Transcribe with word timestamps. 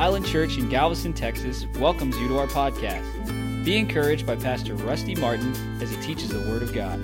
Island 0.00 0.24
Church 0.24 0.56
in 0.56 0.70
Galveston, 0.70 1.12
Texas 1.12 1.66
welcomes 1.78 2.16
you 2.16 2.26
to 2.28 2.38
our 2.38 2.46
podcast. 2.46 3.04
Be 3.66 3.76
encouraged 3.76 4.26
by 4.26 4.34
Pastor 4.34 4.74
Rusty 4.74 5.14
Martin 5.14 5.52
as 5.82 5.90
he 5.90 5.96
teaches 6.00 6.30
the 6.30 6.38
Word 6.48 6.62
of 6.62 6.72
God. 6.72 6.98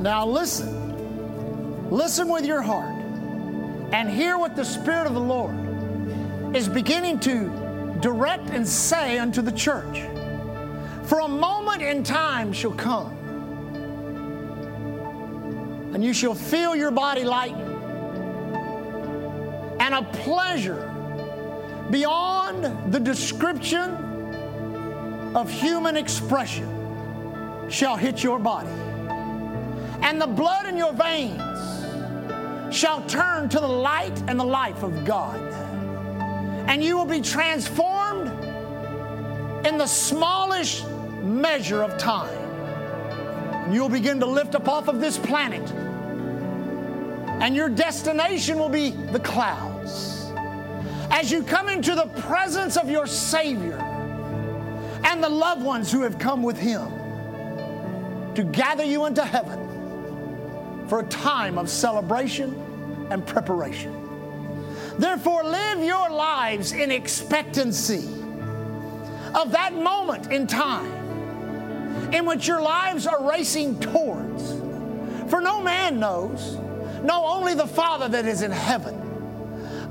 Now 0.00 0.26
listen. 0.26 1.88
Listen 1.90 2.28
with 2.28 2.44
your 2.44 2.60
heart 2.60 2.92
and 3.92 4.10
hear 4.10 4.36
what 4.36 4.56
the 4.56 4.64
Spirit 4.64 5.06
of 5.06 5.14
the 5.14 5.20
Lord 5.20 5.54
is 6.56 6.68
beginning 6.68 7.20
to 7.20 7.96
direct 8.00 8.50
and 8.50 8.66
say 8.66 9.20
unto 9.20 9.42
the 9.42 9.52
church. 9.52 10.00
For 11.04 11.20
a 11.20 11.28
moment 11.28 11.82
in 11.82 12.02
time 12.02 12.52
shall 12.52 12.72
come, 12.72 13.12
and 15.94 16.04
you 16.04 16.12
shall 16.12 16.34
feel 16.34 16.74
your 16.74 16.90
body 16.90 17.22
lighten, 17.22 17.67
and 19.88 20.06
a 20.06 20.10
pleasure 20.18 20.92
beyond 21.90 22.92
the 22.92 23.00
description 23.00 23.90
of 25.34 25.50
human 25.50 25.96
expression 25.96 26.68
shall 27.70 27.96
hit 27.96 28.22
your 28.22 28.38
body. 28.38 28.68
And 30.02 30.20
the 30.20 30.26
blood 30.26 30.66
in 30.66 30.76
your 30.76 30.92
veins 30.92 31.40
shall 32.70 33.00
turn 33.06 33.48
to 33.48 33.58
the 33.58 33.66
light 33.66 34.22
and 34.28 34.38
the 34.38 34.44
life 34.44 34.82
of 34.82 35.06
God. 35.06 35.40
And 36.68 36.84
you 36.84 36.98
will 36.98 37.06
be 37.06 37.22
transformed 37.22 38.28
in 39.66 39.78
the 39.78 39.86
smallest 39.86 40.86
measure 41.22 41.82
of 41.82 41.96
time. 41.96 42.36
And 43.64 43.74
you'll 43.74 43.88
begin 43.88 44.20
to 44.20 44.26
lift 44.26 44.54
up 44.54 44.68
off 44.68 44.88
of 44.88 45.00
this 45.00 45.16
planet. 45.16 45.66
And 47.40 47.56
your 47.56 47.70
destination 47.70 48.58
will 48.58 48.68
be 48.68 48.90
the 48.90 49.20
clouds. 49.88 50.32
As 51.10 51.30
you 51.30 51.42
come 51.42 51.68
into 51.68 51.94
the 51.94 52.06
presence 52.22 52.76
of 52.76 52.90
your 52.90 53.06
Savior 53.06 53.78
and 55.04 55.22
the 55.22 55.28
loved 55.28 55.62
ones 55.62 55.90
who 55.90 56.02
have 56.02 56.18
come 56.18 56.42
with 56.42 56.58
Him 56.58 56.86
to 58.34 58.44
gather 58.44 58.84
you 58.84 59.06
into 59.06 59.24
heaven 59.24 60.86
for 60.88 61.00
a 61.00 61.04
time 61.04 61.58
of 61.58 61.68
celebration 61.68 62.54
and 63.10 63.26
preparation. 63.26 63.94
Therefore, 64.98 65.44
live 65.44 65.82
your 65.82 66.10
lives 66.10 66.72
in 66.72 66.90
expectancy 66.90 68.06
of 69.34 69.52
that 69.52 69.74
moment 69.74 70.32
in 70.32 70.46
time 70.46 70.94
in 72.12 72.24
which 72.24 72.48
your 72.48 72.60
lives 72.60 73.06
are 73.06 73.28
racing 73.28 73.78
towards. 73.80 74.52
For 75.30 75.40
no 75.40 75.62
man 75.62 76.00
knows, 76.00 76.56
no, 77.02 77.24
only 77.26 77.54
the 77.54 77.66
Father 77.66 78.08
that 78.08 78.26
is 78.26 78.42
in 78.42 78.50
heaven. 78.50 79.07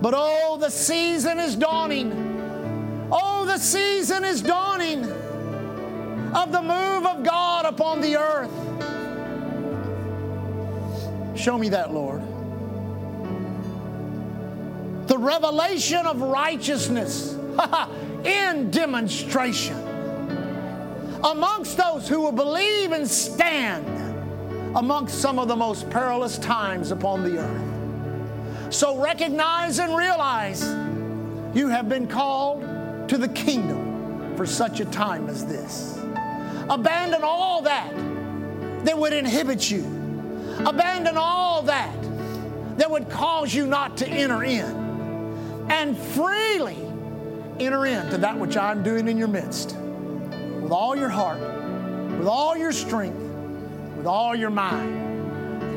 But 0.02 0.14
oh, 0.16 0.58
the 0.60 0.70
season 0.70 1.40
is 1.40 1.56
dawning. 1.56 3.10
Oh, 3.12 3.46
the 3.46 3.58
season 3.58 4.24
is 4.24 4.42
dawning 4.42 5.04
of 6.36 6.52
the 6.52 6.62
move 6.62 7.06
of 7.06 7.24
God 7.24 7.66
upon 7.66 8.02
the 8.02 8.18
earth. 8.18 8.52
Show 11.38 11.58
me 11.58 11.70
that, 11.70 11.94
Lord. 11.94 12.22
The 15.08 15.18
revelation 15.18 16.06
of 16.06 16.22
righteousness 16.22 17.34
in 18.26 18.70
demonstration 18.70 19.78
amongst 21.24 21.78
those 21.78 22.08
who 22.08 22.22
will 22.22 22.32
believe 22.32 22.92
and 22.92 23.08
stand 23.08 23.88
amongst 24.76 25.20
some 25.22 25.40
of 25.40 25.48
the 25.48 25.56
most 25.56 25.90
perilous 25.90 26.38
times 26.38 26.92
upon 26.92 27.24
the 27.24 27.40
earth. 27.40 27.77
So 28.70 28.98
recognize 28.98 29.80
and 29.80 29.96
realize 29.96 30.62
you 31.56 31.70
have 31.70 31.88
been 31.88 32.08
called 32.08 32.62
to 33.10 33.18
the 33.18 33.30
kingdom 33.30 34.36
for 34.36 34.46
such 34.46 34.80
a 34.80 34.86
time 34.86 35.30
as 35.30 35.46
this. 35.46 35.98
Abandon 36.70 37.22
all 37.24 37.62
that 37.62 37.94
that 38.86 38.98
would 38.98 39.14
inhibit 39.14 39.72
you. 39.72 39.84
Abandon 40.66 41.16
all 41.18 41.62
that 41.64 41.96
that 42.78 42.92
would 42.92 43.10
cause 43.10 43.54
you 43.54 43.66
not 43.66 43.98
to 43.98 44.08
enter 44.08 44.44
in. 44.44 44.86
And 45.70 45.98
freely 45.98 46.78
enter 47.60 47.86
into 47.86 48.18
that 48.18 48.38
which 48.38 48.58
I'm 48.58 48.84
doing 48.84 49.08
in 49.08 49.18
your 49.18 49.28
midst 49.28 49.76
with 50.62 50.72
all 50.72 50.96
your 50.96 51.10
heart, 51.10 51.40
with 52.20 52.28
all 52.28 52.58
your 52.58 52.72
strength, 52.72 53.20
with 53.96 54.06
all 54.06 54.36
your 54.36 54.50
mind. 54.50 55.07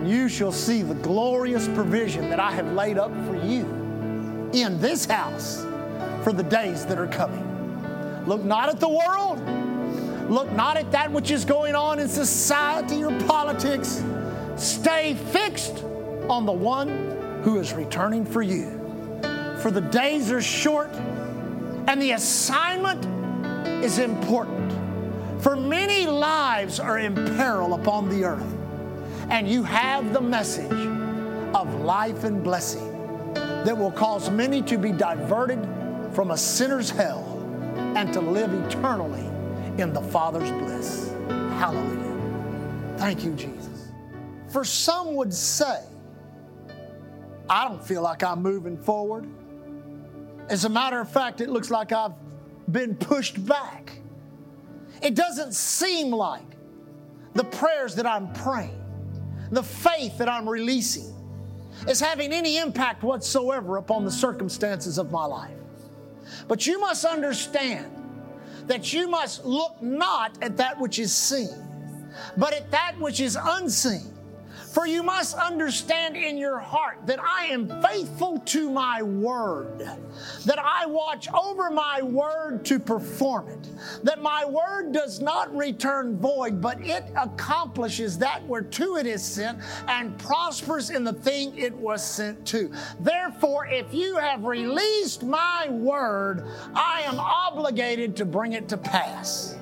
And 0.00 0.08
you 0.08 0.30
shall 0.30 0.50
see 0.50 0.80
the 0.80 0.94
glorious 0.94 1.68
provision 1.68 2.30
that 2.30 2.40
I 2.40 2.50
have 2.52 2.72
laid 2.72 2.96
up 2.96 3.12
for 3.26 3.36
you 3.36 3.66
in 4.54 4.80
this 4.80 5.04
house 5.04 5.62
for 6.24 6.32
the 6.32 6.42
days 6.42 6.86
that 6.86 6.98
are 6.98 7.06
coming. 7.06 8.24
Look 8.26 8.42
not 8.42 8.70
at 8.70 8.80
the 8.80 8.88
world, 8.88 9.38
look 10.30 10.50
not 10.52 10.78
at 10.78 10.90
that 10.92 11.12
which 11.12 11.30
is 11.30 11.44
going 11.44 11.74
on 11.74 11.98
in 11.98 12.08
society 12.08 13.04
or 13.04 13.10
politics. 13.26 14.02
Stay 14.56 15.12
fixed 15.32 15.84
on 16.30 16.46
the 16.46 16.52
one 16.52 17.42
who 17.42 17.58
is 17.58 17.74
returning 17.74 18.24
for 18.24 18.40
you. 18.40 18.70
For 19.60 19.70
the 19.70 19.82
days 19.82 20.32
are 20.32 20.40
short 20.40 20.94
and 21.88 22.00
the 22.00 22.12
assignment 22.12 23.04
is 23.84 23.98
important. 23.98 24.72
For 25.42 25.56
many 25.56 26.06
lives 26.06 26.80
are 26.80 26.98
in 26.98 27.14
peril 27.14 27.74
upon 27.74 28.08
the 28.08 28.24
earth, 28.24 28.56
and 29.30 29.48
you 29.48 29.62
have 29.62 30.12
the 30.12 30.20
message 30.20 30.86
of 31.54 31.74
life 31.82 32.24
and 32.24 32.42
blessing 32.42 32.90
that 33.34 33.76
will 33.76 33.92
cause 33.92 34.30
many 34.30 34.62
to 34.62 34.78
be 34.78 34.92
diverted 34.92 35.66
from 36.12 36.30
a 36.32 36.36
sinner's 36.36 36.90
hell 36.90 37.36
and 37.96 38.12
to 38.12 38.20
live 38.20 38.52
eternally 38.66 39.26
in 39.80 39.92
the 39.92 40.00
Father's 40.00 40.50
bliss. 40.50 41.12
Hallelujah. 41.28 42.96
Thank 42.96 43.24
you, 43.24 43.32
Jesus. 43.34 43.88
For 44.48 44.64
some 44.64 45.14
would 45.14 45.32
say, 45.32 45.80
I 47.48 47.68
don't 47.68 47.84
feel 47.84 48.02
like 48.02 48.22
I'm 48.22 48.42
moving 48.42 48.76
forward. 48.76 49.28
As 50.48 50.64
a 50.64 50.68
matter 50.68 51.00
of 51.00 51.10
fact, 51.10 51.40
it 51.40 51.48
looks 51.48 51.70
like 51.70 51.92
I've 51.92 52.14
been 52.70 52.94
pushed 52.96 53.44
back. 53.44 53.92
It 55.02 55.14
doesn't 55.14 55.54
seem 55.54 56.10
like 56.10 56.42
the 57.34 57.44
prayers 57.44 57.94
that 57.94 58.06
I'm 58.06 58.32
praying, 58.32 58.79
the 59.50 59.62
faith 59.62 60.18
that 60.18 60.28
I'm 60.28 60.48
releasing, 60.48 61.14
is 61.88 62.00
having 62.00 62.32
any 62.32 62.58
impact 62.58 63.02
whatsoever 63.02 63.76
upon 63.78 64.04
the 64.04 64.10
circumstances 64.10 64.98
of 64.98 65.10
my 65.10 65.24
life. 65.24 65.56
But 66.46 66.66
you 66.66 66.78
must 66.80 67.04
understand 67.04 67.90
that 68.66 68.92
you 68.92 69.08
must 69.08 69.44
look 69.44 69.80
not 69.82 70.38
at 70.42 70.56
that 70.58 70.78
which 70.78 70.98
is 70.98 71.12
seen, 71.12 71.48
but 72.36 72.52
at 72.52 72.70
that 72.70 72.98
which 72.98 73.20
is 73.20 73.36
unseen. 73.40 74.09
For 74.70 74.86
you 74.86 75.02
must 75.02 75.36
understand 75.36 76.16
in 76.16 76.38
your 76.38 76.60
heart 76.60 76.98
that 77.06 77.18
I 77.18 77.46
am 77.46 77.82
faithful 77.82 78.38
to 78.38 78.70
my 78.70 79.02
word, 79.02 79.80
that 80.46 80.60
I 80.60 80.86
watch 80.86 81.26
over 81.32 81.70
my 81.70 82.02
word 82.02 82.64
to 82.66 82.78
perform 82.78 83.48
it, 83.48 83.68
that 84.04 84.22
my 84.22 84.44
word 84.44 84.92
does 84.92 85.20
not 85.20 85.54
return 85.56 86.16
void, 86.16 86.60
but 86.60 86.80
it 86.86 87.02
accomplishes 87.16 88.16
that 88.18 88.46
whereto 88.46 88.94
it 88.94 89.06
is 89.06 89.24
sent 89.24 89.58
and 89.88 90.16
prospers 90.18 90.90
in 90.90 91.02
the 91.02 91.14
thing 91.14 91.56
it 91.58 91.74
was 91.74 92.04
sent 92.04 92.46
to. 92.46 92.70
Therefore, 93.00 93.66
if 93.66 93.92
you 93.92 94.18
have 94.18 94.44
released 94.44 95.24
my 95.24 95.66
word, 95.68 96.46
I 96.76 97.02
am 97.06 97.18
obligated 97.18 98.16
to 98.18 98.24
bring 98.24 98.52
it 98.52 98.68
to 98.68 98.76
pass. 98.76 99.56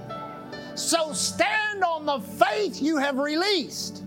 So 0.74 1.14
stand 1.14 1.82
on 1.82 2.04
the 2.04 2.20
faith 2.20 2.82
you 2.82 2.98
have 2.98 3.16
released 3.16 4.04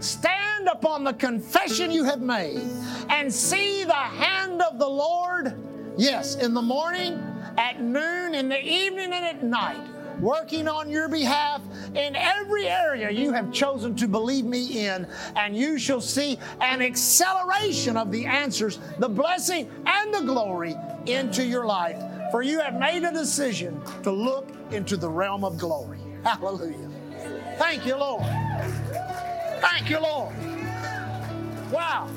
stand 0.00 0.68
upon 0.68 1.04
the 1.04 1.12
confession 1.12 1.90
you 1.90 2.04
have 2.04 2.20
made 2.20 2.60
and 3.08 3.32
see 3.32 3.84
the 3.84 3.92
hand 3.92 4.62
of 4.62 4.78
the 4.78 4.88
Lord, 4.88 5.54
yes, 5.96 6.36
in 6.36 6.54
the 6.54 6.62
morning, 6.62 7.22
at 7.56 7.80
noon, 7.80 8.34
in 8.34 8.48
the 8.48 8.60
evening, 8.62 9.12
and 9.12 9.24
at 9.24 9.42
night, 9.42 9.80
working 10.20 10.68
on 10.68 10.90
your 10.90 11.08
behalf 11.08 11.62
in 11.94 12.14
every 12.14 12.68
area 12.68 13.10
you 13.10 13.32
have 13.32 13.52
chosen 13.52 13.94
to 13.96 14.06
believe 14.06 14.44
me 14.44 14.86
in, 14.86 15.06
and 15.36 15.56
you 15.56 15.78
shall 15.78 16.00
see 16.00 16.38
an 16.60 16.82
acceleration 16.82 17.96
of 17.96 18.12
the 18.12 18.26
answers, 18.26 18.78
the 18.98 19.08
blessing, 19.08 19.70
and 19.86 20.14
the 20.14 20.20
glory 20.20 20.76
into 21.06 21.44
your 21.44 21.66
life. 21.66 21.96
For 22.30 22.42
you 22.42 22.60
have 22.60 22.78
made 22.78 23.02
a 23.02 23.12
decision 23.12 23.80
to 24.02 24.10
look 24.12 24.48
into 24.70 24.96
the 24.96 25.08
realm 25.08 25.44
of 25.44 25.58
glory. 25.58 25.98
Hallelujah. 26.22 26.88
Thank 27.58 27.84
you, 27.84 27.96
Lord. 27.96 28.24
Thank 29.60 29.90
you, 29.90 30.00
Lord. 30.00 30.34
Wow. 31.70 32.08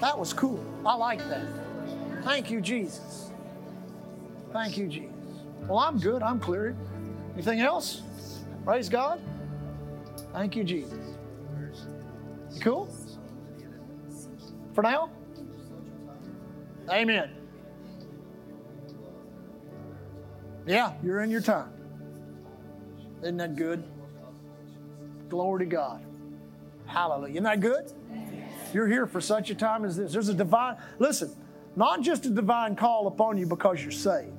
That 0.00 0.18
was 0.18 0.32
cool. 0.32 0.64
I 0.84 0.94
like 0.94 1.18
that. 1.28 1.46
Thank 2.22 2.50
you, 2.50 2.60
Jesus. 2.60 3.30
Thank 4.52 4.76
you, 4.76 4.88
Jesus. 4.88 5.12
Well, 5.68 5.78
I'm 5.78 5.98
good. 5.98 6.22
I'm 6.22 6.38
cleared. 6.38 6.76
Anything 7.34 7.60
else? 7.60 8.02
Praise 8.64 8.88
God. 8.88 9.20
Thank 10.32 10.56
you, 10.56 10.64
Jesus. 10.64 10.98
You 12.52 12.60
cool? 12.60 12.88
For 14.74 14.82
now? 14.82 15.10
Amen. 16.90 17.30
Yeah, 20.66 20.92
you're 21.02 21.22
in 21.22 21.30
your 21.30 21.40
time. 21.40 21.72
Isn't 23.22 23.36
that 23.38 23.56
good? 23.56 23.84
Glory 25.28 25.64
to 25.64 25.70
God. 25.70 26.04
Hallelujah. 26.86 27.34
Isn't 27.34 27.44
that 27.44 27.60
good? 27.60 27.92
You're 28.72 28.88
here 28.88 29.06
for 29.06 29.20
such 29.20 29.50
a 29.50 29.54
time 29.54 29.84
as 29.84 29.96
this. 29.96 30.12
There's 30.12 30.28
a 30.28 30.34
divine, 30.34 30.76
listen, 30.98 31.34
not 31.76 32.02
just 32.02 32.26
a 32.26 32.30
divine 32.30 32.76
call 32.76 33.06
upon 33.06 33.38
you 33.38 33.46
because 33.46 33.82
you're 33.82 33.90
saved. 33.90 34.32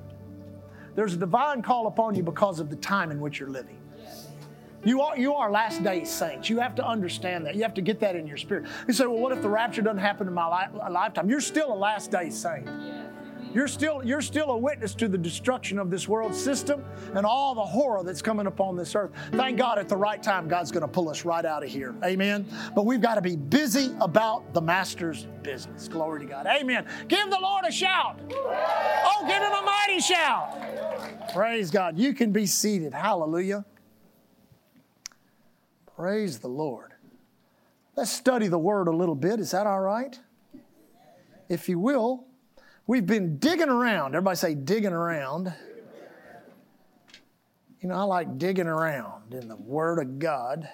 There's 0.94 1.14
a 1.14 1.18
divine 1.18 1.62
call 1.62 1.86
upon 1.86 2.14
you 2.14 2.22
because 2.22 2.60
of 2.60 2.70
the 2.70 2.76
time 2.76 3.10
in 3.10 3.20
which 3.20 3.38
you're 3.38 3.50
living. 3.50 3.78
You 4.84 5.02
are, 5.02 5.18
you 5.18 5.34
are 5.34 5.50
last 5.50 5.82
day 5.82 6.04
saints. 6.04 6.48
You 6.48 6.60
have 6.60 6.74
to 6.76 6.86
understand 6.86 7.44
that. 7.46 7.56
You 7.56 7.62
have 7.62 7.74
to 7.74 7.82
get 7.82 7.98
that 8.00 8.14
in 8.14 8.26
your 8.26 8.36
spirit. 8.36 8.66
You 8.86 8.94
say, 8.94 9.06
well, 9.06 9.18
what 9.18 9.32
if 9.32 9.42
the 9.42 9.48
rapture 9.48 9.82
doesn't 9.82 9.98
happen 9.98 10.28
in 10.28 10.34
my 10.34 10.46
li- 10.46 10.80
lifetime? 10.90 11.28
You're 11.28 11.40
still 11.40 11.72
a 11.72 11.74
last 11.74 12.10
day 12.12 12.30
saint. 12.30 12.68
You're 13.58 13.66
still, 13.66 14.04
you're 14.04 14.22
still 14.22 14.52
a 14.52 14.56
witness 14.56 14.94
to 14.94 15.08
the 15.08 15.18
destruction 15.18 15.80
of 15.80 15.90
this 15.90 16.06
world 16.06 16.32
system 16.32 16.84
and 17.16 17.26
all 17.26 17.56
the 17.56 17.64
horror 17.64 18.04
that's 18.04 18.22
coming 18.22 18.46
upon 18.46 18.76
this 18.76 18.94
earth. 18.94 19.10
Thank 19.32 19.58
God 19.58 19.80
at 19.80 19.88
the 19.88 19.96
right 19.96 20.22
time, 20.22 20.46
God's 20.46 20.70
going 20.70 20.82
to 20.82 20.88
pull 20.88 21.08
us 21.08 21.24
right 21.24 21.44
out 21.44 21.64
of 21.64 21.68
here. 21.68 21.92
Amen. 22.04 22.46
But 22.76 22.86
we've 22.86 23.00
got 23.00 23.16
to 23.16 23.20
be 23.20 23.34
busy 23.34 23.92
about 24.00 24.54
the 24.54 24.60
Master's 24.60 25.26
business. 25.42 25.88
Glory 25.88 26.20
to 26.20 26.26
God. 26.26 26.46
Amen. 26.46 26.86
Give 27.08 27.28
the 27.28 27.38
Lord 27.42 27.64
a 27.66 27.72
shout. 27.72 28.20
Oh, 28.30 29.24
give 29.26 29.42
him 29.42 29.50
a 29.50 29.62
mighty 29.62 30.00
shout. 30.02 31.32
Praise 31.34 31.72
God. 31.72 31.98
You 31.98 32.14
can 32.14 32.30
be 32.30 32.46
seated. 32.46 32.94
Hallelujah. 32.94 33.64
Praise 35.96 36.38
the 36.38 36.46
Lord. 36.46 36.92
Let's 37.96 38.12
study 38.12 38.46
the 38.46 38.56
Word 38.56 38.86
a 38.86 38.92
little 38.92 39.16
bit. 39.16 39.40
Is 39.40 39.50
that 39.50 39.66
all 39.66 39.80
right? 39.80 40.16
If 41.48 41.68
you 41.68 41.80
will, 41.80 42.27
we've 42.88 43.06
been 43.06 43.38
digging 43.38 43.68
around. 43.68 44.16
Everybody 44.16 44.36
say, 44.36 44.54
digging 44.56 44.92
around. 44.92 45.54
You 47.80 47.88
know, 47.90 47.94
I 47.94 48.02
like 48.02 48.38
digging 48.38 48.66
around 48.66 49.34
in 49.34 49.46
the 49.46 49.54
Word 49.54 50.00
of 50.00 50.18
God. 50.18 50.68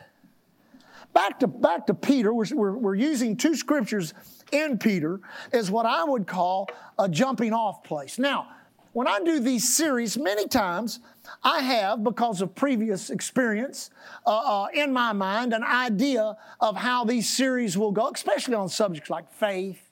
Back 1.12 1.40
to, 1.40 1.46
back 1.46 1.86
to 1.88 1.94
Peter, 1.94 2.32
we're, 2.32 2.46
we're, 2.54 2.78
we're 2.78 2.94
using 2.94 3.36
two 3.36 3.54
scriptures 3.54 4.14
in 4.52 4.78
Peter 4.78 5.20
as 5.52 5.70
what 5.70 5.84
I 5.84 6.02
would 6.02 6.26
call 6.26 6.70
a 6.98 7.08
jumping 7.08 7.52
off 7.52 7.84
place. 7.84 8.18
Now, 8.18 8.48
when 8.94 9.06
I 9.06 9.20
do 9.20 9.38
these 9.40 9.76
series, 9.76 10.16
many 10.16 10.48
times 10.48 11.00
I 11.42 11.60
have, 11.60 12.02
because 12.02 12.40
of 12.40 12.54
previous 12.54 13.10
experience, 13.10 13.90
uh, 14.24 14.62
uh, 14.62 14.66
in 14.72 14.92
my 14.92 15.12
mind, 15.12 15.52
an 15.52 15.64
idea 15.64 16.36
of 16.60 16.76
how 16.76 17.04
these 17.04 17.28
series 17.28 17.76
will 17.76 17.92
go, 17.92 18.08
especially 18.08 18.54
on 18.54 18.68
subjects 18.68 19.10
like 19.10 19.30
faith, 19.32 19.83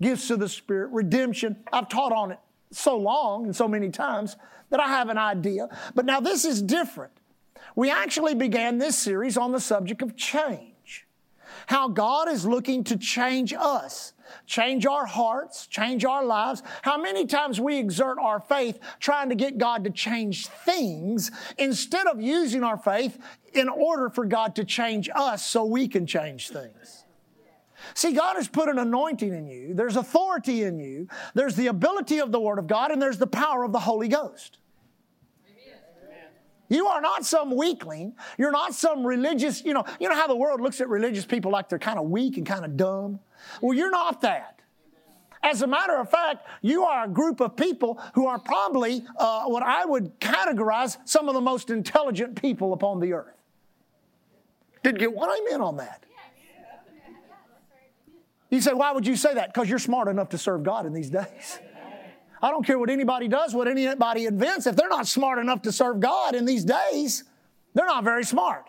gifts 0.00 0.30
of 0.30 0.40
the 0.40 0.48
Spirit, 0.48 0.90
redemption. 0.92 1.56
I've 1.72 1.88
taught 1.88 2.12
on 2.12 2.32
it 2.32 2.38
so 2.70 2.96
long 2.96 3.44
and 3.46 3.56
so 3.56 3.68
many 3.68 3.90
times 3.90 4.36
that 4.70 4.80
I 4.80 4.88
have 4.88 5.08
an 5.08 5.18
idea. 5.18 5.68
But 5.94 6.04
now 6.04 6.20
this 6.20 6.44
is 6.44 6.62
different. 6.62 7.12
We 7.74 7.90
actually 7.90 8.34
began 8.34 8.78
this 8.78 8.98
series 8.98 9.36
on 9.36 9.52
the 9.52 9.60
subject 9.60 10.02
of 10.02 10.16
change. 10.16 11.06
How 11.66 11.88
God 11.88 12.28
is 12.28 12.44
looking 12.46 12.84
to 12.84 12.96
change 12.96 13.52
us 13.52 14.12
change 14.46 14.86
our 14.86 15.06
hearts, 15.06 15.66
change 15.66 16.04
our 16.04 16.24
lives. 16.24 16.62
How 16.82 16.98
many 16.98 17.26
times 17.26 17.60
we 17.60 17.78
exert 17.78 18.18
our 18.18 18.40
faith 18.40 18.78
trying 18.98 19.28
to 19.28 19.34
get 19.34 19.58
God 19.58 19.84
to 19.84 19.90
change 19.90 20.48
things 20.48 21.30
instead 21.58 22.06
of 22.06 22.20
using 22.20 22.64
our 22.64 22.76
faith 22.76 23.18
in 23.52 23.68
order 23.68 24.10
for 24.10 24.24
God 24.24 24.54
to 24.56 24.64
change 24.64 25.08
us 25.14 25.44
so 25.44 25.64
we 25.64 25.88
can 25.88 26.06
change 26.06 26.50
things. 26.50 27.05
See, 27.94 28.12
God 28.12 28.36
has 28.36 28.48
put 28.48 28.68
an 28.68 28.78
anointing 28.78 29.32
in 29.32 29.46
you. 29.46 29.74
There's 29.74 29.96
authority 29.96 30.62
in 30.64 30.78
you. 30.78 31.08
There's 31.34 31.54
the 31.54 31.68
ability 31.68 32.18
of 32.18 32.32
the 32.32 32.40
Word 32.40 32.58
of 32.58 32.66
God, 32.66 32.90
and 32.90 33.00
there's 33.00 33.18
the 33.18 33.26
power 33.26 33.64
of 33.64 33.72
the 33.72 33.80
Holy 33.80 34.08
Ghost. 34.08 34.58
You 36.68 36.88
are 36.88 37.00
not 37.00 37.24
some 37.24 37.54
weakling. 37.54 38.14
You're 38.38 38.50
not 38.50 38.74
some 38.74 39.06
religious, 39.06 39.64
you 39.64 39.72
know, 39.72 39.84
you 40.00 40.08
know 40.08 40.16
how 40.16 40.26
the 40.26 40.36
world 40.36 40.60
looks 40.60 40.80
at 40.80 40.88
religious 40.88 41.24
people 41.24 41.52
like 41.52 41.68
they're 41.68 41.78
kind 41.78 41.98
of 41.98 42.06
weak 42.06 42.38
and 42.38 42.46
kind 42.46 42.64
of 42.64 42.76
dumb? 42.76 43.20
Well, 43.60 43.76
you're 43.76 43.90
not 43.90 44.20
that. 44.22 44.60
As 45.42 45.62
a 45.62 45.66
matter 45.66 45.96
of 45.96 46.10
fact, 46.10 46.44
you 46.62 46.82
are 46.84 47.04
a 47.04 47.08
group 47.08 47.40
of 47.40 47.56
people 47.56 48.02
who 48.14 48.26
are 48.26 48.38
probably 48.38 49.04
uh, 49.16 49.44
what 49.44 49.62
I 49.62 49.84
would 49.84 50.18
categorize 50.18 50.96
some 51.04 51.28
of 51.28 51.34
the 51.34 51.40
most 51.40 51.70
intelligent 51.70 52.40
people 52.40 52.72
upon 52.72 52.98
the 52.98 53.12
earth. 53.12 53.36
Did 54.82 54.98
get 54.98 55.12
one 55.12 55.30
amen 55.30 55.60
on 55.60 55.76
that? 55.76 56.05
You 58.50 58.60
say, 58.60 58.72
why 58.72 58.92
would 58.92 59.06
you 59.06 59.16
say 59.16 59.34
that? 59.34 59.52
Because 59.52 59.68
you're 59.68 59.78
smart 59.78 60.08
enough 60.08 60.30
to 60.30 60.38
serve 60.38 60.62
God 60.62 60.86
in 60.86 60.92
these 60.92 61.10
days. 61.10 61.58
I 62.42 62.50
don't 62.50 62.64
care 62.64 62.78
what 62.78 62.90
anybody 62.90 63.28
does, 63.28 63.54
what 63.54 63.66
anybody 63.66 64.26
invents. 64.26 64.66
If 64.66 64.76
they're 64.76 64.88
not 64.88 65.06
smart 65.06 65.38
enough 65.38 65.62
to 65.62 65.72
serve 65.72 66.00
God 66.00 66.34
in 66.34 66.44
these 66.44 66.64
days, 66.64 67.24
they're 67.74 67.86
not 67.86 68.04
very 68.04 68.24
smart. 68.24 68.66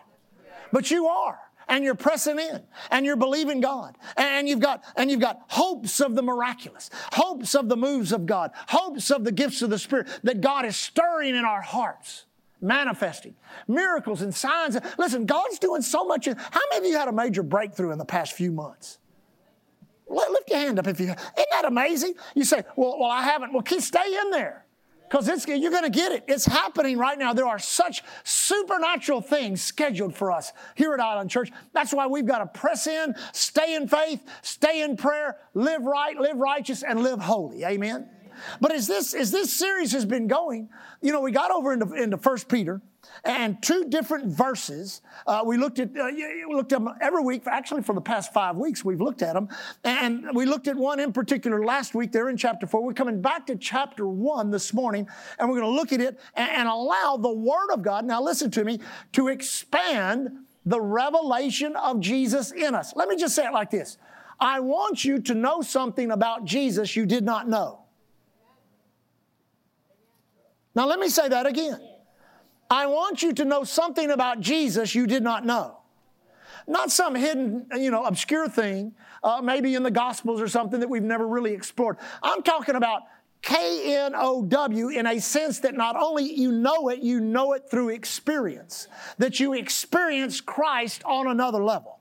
But 0.71 0.89
you 0.89 1.07
are 1.07 1.39
and 1.67 1.83
you're 1.83 1.95
pressing 1.95 2.39
in 2.39 2.61
and 2.91 3.05
you're 3.05 3.15
believing 3.15 3.61
God 3.61 3.97
and 4.15 4.47
you've 4.47 4.59
got 4.59 4.83
and 4.95 5.11
you've 5.11 5.19
got 5.19 5.41
hopes 5.47 5.99
of 5.99 6.15
the 6.15 6.21
miraculous 6.21 6.89
hopes 7.13 7.55
of 7.55 7.69
the 7.69 7.77
moves 7.77 8.11
of 8.11 8.25
God 8.25 8.51
hopes 8.67 9.11
of 9.11 9.23
the 9.23 9.31
gifts 9.31 9.61
of 9.61 9.69
the 9.69 9.79
spirit 9.79 10.07
that 10.23 10.41
God 10.41 10.65
is 10.65 10.75
stirring 10.75 11.35
in 11.35 11.45
our 11.45 11.61
hearts 11.61 12.25
manifesting 12.61 13.35
miracles 13.67 14.21
and 14.21 14.33
signs 14.33 14.77
listen 14.97 15.25
God's 15.25 15.59
doing 15.59 15.81
so 15.81 16.05
much 16.05 16.25
how 16.25 16.61
many 16.71 16.87
of 16.87 16.91
you 16.91 16.97
had 16.97 17.07
a 17.07 17.13
major 17.13 17.43
breakthrough 17.43 17.91
in 17.91 17.97
the 17.97 18.05
past 18.05 18.33
few 18.33 18.51
months 18.51 18.99
lift 20.09 20.49
your 20.49 20.59
hand 20.59 20.79
up 20.79 20.87
if 20.87 20.99
you 20.99 21.05
isn't 21.05 21.47
that 21.51 21.65
amazing 21.65 22.13
you 22.35 22.43
say 22.43 22.63
well, 22.75 22.99
well 22.99 23.11
I 23.11 23.23
haven't 23.23 23.53
well 23.53 23.61
keep 23.61 23.81
stay 23.81 24.17
in 24.23 24.31
there 24.31 24.65
because 25.09 25.27
it's 25.27 25.47
you're 25.47 25.71
going 25.71 25.83
to 25.83 25.89
get 25.89 26.11
it. 26.11 26.25
It's 26.27 26.45
happening 26.45 26.97
right 26.97 27.17
now. 27.17 27.33
There 27.33 27.47
are 27.47 27.59
such 27.59 28.03
supernatural 28.23 29.21
things 29.21 29.61
scheduled 29.61 30.15
for 30.15 30.31
us 30.31 30.51
here 30.75 30.93
at 30.93 30.99
Island 30.99 31.29
Church. 31.29 31.51
That's 31.73 31.93
why 31.93 32.07
we've 32.07 32.25
got 32.25 32.39
to 32.39 32.59
press 32.59 32.87
in, 32.87 33.15
stay 33.31 33.75
in 33.75 33.87
faith, 33.87 34.21
stay 34.41 34.81
in 34.81 34.97
prayer, 34.97 35.37
live 35.53 35.83
right, 35.83 36.17
live 36.17 36.37
righteous, 36.37 36.83
and 36.83 37.01
live 37.01 37.19
holy. 37.19 37.63
Amen. 37.63 38.09
But 38.61 38.71
as 38.73 38.87
this 38.87 39.13
as 39.13 39.31
this 39.31 39.51
series 39.51 39.93
has 39.93 40.05
been 40.05 40.27
going, 40.27 40.69
you 41.01 41.11
know, 41.11 41.21
we 41.21 41.31
got 41.31 41.51
over 41.51 41.73
into, 41.73 41.93
into 41.93 42.17
First 42.17 42.49
Peter 42.49 42.81
and 43.23 43.61
two 43.61 43.85
different 43.89 44.27
verses. 44.27 45.01
Uh, 45.25 45.41
we 45.45 45.57
looked 45.57 45.79
at 45.79 45.89
uh, 45.97 46.09
we 46.11 46.55
looked 46.55 46.71
at 46.71 46.83
them 46.83 46.93
every 47.01 47.21
week. 47.21 47.43
Actually, 47.47 47.81
for 47.81 47.93
the 47.93 48.01
past 48.01 48.33
five 48.33 48.55
weeks, 48.55 48.83
we've 48.85 49.01
looked 49.01 49.21
at 49.21 49.33
them, 49.33 49.49
and 49.83 50.27
we 50.33 50.45
looked 50.45 50.67
at 50.67 50.75
one 50.75 50.99
in 50.99 51.11
particular 51.11 51.65
last 51.65 51.95
week. 51.95 52.11
They're 52.11 52.29
in 52.29 52.37
chapter 52.37 52.67
four. 52.67 52.83
We're 52.83 52.93
coming 52.93 53.21
back 53.21 53.47
to 53.47 53.55
chapter 53.55 54.07
one 54.07 54.51
this 54.51 54.73
morning, 54.73 55.07
and 55.39 55.49
we're 55.49 55.59
going 55.59 55.71
to 55.71 55.75
look 55.75 55.91
at 55.91 56.01
it 56.01 56.19
and, 56.35 56.49
and 56.49 56.67
allow 56.67 57.17
the 57.19 57.31
Word 57.31 57.71
of 57.73 57.81
God. 57.81 58.05
Now, 58.05 58.21
listen 58.21 58.51
to 58.51 58.63
me 58.63 58.79
to 59.13 59.27
expand 59.27 60.29
the 60.65 60.81
revelation 60.81 61.75
of 61.75 61.99
Jesus 61.99 62.51
in 62.51 62.75
us. 62.75 62.93
Let 62.95 63.07
me 63.07 63.15
just 63.15 63.33
say 63.35 63.45
it 63.45 63.53
like 63.53 63.71
this. 63.71 63.97
I 64.39 64.59
want 64.59 65.03
you 65.03 65.19
to 65.21 65.33
know 65.33 65.61
something 65.61 66.11
about 66.11 66.45
Jesus 66.45 66.95
you 66.95 67.05
did 67.05 67.23
not 67.23 67.47
know. 67.47 67.79
Now, 70.75 70.85
let 70.85 70.99
me 70.99 71.09
say 71.09 71.27
that 71.27 71.47
again. 71.47 71.79
I 72.69 72.87
want 72.87 73.21
you 73.23 73.33
to 73.33 73.45
know 73.45 73.63
something 73.63 74.11
about 74.11 74.39
Jesus 74.39 74.93
you 74.93 75.07
did 75.07 75.23
not 75.23 75.45
know. 75.45 75.79
Not 76.67 76.91
some 76.91 77.15
hidden, 77.15 77.67
you 77.77 77.91
know, 77.91 78.03
obscure 78.03 78.49
thing, 78.49 78.93
uh, 79.23 79.41
maybe 79.41 79.73
in 79.75 79.83
the 79.83 79.91
Gospels 79.91 80.41
or 80.41 80.49
something 80.49 80.81
that 80.81 80.89
we've 80.89 81.01
never 81.01 81.25
really 81.25 81.53
explored. 81.53 81.97
I'm 82.21 82.43
talking 82.43 82.75
about 82.75 83.03
K 83.41 83.95
N 83.95 84.13
O 84.15 84.43
W 84.43 84.89
in 84.89 85.05
a 85.05 85.21
sense 85.21 85.59
that 85.59 85.75
not 85.75 85.95
only 85.95 86.23
you 86.33 86.51
know 86.51 86.89
it, 86.89 86.99
you 86.99 87.21
know 87.21 87.53
it 87.53 87.69
through 87.71 87.89
experience, 87.89 88.89
that 89.17 89.39
you 89.39 89.53
experience 89.53 90.41
Christ 90.41 91.03
on 91.05 91.27
another 91.27 91.63
level. 91.63 91.99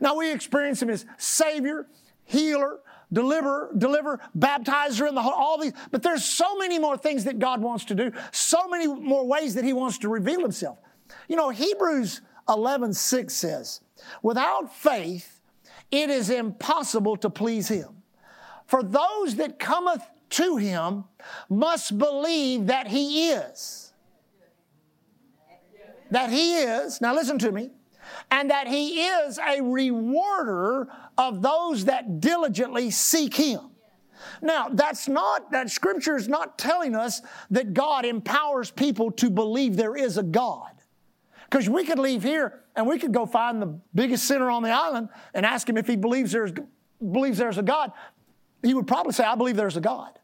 Now, 0.00 0.16
we 0.16 0.32
experience 0.32 0.80
Him 0.80 0.88
as 0.88 1.04
Savior, 1.18 1.86
Healer, 2.24 2.80
deliver, 3.12 3.70
deliver, 3.76 4.20
baptizer 4.36 5.08
in 5.08 5.14
the 5.14 5.20
all 5.20 5.58
these. 5.58 5.72
But 5.90 6.02
there's 6.02 6.24
so 6.24 6.56
many 6.56 6.78
more 6.78 6.96
things 6.96 7.24
that 7.24 7.38
God 7.38 7.60
wants 7.60 7.84
to 7.86 7.94
do, 7.94 8.12
so 8.32 8.68
many 8.68 8.86
more 8.86 9.26
ways 9.26 9.54
that 9.54 9.64
He 9.64 9.72
wants 9.72 9.98
to 9.98 10.08
reveal 10.08 10.40
Himself. 10.40 10.78
You 11.28 11.36
know, 11.36 11.50
Hebrews 11.50 12.20
11 12.48 12.94
6 12.94 13.34
says, 13.34 13.80
without 14.22 14.74
faith, 14.74 15.40
it 15.90 16.10
is 16.10 16.30
impossible 16.30 17.16
to 17.18 17.30
please 17.30 17.68
Him. 17.68 18.02
For 18.66 18.82
those 18.82 19.36
that 19.36 19.58
cometh 19.58 20.02
to 20.30 20.56
Him 20.56 21.04
must 21.48 21.96
believe 21.96 22.66
that 22.66 22.86
He 22.88 23.30
is. 23.30 23.92
That 26.10 26.30
He 26.30 26.56
is, 26.56 27.00
now 27.00 27.14
listen 27.14 27.38
to 27.38 27.52
me, 27.52 27.70
and 28.30 28.50
that 28.50 28.66
He 28.66 29.02
is 29.02 29.38
a 29.38 29.60
rewarder 29.62 30.88
of 31.16 31.42
those 31.42 31.86
that 31.86 32.20
diligently 32.20 32.90
seek 32.90 33.34
Him. 33.34 33.60
Now, 34.42 34.68
that's 34.68 35.08
not, 35.08 35.50
that 35.52 35.70
scripture 35.70 36.16
is 36.16 36.28
not 36.28 36.58
telling 36.58 36.94
us 36.94 37.22
that 37.50 37.74
God 37.74 38.04
empowers 38.04 38.70
people 38.70 39.10
to 39.12 39.30
believe 39.30 39.76
there 39.76 39.96
is 39.96 40.18
a 40.18 40.22
God. 40.22 40.72
Because 41.50 41.68
we 41.68 41.84
could 41.84 41.98
leave 41.98 42.22
here 42.22 42.60
and 42.76 42.86
we 42.86 42.98
could 42.98 43.12
go 43.12 43.26
find 43.26 43.62
the 43.62 43.78
biggest 43.94 44.26
sinner 44.26 44.50
on 44.50 44.62
the 44.62 44.70
island 44.70 45.08
and 45.34 45.46
ask 45.46 45.68
him 45.68 45.76
if 45.76 45.86
he 45.86 45.96
believes 45.96 46.32
there's, 46.32 46.52
believes 47.00 47.38
there's 47.38 47.58
a 47.58 47.62
God. 47.62 47.92
he 48.62 48.74
would 48.74 48.86
probably 48.86 49.12
say, 49.12 49.24
I 49.24 49.34
believe 49.34 49.56
there's 49.56 49.76
a 49.76 49.80
God. 49.80 50.18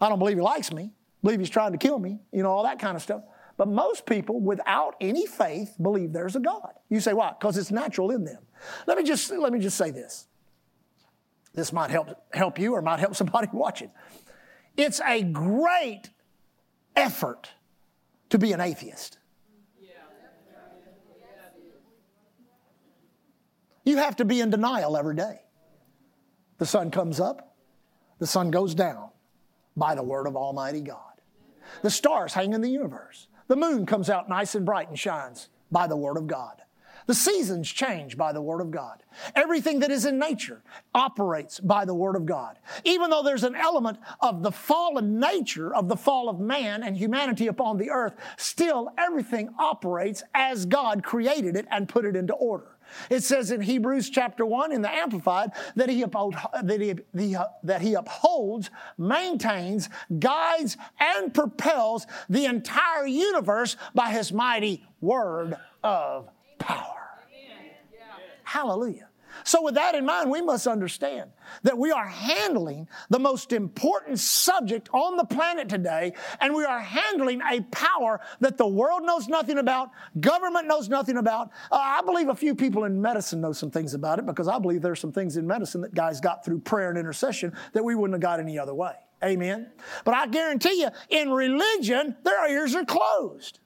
I 0.00 0.08
don't 0.08 0.18
believe 0.18 0.36
he 0.36 0.42
likes 0.42 0.72
me, 0.72 0.90
believe 1.22 1.38
he's 1.38 1.50
trying 1.50 1.72
to 1.72 1.78
kill 1.78 1.98
me, 1.98 2.20
you 2.32 2.42
know, 2.42 2.50
all 2.50 2.64
that 2.64 2.78
kind 2.78 2.96
of 2.96 3.02
stuff. 3.02 3.22
But 3.56 3.68
most 3.68 4.06
people 4.06 4.40
without 4.40 4.96
any 5.00 5.26
faith 5.26 5.76
believe 5.80 6.12
there's 6.12 6.34
a 6.34 6.40
God. 6.40 6.72
You 6.88 7.00
say 7.00 7.12
why? 7.12 7.34
Because 7.38 7.56
it's 7.56 7.70
natural 7.70 8.10
in 8.10 8.24
them. 8.24 8.42
Let 8.86 8.98
me 8.98 9.04
just 9.04 9.30
let 9.30 9.52
me 9.52 9.60
just 9.60 9.76
say 9.76 9.90
this. 9.90 10.26
This 11.54 11.72
might 11.72 11.90
help 11.90 12.08
help 12.32 12.58
you 12.58 12.74
or 12.74 12.82
might 12.82 12.98
help 12.98 13.14
somebody 13.16 13.48
watching. 13.52 13.90
It's 14.76 15.00
a 15.00 15.22
great 15.22 16.10
effort 16.96 17.50
to 18.30 18.38
be 18.38 18.52
an 18.52 18.60
atheist. 18.60 19.18
You 23.84 23.98
have 23.98 24.16
to 24.16 24.24
be 24.24 24.40
in 24.40 24.48
denial 24.50 24.96
every 24.96 25.14
day. 25.14 25.42
The 26.58 26.66
sun 26.66 26.90
comes 26.90 27.20
up, 27.20 27.54
the 28.18 28.26
sun 28.26 28.50
goes 28.50 28.74
down 28.74 29.10
by 29.76 29.94
the 29.94 30.02
word 30.02 30.26
of 30.26 30.36
Almighty 30.36 30.80
God. 30.80 31.20
The 31.82 31.90
stars 31.90 32.32
hang 32.32 32.54
in 32.54 32.62
the 32.62 32.70
universe. 32.70 33.28
The 33.46 33.56
moon 33.56 33.84
comes 33.84 34.08
out 34.08 34.28
nice 34.28 34.54
and 34.54 34.64
bright 34.64 34.88
and 34.88 34.98
shines 34.98 35.48
by 35.70 35.86
the 35.86 35.96
word 35.96 36.16
of 36.16 36.26
God. 36.26 36.62
The 37.06 37.14
seasons 37.14 37.70
change 37.70 38.16
by 38.16 38.32
the 38.32 38.40
Word 38.40 38.60
of 38.60 38.70
God. 38.70 39.02
Everything 39.34 39.80
that 39.80 39.90
is 39.90 40.06
in 40.06 40.18
nature 40.18 40.62
operates 40.94 41.60
by 41.60 41.84
the 41.84 41.94
Word 41.94 42.16
of 42.16 42.24
God. 42.24 42.58
Even 42.84 43.10
though 43.10 43.22
there's 43.22 43.44
an 43.44 43.54
element 43.54 43.98
of 44.20 44.42
the 44.42 44.50
fallen 44.50 45.20
nature 45.20 45.74
of 45.74 45.88
the 45.88 45.96
fall 45.96 46.28
of 46.28 46.40
man 46.40 46.82
and 46.82 46.96
humanity 46.96 47.46
upon 47.46 47.76
the 47.76 47.90
earth, 47.90 48.14
still 48.38 48.90
everything 48.96 49.50
operates 49.58 50.22
as 50.34 50.64
God 50.64 51.04
created 51.04 51.56
it 51.56 51.66
and 51.70 51.88
put 51.88 52.06
it 52.06 52.16
into 52.16 52.32
order. 52.34 52.74
It 53.10 53.22
says 53.22 53.50
in 53.50 53.60
Hebrews 53.60 54.10
chapter 54.10 54.46
1 54.46 54.72
in 54.72 54.82
the 54.82 54.90
Amplified 54.92 55.50
that 55.74 55.88
he, 55.88 56.02
uphold, 56.02 56.36
that 56.62 56.80
he, 56.80 56.94
the, 57.12 57.48
that 57.62 57.82
he 57.82 57.94
upholds, 57.94 58.70
maintains, 58.96 59.88
guides, 60.18 60.76
and 60.98 61.32
propels 61.32 62.06
the 62.28 62.44
entire 62.46 63.06
universe 63.06 63.76
by 63.94 64.10
his 64.10 64.32
mighty 64.32 64.84
word 65.00 65.56
of 65.82 66.28
power. 66.64 67.04
Hallelujah. 68.42 69.08
So, 69.42 69.62
with 69.62 69.74
that 69.74 69.94
in 69.94 70.06
mind, 70.06 70.30
we 70.30 70.40
must 70.40 70.66
understand 70.66 71.30
that 71.64 71.76
we 71.76 71.90
are 71.90 72.06
handling 72.06 72.88
the 73.10 73.18
most 73.18 73.52
important 73.52 74.20
subject 74.20 74.88
on 74.92 75.16
the 75.16 75.24
planet 75.24 75.68
today, 75.68 76.12
and 76.40 76.54
we 76.54 76.64
are 76.64 76.80
handling 76.80 77.42
a 77.42 77.60
power 77.62 78.20
that 78.40 78.56
the 78.56 78.66
world 78.66 79.02
knows 79.02 79.26
nothing 79.26 79.58
about, 79.58 79.90
government 80.20 80.66
knows 80.66 80.88
nothing 80.88 81.16
about. 81.16 81.50
Uh, 81.70 81.78
I 81.80 82.02
believe 82.02 82.28
a 82.28 82.34
few 82.34 82.54
people 82.54 82.84
in 82.84 83.00
medicine 83.02 83.40
know 83.40 83.52
some 83.52 83.70
things 83.70 83.92
about 83.92 84.18
it 84.18 84.26
because 84.26 84.48
I 84.48 84.58
believe 84.58 84.82
there's 84.82 85.00
some 85.00 85.12
things 85.12 85.36
in 85.36 85.46
medicine 85.46 85.80
that 85.80 85.94
guys 85.94 86.20
got 86.20 86.44
through 86.44 86.60
prayer 86.60 86.90
and 86.90 86.98
intercession 86.98 87.52
that 87.72 87.84
we 87.84 87.94
wouldn't 87.94 88.14
have 88.14 88.22
got 88.22 88.40
any 88.40 88.58
other 88.58 88.74
way. 88.74 88.94
Amen. 89.22 89.70
But 90.04 90.14
I 90.14 90.26
guarantee 90.26 90.80
you, 90.80 90.88
in 91.08 91.30
religion, 91.30 92.16
their 92.24 92.48
ears 92.48 92.74
are 92.74 92.84
closed. 92.84 93.58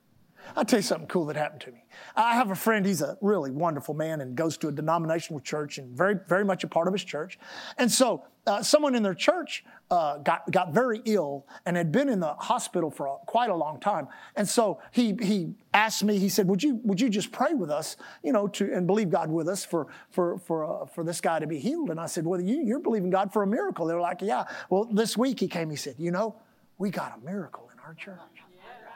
I'll 0.57 0.65
tell 0.65 0.79
you 0.79 0.83
something 0.83 1.09
cool 1.09 1.27
that 1.27 1.37
happened 1.37 1.61
to 1.63 1.73
me. 1.73 1.85
I 2.17 2.35
have 2.35 2.51
a 2.51 2.55
friend, 2.55 2.85
he's 2.85 3.03
a 3.03 3.17
really 3.21 3.51
wonderful 3.51 3.95
man 3.95 4.21
and 4.21 4.37
goes 4.37 4.57
to 4.59 4.69
a 4.69 4.73
denominational 4.73 5.41
church 5.41 5.79
and 5.79 5.97
very, 5.97 6.17
very 6.29 6.45
much 6.45 6.65
a 6.65 6.69
part 6.69 6.89
of 6.89 6.95
his 6.95 7.05
church. 7.05 7.39
And 7.77 7.91
so 7.91 8.25
uh, 8.47 8.63
someone 8.63 8.95
in 8.95 9.03
their 9.03 9.15
church 9.15 9.65
uh, 9.91 10.19
got, 10.19 10.51
got 10.51 10.73
very 10.73 11.03
ill 11.05 11.47
and 11.67 11.77
had 11.77 11.93
been 11.93 12.09
in 12.09 12.21
the 12.21 12.35
hospital 12.35 12.91
for 12.91 13.07
a, 13.07 13.17
quite 13.27 13.51
a 13.51 13.55
long 13.55 13.79
time. 13.79 14.09
And 14.37 14.49
so 14.49 14.81
he, 14.91 15.17
he 15.21 15.55
asked 15.75 16.03
me, 16.03 16.19
he 16.19 16.29
said, 16.29 16.49
would 16.49 16.63
you, 16.63 16.81
would 16.85 17.01
you 17.01 17.09
just 17.09 17.31
pray 17.31 17.55
with 17.55 17.71
us, 17.71 17.97
you 18.23 18.33
know, 18.33 18.49
to, 18.49 18.73
and 18.73 18.87
believe 18.87 19.11
God 19.11 19.31
with 19.31 19.49
us 19.49 19.65
for, 19.65 19.89
for, 20.11 20.39
for, 20.39 20.83
uh, 20.83 20.87
for 20.87 21.05
this 21.05 21.21
guy 21.21 21.39
to 21.39 21.47
be 21.47 21.59
healed? 21.59 21.91
And 21.91 22.01
I 22.01 22.07
said, 22.07 22.27
well, 22.27 22.41
you, 22.41 22.63
you're 22.65 22.81
believing 22.81 23.11
God 23.11 23.33
for 23.33 23.43
a 23.43 23.47
miracle. 23.47 23.87
They 23.87 23.95
were 23.95 24.01
like, 24.01 24.23
yeah. 24.23 24.45
Well, 24.71 24.85
this 24.85 25.17
week 25.17 25.41
he 25.41 25.49
came, 25.49 25.71
he 25.71 25.77
said, 25.77 25.97
you 25.99 26.11
know, 26.11 26.37
we 26.79 26.91
got 26.91 27.19
a 27.21 27.25
miracle 27.25 27.69
in 27.73 27.81
our 27.81 27.95
church. 27.95 28.19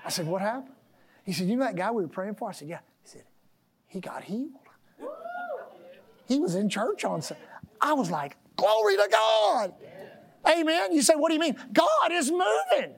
I 0.04 0.08
said, 0.08 0.26
what 0.26 0.40
happened? 0.40 0.74
He 1.24 1.32
said, 1.32 1.48
You 1.48 1.56
know 1.56 1.64
that 1.64 1.76
guy 1.76 1.90
we 1.90 2.02
were 2.02 2.08
praying 2.08 2.34
for? 2.34 2.48
I 2.48 2.52
said, 2.52 2.68
Yeah. 2.68 2.80
He 3.02 3.08
said, 3.08 3.24
He 3.86 4.00
got 4.00 4.24
healed. 4.24 4.50
He 6.26 6.38
was 6.38 6.54
in 6.54 6.68
church 6.68 7.04
on 7.04 7.22
Sunday. 7.22 7.42
I 7.80 7.92
was 7.94 8.10
like, 8.10 8.36
Glory 8.56 8.96
to 8.96 9.08
God. 9.10 9.74
Amen. 10.48 10.92
You 10.92 11.02
say, 11.02 11.14
What 11.14 11.28
do 11.28 11.34
you 11.34 11.40
mean? 11.40 11.56
God 11.72 12.12
is 12.12 12.30
moving. 12.30 12.94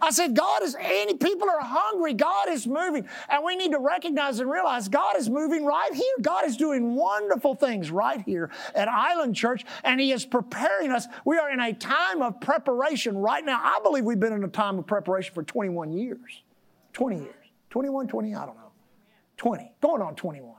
I 0.00 0.10
said, 0.10 0.36
God 0.36 0.62
is, 0.62 0.76
any 0.78 1.14
people 1.14 1.48
are 1.48 1.60
hungry. 1.60 2.14
God 2.14 2.48
is 2.50 2.66
moving. 2.66 3.08
And 3.28 3.44
we 3.44 3.56
need 3.56 3.72
to 3.72 3.78
recognize 3.78 4.40
and 4.40 4.50
realize 4.50 4.88
God 4.88 5.16
is 5.16 5.30
moving 5.30 5.64
right 5.64 5.92
here. 5.92 6.14
God 6.20 6.44
is 6.44 6.56
doing 6.56 6.94
wonderful 6.94 7.54
things 7.54 7.90
right 7.90 8.20
here 8.20 8.50
at 8.74 8.88
Island 8.88 9.34
Church, 9.34 9.64
and 9.84 10.00
He 10.00 10.12
is 10.12 10.26
preparing 10.26 10.92
us. 10.92 11.06
We 11.24 11.38
are 11.38 11.50
in 11.50 11.60
a 11.60 11.72
time 11.72 12.22
of 12.22 12.40
preparation 12.40 13.16
right 13.16 13.44
now. 13.44 13.58
I 13.62 13.80
believe 13.82 14.04
we've 14.04 14.20
been 14.20 14.34
in 14.34 14.44
a 14.44 14.48
time 14.48 14.78
of 14.78 14.86
preparation 14.86 15.34
for 15.34 15.42
21 15.42 15.92
years. 15.92 16.42
20 16.96 17.16
years. 17.18 17.34
21, 17.68 18.08
20, 18.08 18.34
I 18.34 18.46
don't 18.46 18.56
know. 18.56 18.72
20. 19.36 19.70
Going 19.82 20.00
on 20.00 20.14
21. 20.14 20.54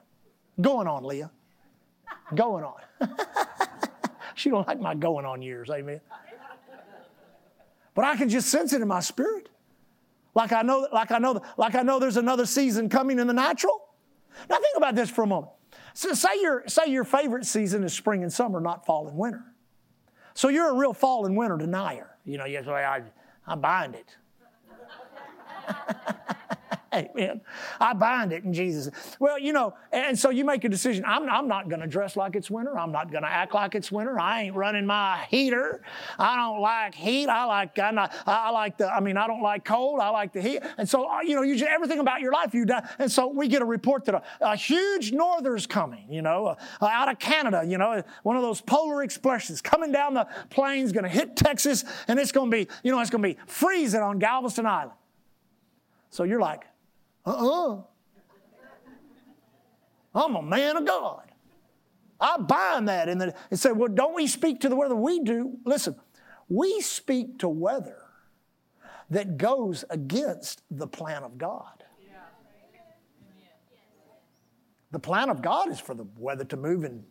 Going 0.62 0.88
on, 0.88 1.04
Leah. 1.04 1.32
Going 2.36 2.64
on. 2.64 2.76
she 4.36 4.52
don't 4.52 4.68
like 4.68 4.80
my 4.80 4.94
going 4.94 5.26
on 5.26 5.42
years, 5.42 5.68
amen. 5.72 6.00
But 7.96 8.06
I 8.06 8.16
can 8.18 8.30
just 8.30 8.50
sense 8.50 8.72
it 8.72 8.84
in 8.84 8.88
my 8.88 9.00
spirit. 9.00 9.50
Like 10.36 10.52
I 10.52 10.62
know, 10.62 10.88
like 10.94 11.12
I 11.12 11.18
know, 11.18 11.42
like 11.58 11.74
I 11.74 11.82
know 11.82 11.98
there's 11.98 12.18
another 12.18 12.46
season 12.46 12.88
coming 12.88 13.18
in 13.18 13.26
the 13.26 13.34
natural. 13.34 13.88
Now 14.48 14.58
think 14.58 14.78
about 14.78 14.94
this 14.94 15.10
for 15.10 15.24
a 15.24 15.28
moment. 15.28 15.54
So 15.96 16.14
say 16.14 16.40
your, 16.40 16.68
say 16.68 16.84
your 16.86 17.04
favorite 17.04 17.48
season 17.48 17.84
is 17.84 17.94
spring 17.94 18.22
and 18.22 18.32
summer, 18.32 18.60
not 18.60 18.86
fall 18.86 19.08
and 19.08 19.18
winter. 19.18 19.44
So 20.36 20.50
you're 20.50 20.70
a 20.70 20.76
real 20.76 20.94
fall 20.94 21.26
and 21.26 21.36
winter 21.36 21.58
denier. 21.58 22.16
You 22.26 22.38
know, 22.38 22.46
you 22.46 22.64
say, 22.64 22.72
I, 22.72 23.02
I 23.48 23.56
bind 23.56 23.96
it. 23.96 24.16
Amen. 26.98 27.42
I 27.80 27.94
bind 27.94 28.34
it 28.34 28.44
in 28.44 28.54
Jesus. 28.54 28.90
Well, 29.20 29.38
you 29.38 29.54
know, 29.54 29.76
and 29.92 30.18
so 30.18 30.30
you 30.30 30.44
make 30.44 30.64
a 30.64 30.70
decision. 30.70 31.04
I'm, 31.06 31.30
I'm 31.30 31.48
not 31.48 31.70
going 31.70 31.82
to 31.82 31.88
dress 31.88 32.16
like 32.16 32.36
it's 32.36 32.50
winter. 32.50 32.78
I'm 32.78 32.92
not 32.92 33.12
going 33.12 33.24
to 33.24 33.30
act 33.30 33.54
like 33.54 33.76
it's 33.76 33.92
winter. 33.92 34.20
I 34.20 34.44
ain't 34.44 34.56
running 34.56 34.86
my 34.86 35.26
heater. 35.30 35.82
I 36.18 36.36
don't 36.36 36.60
like 36.60 36.96
heat. 36.96 37.28
I 37.28 37.46
like, 37.46 37.78
I'm 37.78 37.96
not, 37.96 38.14
I 38.26 38.50
like 38.50 38.78
the, 38.78 38.92
I 38.92 39.00
mean, 39.00 39.18
I 39.18 39.28
don't 39.28 39.44
like 39.44 39.64
cold. 39.64 40.00
I 40.00 40.10
like 40.10 40.34
the 40.34 40.42
heat. 40.42 40.62
And 40.78 40.90
so, 40.90 41.08
uh, 41.08 41.22
you 41.22 41.36
know, 41.36 41.44
you 41.44 41.56
just, 41.56 41.70
everything 41.70 42.00
about 42.00 42.22
your 42.22 42.32
life 42.32 42.54
you 42.54 42.66
do. 42.66 42.78
And 43.00 43.12
so 43.12 43.28
we 43.28 43.48
get 43.48 43.62
a 43.62 43.66
report 43.66 44.06
that 44.06 44.16
a, 44.16 44.24
a 44.42 44.56
huge 44.56 45.12
norther's 45.12 45.68
coming, 45.68 46.06
you 46.10 46.22
know, 46.22 46.56
uh, 46.82 46.86
out 46.86 47.10
of 47.10 47.20
Canada, 47.20 47.64
you 47.66 47.78
know, 47.78 48.02
one 48.24 48.36
of 48.36 48.42
those 48.42 48.62
polar 48.62 49.04
expressions 49.04 49.62
coming 49.62 49.92
down 49.92 50.14
the 50.14 50.28
plains, 50.50 50.92
going 50.92 51.04
to 51.04 51.10
hit 51.10 51.36
Texas, 51.36 51.84
and 52.08 52.20
it's 52.20 52.32
going 52.32 52.50
to 52.50 52.58
be, 52.58 52.68
you 52.84 52.92
know, 52.92 53.00
it's 53.00 53.10
going 53.10 53.22
to 53.22 53.30
be 53.30 53.38
freezing 53.46 54.02
on 54.02 54.20
Galveston 54.20 54.66
Island. 54.66 54.94
So 56.10 56.24
you're 56.24 56.40
like, 56.40 56.64
uh-uh. 57.28 57.82
I'm 60.16 60.36
a 60.36 60.42
man 60.42 60.78
of 60.78 60.86
God. 60.86 61.24
I 62.20 62.38
bind 62.38 62.88
that 62.88 63.10
in 63.10 63.20
the 63.20 63.36
and 63.52 63.60
say, 63.60 63.72
well, 63.72 63.90
don't 63.90 64.16
we 64.16 64.26
speak 64.26 64.62
to 64.62 64.70
the 64.70 64.76
weather? 64.76 64.96
We 64.96 65.20
do. 65.20 65.58
Listen, 65.66 65.96
we 66.50 66.82
speak 66.82 67.40
to 67.40 67.50
weather 67.50 68.02
that 69.10 69.38
goes 69.38 69.86
against 69.90 70.64
the 70.72 70.88
plan 70.88 71.24
of 71.24 71.38
God. 71.38 71.84
The 74.92 75.00
plan 75.00 75.30
of 75.30 75.42
God 75.42 75.70
is 75.70 75.80
for 75.80 75.94
the 75.94 76.06
weather 76.18 76.46
to 76.46 76.58
move 76.58 76.86
in 76.86 77.04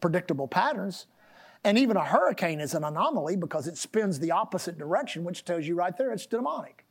predictable 0.00 0.46
patterns. 0.46 1.06
And 1.64 1.76
even 1.78 1.96
a 1.96 2.04
hurricane 2.04 2.60
is 2.60 2.74
an 2.74 2.84
anomaly 2.84 3.36
because 3.36 3.66
it 3.66 3.76
spins 3.76 4.20
the 4.20 4.30
opposite 4.30 4.78
direction, 4.78 5.24
which 5.24 5.44
tells 5.44 5.66
you 5.66 5.74
right 5.74 5.96
there 5.96 6.12
it's 6.12 6.26
demonic. 6.26 6.84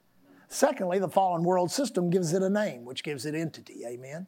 Secondly, 0.53 0.99
the 0.99 1.09
fallen 1.09 1.43
world 1.43 1.71
system 1.71 2.11
gives 2.11 2.31
it 2.31 2.43
a 2.43 2.49
name, 2.49 2.85
which 2.85 3.03
gives 3.03 3.25
it 3.25 3.33
entity. 3.33 3.81
Amen. 3.87 4.27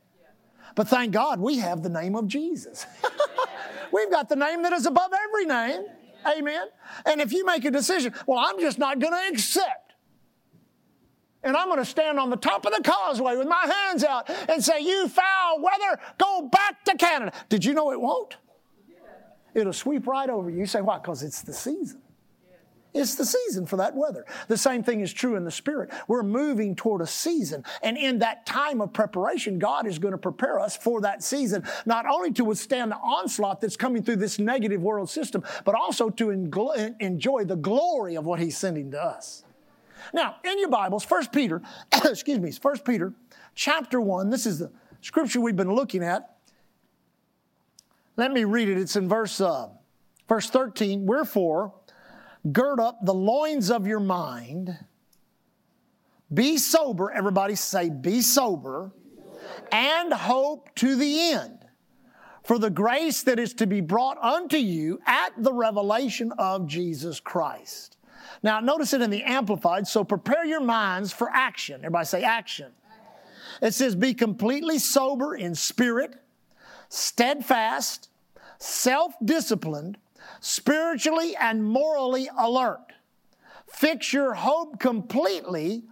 But 0.73 0.87
thank 0.87 1.11
God 1.11 1.39
we 1.39 1.59
have 1.59 1.83
the 1.83 1.89
name 1.89 2.15
of 2.15 2.27
Jesus. 2.27 2.87
We've 3.93 4.09
got 4.09 4.27
the 4.27 4.35
name 4.35 4.63
that 4.63 4.73
is 4.73 4.87
above 4.87 5.11
every 5.13 5.45
name. 5.45 5.85
Amen. 6.25 6.65
And 7.05 7.21
if 7.21 7.31
you 7.31 7.45
make 7.45 7.63
a 7.63 7.69
decision, 7.69 8.11
well, 8.25 8.39
I'm 8.39 8.59
just 8.59 8.79
not 8.79 8.97
going 8.97 9.13
to 9.13 9.29
accept. 9.29 9.93
And 11.43 11.55
I'm 11.55 11.67
going 11.67 11.77
to 11.77 11.85
stand 11.85 12.19
on 12.19 12.31
the 12.31 12.37
top 12.37 12.65
of 12.65 12.73
the 12.73 12.81
causeway 12.81 13.37
with 13.37 13.47
my 13.47 13.71
hands 13.71 14.03
out 14.03 14.27
and 14.49 14.63
say, 14.63 14.79
You 14.79 15.07
foul 15.07 15.61
weather, 15.61 16.01
go 16.17 16.49
back 16.51 16.83
to 16.85 16.97
Canada. 16.97 17.33
Did 17.49 17.63
you 17.63 17.75
know 17.75 17.91
it 17.91 18.01
won't? 18.01 18.37
It'll 19.53 19.73
sweep 19.73 20.07
right 20.07 20.29
over 20.31 20.49
you. 20.49 20.57
You 20.57 20.65
say, 20.65 20.81
Why? 20.81 20.97
Because 20.97 21.21
it's 21.21 21.43
the 21.43 21.53
season. 21.53 22.01
It's 22.95 23.15
the 23.15 23.25
season 23.25 23.65
for 23.65 23.75
that 23.75 23.93
weather. 23.93 24.25
The 24.47 24.57
same 24.57 24.81
thing 24.81 25.01
is 25.01 25.11
true 25.11 25.35
in 25.35 25.43
the 25.43 25.51
spirit. 25.51 25.91
We're 26.07 26.23
moving 26.23 26.75
toward 26.75 27.01
a 27.01 27.07
season. 27.07 27.65
And 27.83 27.97
in 27.97 28.19
that 28.19 28.45
time 28.45 28.79
of 28.79 28.93
preparation, 28.93 29.59
God 29.59 29.85
is 29.85 29.99
going 29.99 30.13
to 30.13 30.17
prepare 30.17 30.61
us 30.61 30.77
for 30.77 31.01
that 31.01 31.21
season, 31.21 31.65
not 31.85 32.05
only 32.05 32.31
to 32.31 32.45
withstand 32.45 32.91
the 32.91 32.97
onslaught 32.97 33.59
that's 33.59 33.75
coming 33.75 34.01
through 34.01 34.15
this 34.15 34.39
negative 34.39 34.81
world 34.81 35.09
system, 35.09 35.43
but 35.65 35.75
also 35.75 36.09
to 36.11 36.29
enjoy 36.29 37.43
the 37.43 37.57
glory 37.57 38.15
of 38.15 38.25
what 38.25 38.39
He's 38.39 38.57
sending 38.57 38.91
to 38.91 39.03
us. 39.03 39.43
Now, 40.13 40.37
in 40.45 40.57
your 40.57 40.69
Bibles, 40.69 41.03
First 41.03 41.33
Peter, 41.33 41.61
excuse 42.05 42.39
me, 42.39 42.51
First 42.51 42.85
Peter 42.85 43.13
chapter 43.55 43.99
1, 43.99 44.29
this 44.29 44.45
is 44.45 44.59
the 44.59 44.71
scripture 45.01 45.41
we've 45.41 45.57
been 45.57 45.75
looking 45.75 46.01
at. 46.01 46.37
Let 48.15 48.31
me 48.31 48.45
read 48.45 48.69
it. 48.69 48.77
It's 48.77 48.95
in 48.95 49.09
verse 49.09 49.41
uh, 49.41 49.67
Verse 50.27 50.49
13, 50.49 51.05
wherefore, 51.05 51.73
gird 52.51 52.79
up 52.79 52.99
the 53.03 53.13
loins 53.13 53.71
of 53.71 53.87
your 53.87 53.99
mind, 53.99 54.77
be 56.33 56.57
sober, 56.57 57.11
everybody 57.11 57.55
say, 57.55 57.89
be 57.89 58.21
sober, 58.21 58.91
and 59.71 60.13
hope 60.13 60.73
to 60.75 60.95
the 60.95 61.31
end 61.31 61.65
for 62.43 62.59
the 62.59 62.69
grace 62.69 63.23
that 63.23 63.39
is 63.39 63.53
to 63.55 63.67
be 63.67 63.81
brought 63.81 64.17
unto 64.23 64.57
you 64.57 64.99
at 65.05 65.31
the 65.37 65.53
revelation 65.53 66.31
of 66.37 66.67
Jesus 66.67 67.19
Christ. 67.19 67.97
Now, 68.43 68.59
notice 68.59 68.93
it 68.93 69.01
in 69.01 69.09
the 69.09 69.23
Amplified, 69.23 69.87
so 69.87 70.03
prepare 70.03 70.45
your 70.45 70.61
minds 70.61 71.11
for 71.11 71.29
action. 71.29 71.77
Everybody 71.81 72.05
say 72.05 72.23
action. 72.23 72.71
It 73.61 73.73
says, 73.73 73.95
be 73.95 74.13
completely 74.13 74.79
sober 74.79 75.35
in 75.35 75.55
spirit, 75.55 76.15
steadfast, 76.89 78.09
self 78.59 79.13
disciplined, 79.23 79.97
spiritually 80.45 81.35
and 81.35 81.63
morally 81.63 82.29
alert. 82.37 82.93
Fix 83.65 84.13
your 84.13 84.35
hope 84.35 84.79
completely 84.79 85.83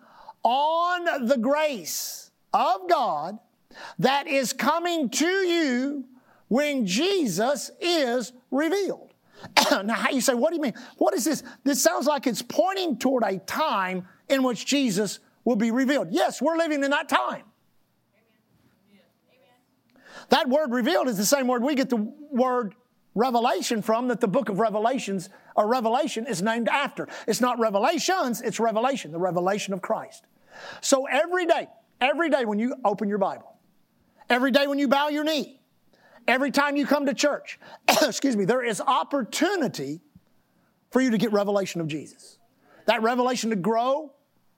on 0.44 1.28
the 1.28 1.40
grace 1.40 2.30
of 2.54 2.88
God 2.88 3.40
that 3.98 4.28
is 4.28 4.54
coming 4.54 5.10
to 5.10 5.26
you 5.26 6.06
when 6.50 6.86
Jesus 6.86 7.72
is 7.82 8.32
revealed. 8.52 9.16
now, 9.72 9.96
how 9.96 10.12
you 10.12 10.22
say, 10.22 10.36
what 10.36 10.52
do 10.52 10.58
you 10.58 10.62
mean? 10.62 10.76
What 10.98 11.16
is 11.16 11.26
this? 11.26 11.42
This 11.64 11.82
sounds 11.82 12.06
like 12.06 12.28
it's 12.28 12.44
pointing 12.44 13.00
toward 13.00 13.24
a 13.24 13.40
time 13.40 14.08
in 14.30 14.44
which 14.44 14.68
Jesus 14.68 15.18
will 15.46 15.56
be 15.56 15.72
revealed. 15.72 16.10
Yes, 16.12 16.44
we're 16.44 16.58
living 16.58 16.84
in 16.84 16.92
that 16.92 17.10
time. 17.10 17.42
That 20.30 20.48
word 20.48 20.72
revealed 20.72 21.08
is 21.08 21.18
the 21.18 21.26
same 21.26 21.48
word 21.48 21.64
we 21.64 21.74
get 21.74 21.90
the 21.90 21.98
word 22.30 22.76
revelation 23.16 23.82
from 23.82 24.08
that 24.08 24.22
the 24.22 24.28
book 24.28 24.50
of 24.50 24.60
Revelations 24.60 25.30
or 25.56 25.68
Revelation 25.68 26.26
is 26.26 26.42
named 26.42 26.68
after. 26.68 27.08
It's 27.28 27.42
not 27.42 27.60
revelations, 27.60 28.42
it's 28.42 28.60
revelation, 28.60 29.12
the 29.12 29.20
revelation 29.20 29.74
of 29.74 29.82
Christ. 29.82 30.26
So 30.82 31.06
every 31.06 31.46
day, 31.46 31.68
every 32.02 32.30
day 32.30 32.46
when 32.46 32.60
you 32.60 32.76
open 32.84 33.10
your 33.10 33.18
Bible, 33.18 33.58
every 34.30 34.52
day 34.52 34.68
when 34.68 34.80
you 34.80 34.88
bow 34.88 35.10
your 35.10 35.24
knee, 35.24 35.60
every 36.28 36.52
time 36.52 36.76
you 36.76 36.86
come 36.86 37.06
to 37.06 37.14
church, 37.14 37.60
excuse 38.02 38.36
me, 38.36 38.46
there 38.46 38.64
is 38.64 38.82
opportunity 38.82 40.02
for 40.92 41.02
you 41.02 41.12
to 41.12 41.18
get 41.18 41.32
revelation 41.32 41.82
of 41.82 41.88
Jesus. 41.88 42.38
That 42.86 43.02
revelation 43.02 43.50
to 43.50 43.56
grow 43.56 44.14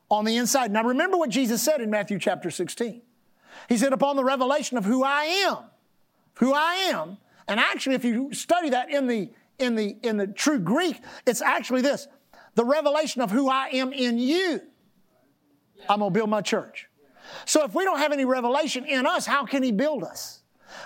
on 0.09 0.25
the 0.25 0.37
inside. 0.37 0.71
Now 0.71 0.83
remember 0.83 1.17
what 1.17 1.29
Jesus 1.29 1.61
said 1.61 1.81
in 1.81 1.89
Matthew 1.89 2.19
chapter 2.19 2.51
16. 2.51 3.01
He 3.69 3.77
said, 3.77 3.93
upon 3.93 4.15
the 4.15 4.23
revelation 4.23 4.77
of 4.77 4.85
who 4.85 5.03
I 5.03 5.23
am, 5.47 5.57
who 6.35 6.53
I 6.53 6.89
am, 6.91 7.17
and 7.47 7.59
actually, 7.59 7.95
if 7.95 8.03
you 8.03 8.33
study 8.33 8.69
that 8.71 8.89
in 8.89 9.07
the 9.07 9.29
in 9.59 9.75
the 9.75 9.97
in 10.03 10.17
the 10.17 10.27
true 10.27 10.59
Greek, 10.59 10.99
it's 11.25 11.41
actually 11.41 11.81
this: 11.81 12.07
the 12.55 12.65
revelation 12.65 13.21
of 13.21 13.31
who 13.31 13.49
I 13.49 13.69
am 13.73 13.93
in 13.93 14.17
you. 14.17 14.61
I'm 15.89 15.99
gonna 15.99 16.11
build 16.11 16.29
my 16.29 16.41
church. 16.41 16.87
So 17.45 17.63
if 17.63 17.73
we 17.73 17.83
don't 17.83 17.99
have 17.99 18.11
any 18.11 18.25
revelation 18.25 18.85
in 18.85 19.05
us, 19.05 19.25
how 19.25 19.45
can 19.45 19.63
he 19.63 19.71
build 19.71 20.03
us? 20.03 20.41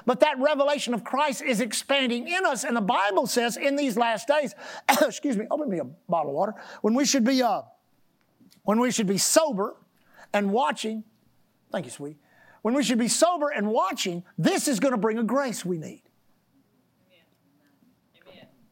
But 0.05 0.19
that 0.21 0.39
revelation 0.39 0.93
of 0.93 1.03
Christ 1.03 1.41
is 1.41 1.61
expanding 1.61 2.27
in 2.27 2.45
us, 2.45 2.63
and 2.63 2.75
the 2.75 2.81
Bible 2.81 3.27
says 3.27 3.57
in 3.57 3.75
these 3.75 3.97
last 3.97 4.27
days, 4.27 4.53
excuse 5.01 5.37
me, 5.37 5.45
open 5.51 5.69
me 5.69 5.79
a 5.79 5.85
bottle 6.07 6.31
of 6.31 6.35
water. 6.35 6.53
When 6.81 6.93
we 6.93 7.05
should 7.05 7.23
be 7.23 7.41
uh, 7.41 7.61
when 8.63 8.79
we 8.79 8.91
should 8.91 9.07
be 9.07 9.17
sober 9.17 9.75
and 10.33 10.51
watching. 10.51 11.03
Thank 11.71 11.85
you, 11.85 11.91
sweetie 11.91 12.19
when 12.61 12.73
we 12.73 12.83
should 12.83 12.97
be 12.97 13.07
sober 13.07 13.49
and 13.49 13.67
watching, 13.69 14.23
this 14.37 14.67
is 14.67 14.79
going 14.79 14.91
to 14.91 14.97
bring 14.97 15.17
a 15.17 15.23
grace 15.23 15.63
we 15.63 15.77
need. 15.77 16.03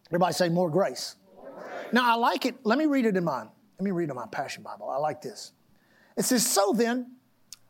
Everybody 0.07 0.33
say 0.33 0.49
more 0.49 0.69
grace. 0.69 1.15
more 1.35 1.51
grace. 1.53 1.93
Now 1.93 2.11
I 2.11 2.15
like 2.15 2.45
it. 2.45 2.55
Let 2.63 2.77
me 2.77 2.85
read 2.85 3.05
it 3.05 3.17
in 3.17 3.23
mine. 3.23 3.49
Let 3.79 3.83
me 3.83 3.91
read 3.91 4.09
in 4.09 4.15
my 4.15 4.25
Passion 4.27 4.63
Bible. 4.63 4.89
I 4.89 4.97
like 4.97 5.21
this. 5.21 5.51
It 6.15 6.23
says, 6.23 6.45
So 6.45 6.73
then, 6.73 7.11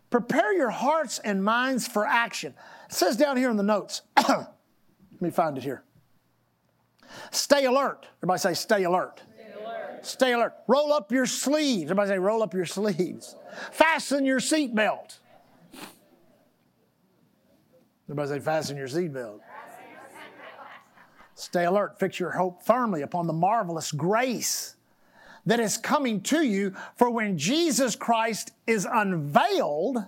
prepare 0.10 0.54
your 0.54 0.70
hearts 0.70 1.20
and 1.20 1.44
minds 1.44 1.88
for 1.88 2.06
action. 2.06 2.54
It 2.90 2.94
says 2.94 3.18
down 3.18 3.38
here 3.38 3.50
in 3.50 3.58
the 3.58 3.64
notes. 3.64 4.04
Let 4.18 4.48
me 5.20 5.30
find 5.30 5.58
it 5.58 5.64
here. 5.64 5.84
Stay 7.32 7.66
alert. 7.66 8.06
Everybody 8.20 8.40
say, 8.40 8.54
stay 8.54 8.84
alert. 8.84 9.22
Stay 9.34 9.64
alert. 9.64 10.06
Stay 10.06 10.34
alert. 10.34 10.54
Roll 10.68 10.94
up 10.94 11.12
your 11.12 11.26
sleeves. 11.26 11.84
Everybody 11.84 12.10
say, 12.10 12.20
roll 12.20 12.44
up 12.44 12.54
your 12.54 12.66
sleeves. 12.66 13.36
Fasten 13.72 14.26
your 14.26 14.40
seatbelt. 14.40 15.20
Everybody 18.06 18.30
say, 18.30 18.40
fasten 18.40 18.78
your 18.78 18.88
seatbelt. 18.88 19.40
Stay 21.38 21.66
alert. 21.66 22.00
Fix 22.00 22.20
your 22.20 22.32
hope 22.32 22.64
firmly 22.64 23.04
upon 23.04 23.28
the 23.28 23.34
marvelous 23.34 23.92
grace 23.92 24.76
that 25.46 25.60
is 25.60 25.78
coming 25.78 26.20
to 26.22 26.42
you. 26.42 26.74
For 26.96 27.12
when 27.12 27.38
Jesus 27.38 27.96
Christ 27.96 28.52
is 28.66 28.88
unveiled, 28.92 30.00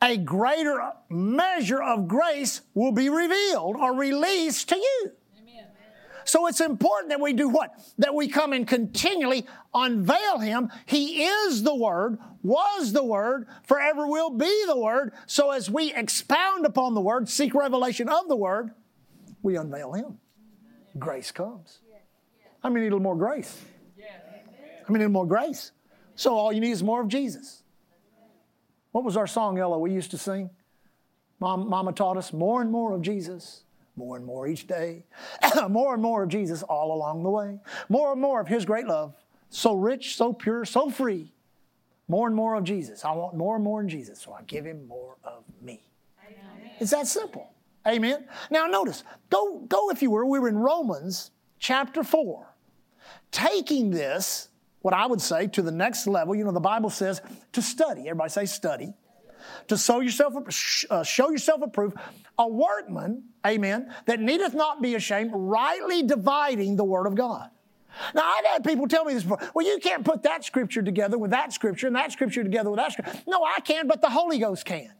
a 0.00 0.16
greater 0.16 0.92
measure 1.10 1.82
of 1.82 2.08
grace 2.08 2.62
will 2.72 2.92
be 2.92 3.10
revealed 3.10 3.76
or 3.76 3.94
released 3.94 4.70
to 4.70 4.76
you. 4.76 5.12
So 6.24 6.46
it's 6.46 6.60
important 6.60 7.10
that 7.10 7.20
we 7.20 7.34
do 7.34 7.50
what? 7.50 7.74
That 7.98 8.14
we 8.14 8.26
come 8.28 8.54
and 8.54 8.66
continually 8.66 9.46
unveil 9.74 10.38
Him. 10.38 10.70
He 10.86 11.24
is 11.24 11.62
the 11.62 11.74
Word, 11.74 12.18
was 12.42 12.92
the 12.94 13.04
Word, 13.04 13.46
forever 13.64 14.06
will 14.06 14.30
be 14.30 14.64
the 14.66 14.78
Word. 14.78 15.12
So 15.26 15.50
as 15.50 15.70
we 15.70 15.92
expound 15.94 16.64
upon 16.64 16.94
the 16.94 17.00
Word, 17.02 17.28
seek 17.28 17.54
revelation 17.54 18.08
of 18.08 18.28
the 18.28 18.36
Word, 18.36 18.70
we 19.42 19.56
unveil 19.56 19.92
Him. 19.92 20.18
Grace 20.98 21.30
comes. 21.30 21.78
I 22.62 22.68
mean, 22.68 22.82
need 22.82 22.88
a 22.88 22.96
little 22.96 23.00
more 23.00 23.16
grace. 23.16 23.60
I 24.86 24.92
mean, 24.92 25.02
need 25.02 25.08
more 25.08 25.26
grace. 25.26 25.72
So 26.14 26.34
all 26.34 26.52
you 26.52 26.60
need 26.60 26.72
is 26.72 26.82
more 26.82 27.00
of 27.00 27.08
Jesus. 27.08 27.62
What 28.92 29.04
was 29.04 29.16
our 29.16 29.26
song, 29.26 29.58
Ella, 29.58 29.78
we 29.78 29.92
used 29.92 30.10
to 30.12 30.18
sing? 30.18 30.50
Mom, 31.40 31.68
Mama 31.68 31.92
taught 31.92 32.16
us 32.16 32.32
more 32.32 32.60
and 32.62 32.70
more 32.70 32.94
of 32.94 33.02
Jesus 33.02 33.62
more 33.98 34.16
and 34.16 34.24
more 34.24 34.46
each 34.46 34.66
day. 34.66 35.04
more 35.68 35.92
and 35.92 36.02
more 36.02 36.22
of 36.22 36.30
Jesus 36.30 36.62
all 36.62 36.94
along 36.94 37.24
the 37.24 37.30
way. 37.30 37.58
More 37.88 38.12
and 38.12 38.20
more 38.20 38.40
of 38.40 38.48
His 38.48 38.64
great 38.64 38.86
love. 38.86 39.14
So 39.50 39.74
rich, 39.74 40.16
so 40.16 40.32
pure, 40.32 40.64
so 40.64 40.88
free. 40.88 41.32
More 42.06 42.26
and 42.26 42.36
more 42.36 42.54
of 42.54 42.64
Jesus. 42.64 43.04
I 43.04 43.12
want 43.12 43.36
more 43.36 43.56
and 43.56 43.64
more 43.64 43.82
of 43.82 43.88
Jesus, 43.88 44.20
so 44.20 44.32
I 44.32 44.42
give 44.42 44.64
Him 44.64 44.86
more 44.86 45.16
of 45.24 45.42
me. 45.60 45.82
Amen. 46.24 46.70
It's 46.80 46.92
that 46.92 47.06
simple. 47.06 47.50
Amen. 47.88 48.26
Now 48.50 48.66
notice, 48.66 49.02
go, 49.30 49.60
go 49.60 49.90
if 49.90 50.02
you 50.02 50.10
were, 50.10 50.26
we 50.26 50.38
were 50.38 50.48
in 50.48 50.58
Romans 50.58 51.30
chapter 51.58 52.04
4. 52.04 52.46
Taking 53.30 53.90
this, 53.90 54.48
what 54.80 54.94
I 54.94 55.06
would 55.06 55.20
say, 55.20 55.46
to 55.48 55.62
the 55.62 55.72
next 55.72 56.06
level, 56.06 56.34
you 56.34 56.44
know, 56.44 56.52
the 56.52 56.60
Bible 56.60 56.90
says 56.90 57.22
to 57.52 57.62
study. 57.62 58.02
Everybody 58.02 58.30
say 58.30 58.44
study 58.46 58.94
to 59.68 59.76
show 59.76 60.00
yourself, 60.00 60.34
uh, 60.90 61.02
show 61.02 61.30
yourself 61.30 61.62
approved, 61.62 61.96
a 62.38 62.48
workman, 62.48 63.24
amen, 63.46 63.92
that 64.06 64.20
needeth 64.20 64.54
not 64.54 64.82
be 64.82 64.94
ashamed, 64.94 65.30
rightly 65.34 66.02
dividing 66.02 66.76
the 66.76 66.84
word 66.84 67.06
of 67.06 67.14
God. 67.14 67.50
Now, 68.14 68.22
I've 68.22 68.44
had 68.44 68.64
people 68.64 68.86
tell 68.86 69.04
me 69.04 69.14
this 69.14 69.24
before. 69.24 69.40
Well, 69.54 69.66
you 69.66 69.78
can't 69.78 70.04
put 70.04 70.22
that 70.22 70.44
scripture 70.44 70.82
together 70.82 71.18
with 71.18 71.32
that 71.32 71.52
scripture 71.52 71.88
and 71.88 71.96
that 71.96 72.12
scripture 72.12 72.44
together 72.44 72.70
with 72.70 72.78
that 72.78 72.92
scripture. 72.92 73.20
No, 73.26 73.42
I 73.42 73.60
can, 73.60 73.88
but 73.88 74.00
the 74.00 74.10
Holy 74.10 74.38
Ghost 74.38 74.64
can. 74.64 74.92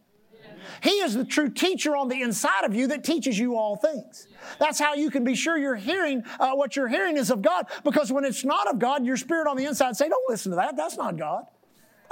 He 0.81 0.91
is 0.91 1.13
the 1.13 1.25
true 1.25 1.49
teacher 1.49 1.95
on 1.95 2.07
the 2.07 2.21
inside 2.21 2.63
of 2.63 2.75
you 2.75 2.87
that 2.87 3.03
teaches 3.03 3.37
you 3.37 3.55
all 3.55 3.75
things. 3.75 4.27
That's 4.59 4.79
how 4.79 4.93
you 4.93 5.09
can 5.09 5.23
be 5.23 5.35
sure 5.35 5.57
you're 5.57 5.75
hearing 5.75 6.23
uh, 6.39 6.51
what 6.53 6.75
you're 6.75 6.87
hearing 6.87 7.17
is 7.17 7.29
of 7.29 7.41
God. 7.41 7.67
Because 7.83 8.11
when 8.11 8.25
it's 8.25 8.43
not 8.43 8.67
of 8.67 8.79
God, 8.79 9.05
your 9.05 9.17
spirit 9.17 9.47
on 9.47 9.57
the 9.57 9.65
inside 9.65 9.95
say, 9.95 10.09
"Don't 10.09 10.29
listen 10.29 10.51
to 10.51 10.55
that. 10.57 10.75
That's 10.75 10.97
not 10.97 11.17
God." 11.17 11.45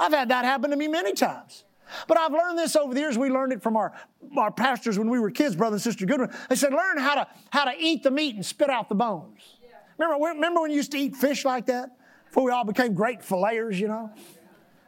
I've 0.00 0.12
had 0.12 0.28
that 0.28 0.44
happen 0.44 0.70
to 0.70 0.76
me 0.76 0.88
many 0.88 1.12
times. 1.12 1.64
But 2.06 2.18
I've 2.18 2.32
learned 2.32 2.58
this 2.58 2.76
over 2.76 2.94
the 2.94 3.00
years. 3.00 3.16
We 3.16 3.30
learned 3.30 3.52
it 3.52 3.62
from 3.62 3.76
our, 3.76 3.92
our 4.36 4.50
pastors 4.50 4.98
when 4.98 5.08
we 5.08 5.18
were 5.18 5.30
kids, 5.30 5.56
brother 5.56 5.74
and 5.74 5.82
sister 5.82 6.06
Goodwin. 6.06 6.30
They 6.48 6.56
said, 6.56 6.72
learn 6.72 6.98
how 6.98 7.14
to, 7.14 7.26
how 7.50 7.64
to 7.64 7.72
eat 7.78 8.02
the 8.02 8.10
meat 8.10 8.34
and 8.34 8.44
spit 8.44 8.70
out 8.70 8.88
the 8.88 8.94
bones. 8.94 9.56
Yeah. 9.62 9.70
Remember, 9.98 10.26
remember 10.26 10.60
when 10.60 10.70
you 10.70 10.76
used 10.76 10.92
to 10.92 10.98
eat 10.98 11.16
fish 11.16 11.44
like 11.44 11.66
that? 11.66 11.96
Before 12.26 12.44
we 12.44 12.52
all 12.52 12.64
became 12.64 12.92
great 12.92 13.20
filleters, 13.20 13.78
you 13.78 13.88
know? 13.88 14.10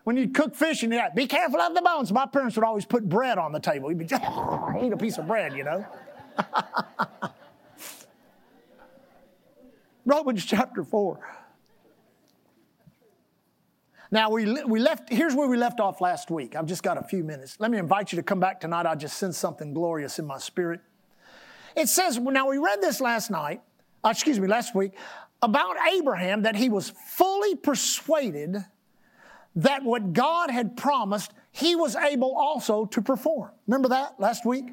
When 0.05 0.17
you 0.17 0.29
cook 0.29 0.55
fish 0.55 0.83
and 0.83 0.93
you 0.93 1.01
be 1.15 1.27
careful 1.27 1.61
of 1.61 1.75
the 1.75 1.83
bones. 1.83 2.13
My 2.13 2.27
parents 2.27 2.57
would 2.57 2.65
always 2.65 2.85
put 2.85 3.09
bread 3.09 3.39
on 3.39 3.53
the 3.53 3.61
table. 3.61 3.91
You'd 3.91 3.99
be 3.99 4.07
just, 4.07 4.23
eat 4.83 4.93
a 4.93 4.97
piece 4.97 5.19
of 5.19 5.27
bread, 5.27 5.55
you 5.55 5.65
know? 5.65 5.87
Romans 10.05 10.45
chapter 10.45 10.83
4. 10.83 11.21
Now, 14.13 14.31
we, 14.31 14.63
we 14.65 14.81
left, 14.81 15.13
here's 15.13 15.37
where 15.37 15.47
we 15.47 15.57
left 15.57 15.79
off 15.79 16.01
last 16.01 16.31
week. 16.31 16.57
I've 16.57 16.67
just 16.67 16.83
got 16.83 16.99
a 16.99 17.03
few 17.03 17.23
minutes. 17.23 17.57
Let 17.61 17.71
me 17.71 17.79
invite 17.79 18.11
you 18.11 18.17
to 18.17 18.23
come 18.23 18.41
back 18.41 18.61
tonight. 18.61 18.87
I 18.87 18.97
just 18.97 19.19
sense 19.19 19.39
something 19.39 19.73
glorious 19.73 20.19
in 20.19 20.27
my 20.27 20.39
spirit. 20.39 20.81
It 21.77 21.89
says, 21.89 22.19
now 22.19 22.49
we 22.49 22.59
read 22.59 22.81
this 22.81 23.01
last 23.01 23.31
night, 23.31 23.61
uh, 24.03 24.09
excuse 24.09 24.41
me, 24.41 24.49
last 24.49 24.75
week, 24.75 24.93
about 25.43 25.77
Abraham 25.93 26.43
that 26.43 26.57
he 26.57 26.69
was 26.69 26.91
fully 26.91 27.55
persuaded 27.55 28.65
that 29.57 29.83
what 29.83 30.13
God 30.13 30.51
had 30.51 30.77
promised, 30.77 31.33
he 31.51 31.75
was 31.75 31.97
able 31.97 32.35
also 32.37 32.87
to 32.87 33.03
perform. 33.03 33.51
Remember 33.67 33.89
that 33.89 34.19
last 34.21 34.47
week? 34.47 34.67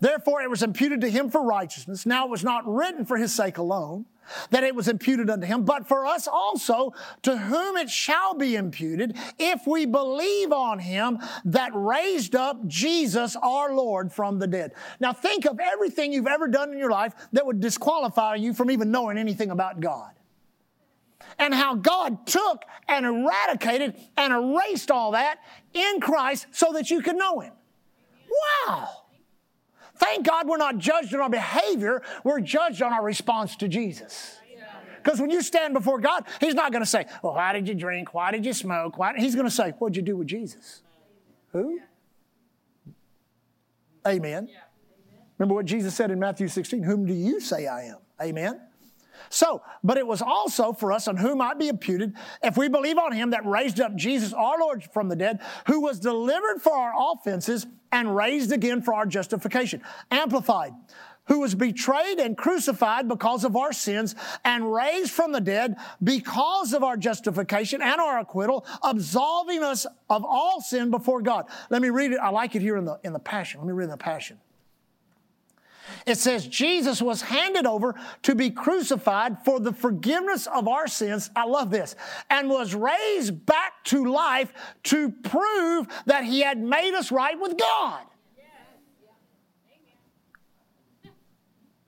Therefore, 0.00 0.42
it 0.42 0.50
was 0.50 0.62
imputed 0.62 1.00
to 1.02 1.10
him 1.10 1.30
for 1.30 1.42
righteousness. 1.42 2.06
Now, 2.06 2.24
it 2.26 2.30
was 2.30 2.44
not 2.44 2.66
written 2.66 3.04
for 3.04 3.16
his 3.16 3.34
sake 3.34 3.58
alone 3.58 4.06
that 4.50 4.64
it 4.64 4.74
was 4.74 4.88
imputed 4.88 5.28
unto 5.28 5.46
him, 5.46 5.64
but 5.64 5.86
for 5.86 6.06
us 6.06 6.26
also, 6.26 6.94
to 7.22 7.36
whom 7.36 7.76
it 7.76 7.90
shall 7.90 8.34
be 8.34 8.56
imputed, 8.56 9.16
if 9.38 9.66
we 9.66 9.84
believe 9.84 10.52
on 10.52 10.78
him 10.78 11.18
that 11.44 11.70
raised 11.74 12.34
up 12.34 12.66
Jesus 12.66 13.36
our 13.36 13.74
Lord 13.74 14.12
from 14.12 14.38
the 14.38 14.46
dead. 14.46 14.72
Now, 14.98 15.12
think 15.12 15.44
of 15.44 15.60
everything 15.60 16.12
you've 16.12 16.26
ever 16.26 16.48
done 16.48 16.72
in 16.72 16.78
your 16.78 16.90
life 16.90 17.14
that 17.32 17.44
would 17.44 17.60
disqualify 17.60 18.36
you 18.36 18.54
from 18.54 18.70
even 18.70 18.90
knowing 18.90 19.18
anything 19.18 19.50
about 19.50 19.80
God. 19.80 20.10
And 21.38 21.54
how 21.54 21.74
God 21.74 22.26
took 22.26 22.62
and 22.88 23.06
eradicated 23.06 23.96
and 24.16 24.32
erased 24.32 24.90
all 24.90 25.12
that 25.12 25.38
in 25.72 26.00
Christ 26.00 26.46
so 26.52 26.72
that 26.72 26.90
you 26.90 27.02
could 27.02 27.16
know 27.16 27.40
him. 27.40 27.52
Wow! 28.66 28.88
Thank 29.96 30.26
God 30.26 30.48
we're 30.48 30.56
not 30.56 30.78
judged 30.78 31.14
on 31.14 31.20
our 31.20 31.30
behavior, 31.30 32.02
we're 32.24 32.40
judged 32.40 32.82
on 32.82 32.92
our 32.92 33.02
response 33.02 33.56
to 33.56 33.68
Jesus. 33.68 34.38
Because 35.02 35.20
when 35.20 35.28
you 35.28 35.42
stand 35.42 35.74
before 35.74 36.00
God, 36.00 36.24
He's 36.40 36.54
not 36.54 36.72
going 36.72 36.82
to 36.82 36.88
say, 36.88 37.04
Well, 37.22 37.34
why 37.34 37.52
did 37.52 37.68
you 37.68 37.74
drink? 37.74 38.14
Why 38.14 38.30
did 38.30 38.46
you 38.46 38.54
smoke? 38.54 38.96
Why? 38.96 39.12
He's 39.16 39.34
going 39.34 39.46
to 39.46 39.54
say, 39.54 39.72
What'd 39.72 39.96
you 39.96 40.02
do 40.02 40.16
with 40.16 40.26
Jesus? 40.26 40.82
Who? 41.52 41.80
Amen. 44.06 44.48
Remember 45.38 45.54
what 45.54 45.66
Jesus 45.66 45.94
said 45.94 46.10
in 46.10 46.18
Matthew 46.18 46.48
16 46.48 46.82
Whom 46.82 47.06
do 47.06 47.12
you 47.12 47.38
say 47.38 47.66
I 47.66 47.82
am? 47.82 47.98
Amen. 48.20 48.60
So, 49.30 49.62
but 49.82 49.96
it 49.96 50.06
was 50.06 50.22
also 50.22 50.72
for 50.72 50.92
us 50.92 51.08
on 51.08 51.16
whom 51.16 51.38
might 51.38 51.58
be 51.58 51.68
imputed, 51.68 52.14
if 52.42 52.56
we 52.56 52.68
believe 52.68 52.98
on 52.98 53.12
him 53.12 53.30
that 53.30 53.44
raised 53.46 53.80
up 53.80 53.94
Jesus 53.96 54.32
our 54.32 54.58
Lord 54.58 54.84
from 54.92 55.08
the 55.08 55.16
dead, 55.16 55.40
who 55.66 55.80
was 55.80 55.98
delivered 56.00 56.60
for 56.60 56.72
our 56.72 56.92
offenses 57.12 57.66
and 57.92 58.14
raised 58.14 58.52
again 58.52 58.82
for 58.82 58.94
our 58.94 59.06
justification. 59.06 59.82
Amplified 60.10 60.72
who 61.26 61.40
was 61.40 61.54
betrayed 61.54 62.18
and 62.18 62.36
crucified 62.36 63.08
because 63.08 63.44
of 63.44 63.56
our 63.56 63.72
sins 63.72 64.14
and 64.44 64.72
raised 64.72 65.10
from 65.10 65.32
the 65.32 65.40
dead 65.40 65.76
because 66.02 66.72
of 66.72 66.82
our 66.82 66.96
justification 66.96 67.80
and 67.80 68.00
our 68.00 68.18
acquittal, 68.18 68.66
absolving 68.82 69.62
us 69.62 69.86
of 70.10 70.24
all 70.24 70.60
sin 70.60 70.90
before 70.90 71.22
God. 71.22 71.46
Let 71.70 71.82
me 71.82 71.90
read 71.90 72.12
it. 72.12 72.18
I 72.18 72.28
like 72.28 72.54
it 72.54 72.62
here 72.62 72.76
in 72.76 72.84
the, 72.84 72.98
in 73.04 73.12
the 73.12 73.18
Passion. 73.18 73.60
Let 73.60 73.66
me 73.66 73.72
read 73.72 73.84
in 73.84 73.90
the 73.90 73.96
Passion. 73.96 74.38
It 76.06 76.18
says, 76.18 76.46
Jesus 76.46 77.00
was 77.00 77.22
handed 77.22 77.66
over 77.66 77.94
to 78.22 78.34
be 78.34 78.50
crucified 78.50 79.44
for 79.44 79.60
the 79.60 79.72
forgiveness 79.72 80.46
of 80.46 80.68
our 80.68 80.86
sins. 80.86 81.30
I 81.34 81.44
love 81.44 81.70
this. 81.70 81.96
And 82.30 82.48
was 82.48 82.74
raised 82.74 83.46
back 83.46 83.84
to 83.84 84.04
life 84.06 84.52
to 84.84 85.10
prove 85.10 85.86
that 86.06 86.24
he 86.24 86.40
had 86.40 86.58
made 86.58 86.94
us 86.94 87.10
right 87.10 87.38
with 87.38 87.58
God. 87.58 88.02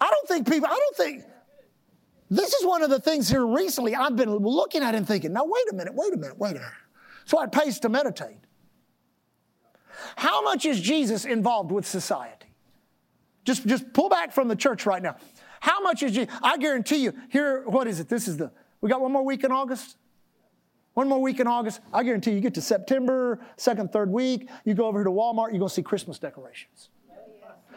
I 0.01 0.11
don't 0.11 0.29
think 0.29 0.49
people, 0.49 0.69
I 0.69 0.79
don't 0.79 0.97
think, 0.97 1.25
this 2.29 2.53
is 2.53 2.67
one 2.67 2.83
of 2.83 2.91
the 2.91 3.01
things 3.01 3.29
here 3.31 3.47
recently 3.47 3.95
I've 3.95 4.17
been 4.17 4.31
looking 4.31 4.83
at 4.83 4.95
and 4.95 5.07
thinking, 5.07 5.33
now 5.33 5.45
wait 5.45 5.65
a 5.71 5.75
minute, 5.75 5.95
wait 5.95 6.13
a 6.13 6.17
minute, 6.17 6.39
wait 6.39 6.51
a 6.51 6.55
minute. 6.55 6.69
So 7.25 7.41
it 7.43 7.53
pays 7.53 7.81
to 7.81 7.89
meditate. 7.89 8.39
How 10.17 10.43
much 10.43 10.67
is 10.67 10.81
Jesus 10.81 11.25
involved 11.25 11.71
with 11.73 11.87
society? 11.87 12.36
Just, 13.47 13.67
just 13.67 13.93
pull 13.93 14.09
back 14.09 14.33
from 14.33 14.49
the 14.49 14.57
church 14.57 14.85
right 14.85 15.03
now. 15.03 15.17
How 15.61 15.81
much 15.81 16.03
is 16.03 16.17
you? 16.17 16.27
I 16.43 16.59
guarantee 16.59 16.97
you, 16.97 17.15
here, 17.31 17.63
what 17.67 17.87
is 17.87 18.01
it? 18.01 18.09
This 18.09 18.29
is 18.29 18.37
the, 18.37 18.51
we 18.81 18.91
got 18.91 19.01
one 19.01 19.13
more 19.13 19.25
week 19.25 19.45
in 19.45 19.53
August? 19.53 19.97
One 20.95 21.09
more 21.09 21.21
week 21.21 21.41
in 21.41 21.47
August. 21.47 21.81
I 21.93 22.03
guarantee 22.03 22.31
you, 22.31 22.37
you 22.37 22.43
get 22.43 22.55
to 22.55 22.61
September, 22.61 23.41
second, 23.57 23.93
third 23.93 24.11
week, 24.11 24.49
you 24.65 24.75
go 24.75 24.87
over 24.87 24.99
here 24.99 25.05
to 25.05 25.11
Walmart, 25.11 25.51
you're 25.51 25.59
going 25.59 25.69
to 25.69 25.75
see 25.75 25.83
Christmas 25.83 26.19
decorations. 26.19 26.91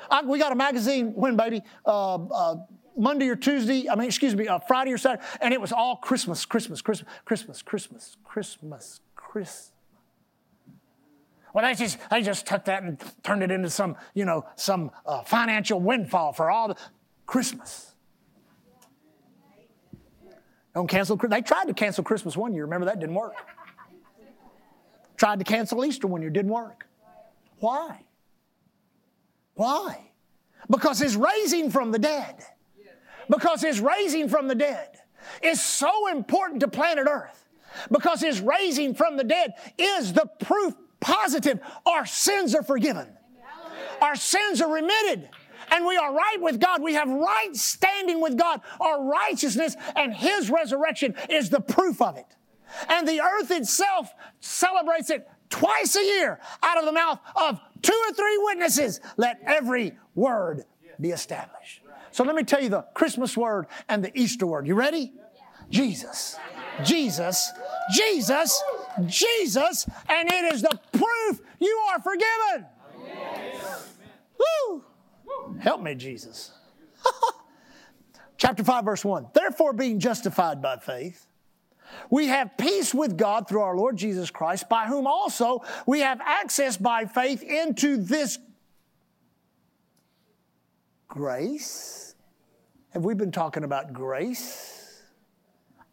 I, 0.09 0.23
we 0.23 0.39
got 0.39 0.51
a 0.51 0.55
magazine, 0.55 1.13
when, 1.13 1.35
baby? 1.35 1.61
Uh, 1.85 2.15
uh, 2.15 2.55
Monday 2.97 3.29
or 3.29 3.35
Tuesday, 3.35 3.89
I 3.89 3.95
mean, 3.95 4.07
excuse 4.07 4.35
me, 4.35 4.47
uh, 4.47 4.59
Friday 4.59 4.91
or 4.91 4.97
Saturday, 4.97 5.23
and 5.39 5.53
it 5.53 5.61
was 5.61 5.71
all 5.71 5.97
Christmas, 5.97 6.45
Christmas, 6.45 6.81
Christmas, 6.81 7.09
Christmas, 7.25 7.61
Christmas, 7.61 8.17
Christmas, 8.23 8.99
Christmas. 9.15 9.71
Well, 11.53 11.65
they 11.65 11.73
just, 11.75 11.97
they 12.09 12.21
just 12.21 12.45
took 12.45 12.65
that 12.65 12.83
and 12.83 12.99
turned 13.23 13.43
it 13.43 13.51
into 13.51 13.69
some, 13.69 13.95
you 14.13 14.25
know, 14.25 14.45
some 14.55 14.91
uh, 15.05 15.23
financial 15.23 15.79
windfall 15.79 16.33
for 16.33 16.51
all 16.51 16.69
the 16.69 16.75
Christmas. 17.25 17.95
Don't 20.75 20.87
cancel. 20.87 21.15
They 21.15 21.41
tried 21.41 21.65
to 21.65 21.73
cancel 21.73 22.03
Christmas 22.03 22.37
one 22.37 22.53
year. 22.53 22.63
Remember 22.63 22.85
that 22.85 22.99
didn't 22.99 23.15
work. 23.15 23.33
Tried 25.17 25.39
to 25.39 25.45
cancel 25.45 25.83
Easter 25.83 26.07
one 26.07 26.21
year. 26.21 26.29
Didn't 26.29 26.51
work. 26.51 26.87
Why? 27.59 28.05
Why? 29.55 30.11
Because 30.69 30.99
his 30.99 31.15
raising 31.15 31.71
from 31.71 31.91
the 31.91 31.99
dead. 31.99 32.35
Because 33.29 33.61
his 33.61 33.81
raising 33.81 34.29
from 34.29 34.47
the 34.47 34.55
dead 34.55 34.89
is 35.43 35.61
so 35.61 36.07
important 36.07 36.61
to 36.61 36.67
planet 36.67 37.07
Earth. 37.09 37.47
Because 37.91 38.21
his 38.21 38.39
raising 38.39 38.93
from 38.95 39.17
the 39.17 39.23
dead 39.23 39.53
is 39.77 40.13
the 40.13 40.29
proof 40.39 40.75
positive. 40.99 41.59
Our 41.85 42.05
sins 42.05 42.55
are 42.55 42.63
forgiven. 42.63 43.07
Our 44.01 44.15
sins 44.15 44.61
are 44.61 44.71
remitted. 44.71 45.29
And 45.71 45.85
we 45.85 45.97
are 45.97 46.13
right 46.13 46.37
with 46.39 46.59
God. 46.59 46.81
We 46.81 46.95
have 46.95 47.09
right 47.09 47.55
standing 47.55 48.21
with 48.21 48.37
God. 48.37 48.61
Our 48.79 49.03
righteousness 49.03 49.75
and 49.95 50.13
His 50.13 50.49
resurrection 50.49 51.15
is 51.29 51.49
the 51.49 51.61
proof 51.61 52.01
of 52.01 52.17
it. 52.17 52.25
And 52.87 53.07
the 53.07 53.21
earth 53.21 53.51
itself 53.51 54.13
celebrates 54.39 55.09
it 55.09 55.27
twice 55.49 55.95
a 55.95 56.03
year 56.03 56.39
out 56.63 56.77
of 56.77 56.85
the 56.85 56.91
mouth 56.91 57.19
of 57.35 57.59
two 57.81 58.05
or 58.07 58.13
three 58.13 58.37
witnesses. 58.43 58.99
Let 59.17 59.39
every 59.45 59.97
word 60.15 60.65
be 60.99 61.11
established. 61.11 61.81
So 62.11 62.23
let 62.23 62.35
me 62.35 62.43
tell 62.43 62.61
you 62.61 62.69
the 62.69 62.81
Christmas 62.93 63.37
word 63.37 63.67
and 63.87 64.03
the 64.03 64.17
Easter 64.19 64.45
word. 64.45 64.67
You 64.67 64.75
ready? 64.75 65.13
Jesus. 65.69 66.35
Jesus. 66.83 67.51
Jesus. 67.93 68.61
Jesus, 69.05 69.87
and 70.07 70.29
it 70.31 70.53
is 70.53 70.61
the 70.61 70.79
proof 70.91 71.41
you 71.59 71.81
are 71.91 71.99
forgiven. 72.01 72.65
Woo! 74.39 74.83
Help 75.59 75.81
me, 75.81 75.95
Jesus. 75.95 76.51
Chapter 78.37 78.63
5, 78.63 78.85
verse 78.85 79.03
1. 79.03 79.27
Therefore, 79.33 79.73
being 79.73 79.99
justified 79.99 80.61
by 80.61 80.77
faith, 80.77 81.27
we 82.09 82.27
have 82.27 82.57
peace 82.57 82.93
with 82.93 83.17
God 83.17 83.47
through 83.47 83.61
our 83.61 83.75
Lord 83.75 83.97
Jesus 83.97 84.31
Christ, 84.31 84.69
by 84.69 84.85
whom 84.85 85.07
also 85.07 85.63
we 85.85 85.99
have 86.01 86.21
access 86.21 86.77
by 86.77 87.05
faith 87.05 87.43
into 87.43 87.97
this 87.97 88.37
grace. 91.07 92.15
Have 92.91 93.03
we 93.03 93.13
been 93.13 93.31
talking 93.31 93.63
about 93.63 93.93
grace? 93.93 94.78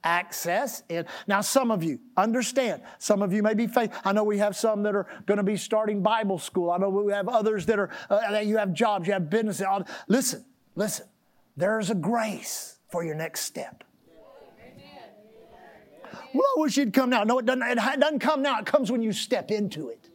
Access 0.07 0.85
in. 0.88 1.05
Now, 1.27 1.40
some 1.40 1.73
of 1.73 1.83
you 1.83 1.99
understand. 2.16 2.81
Some 2.99 3.23
of 3.23 3.33
you 3.33 3.42
may 3.42 3.55
be 3.55 3.66
faith. 3.66 3.92
I 4.05 4.12
know 4.12 4.23
we 4.23 4.38
have 4.38 4.57
some 4.57 4.85
that 4.85 4.95
are 4.95 5.07
going 5.27 5.38
to 5.38 5.45
be 5.45 5.57
starting 5.57 6.01
Bible 6.01 6.38
school. 6.38 6.71
I 6.71 6.79
know 6.79 6.88
we 6.88 7.12
have 7.12 7.29
others 7.29 7.66
that 7.66 7.79
are 7.79 7.90
uh, 8.09 8.31
that 8.31 8.47
you 8.47 8.57
have 8.57 8.73
jobs, 8.73 9.09
you 9.09 9.12
have 9.12 9.29
business. 9.29 9.61
Listen, 10.07 10.45
listen. 10.77 11.07
There's 11.57 11.90
a 11.90 11.95
grace 11.95 12.79
for 12.90 13.03
your 13.03 13.14
next 13.14 13.40
step. 13.40 13.83
Well, 16.35 16.45
I 16.57 16.61
wish 16.61 16.77
you'd 16.77 16.92
come 16.92 17.11
now. 17.11 17.25
No, 17.25 17.38
it 17.38 17.47
doesn't, 17.47 17.62
it 17.62 18.01
doesn't 18.01 18.19
come 18.19 18.42
now. 18.42 18.59
It 18.59 18.66
comes 18.66 18.92
when 18.92 19.03
you 19.03 19.12
step 19.12 19.51
into 19.51 19.88
it 19.88 20.11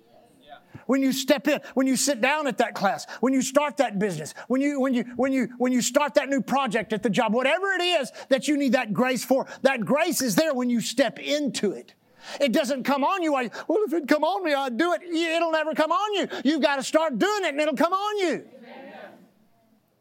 when 0.91 1.01
you 1.01 1.13
step 1.13 1.47
in, 1.47 1.61
when 1.73 1.87
you 1.87 1.95
sit 1.95 2.19
down 2.19 2.47
at 2.47 2.57
that 2.57 2.75
class, 2.75 3.07
when 3.21 3.31
you 3.31 3.41
start 3.41 3.77
that 3.77 3.97
business, 3.97 4.33
when 4.49 4.59
you, 4.59 4.77
when 4.77 4.93
you, 4.93 5.05
when 5.15 5.31
you, 5.31 5.47
when 5.57 5.71
you 5.71 5.81
start 5.81 6.15
that 6.15 6.27
new 6.27 6.41
project 6.41 6.91
at 6.91 7.01
the 7.01 7.09
job, 7.09 7.33
whatever 7.33 7.71
it 7.71 7.81
is 7.81 8.11
that 8.27 8.49
you 8.49 8.57
need 8.57 8.73
that 8.73 8.91
grace 8.91 9.23
for, 9.23 9.47
that 9.61 9.85
grace 9.85 10.21
is 10.21 10.35
there 10.35 10.53
when 10.53 10.69
you 10.69 10.81
step 10.81 11.17
into 11.17 11.71
it. 11.71 11.93
It 12.41 12.51
doesn't 12.51 12.83
come 12.83 13.05
on 13.05 13.23
you. 13.23 13.31
well, 13.31 13.49
if 13.69 13.93
it 13.93 14.05
come 14.05 14.25
on 14.25 14.43
me, 14.43 14.53
I'd 14.53 14.77
do 14.77 14.91
it. 14.91 15.01
It'll 15.03 15.53
never 15.53 15.73
come 15.73 15.93
on 15.93 16.13
you. 16.13 16.27
You've 16.43 16.61
got 16.61 16.75
to 16.75 16.83
start 16.83 17.17
doing 17.17 17.45
it 17.45 17.51
and 17.51 17.61
it'll 17.61 17.73
come 17.73 17.93
on 17.93 18.17
you. 18.17 18.45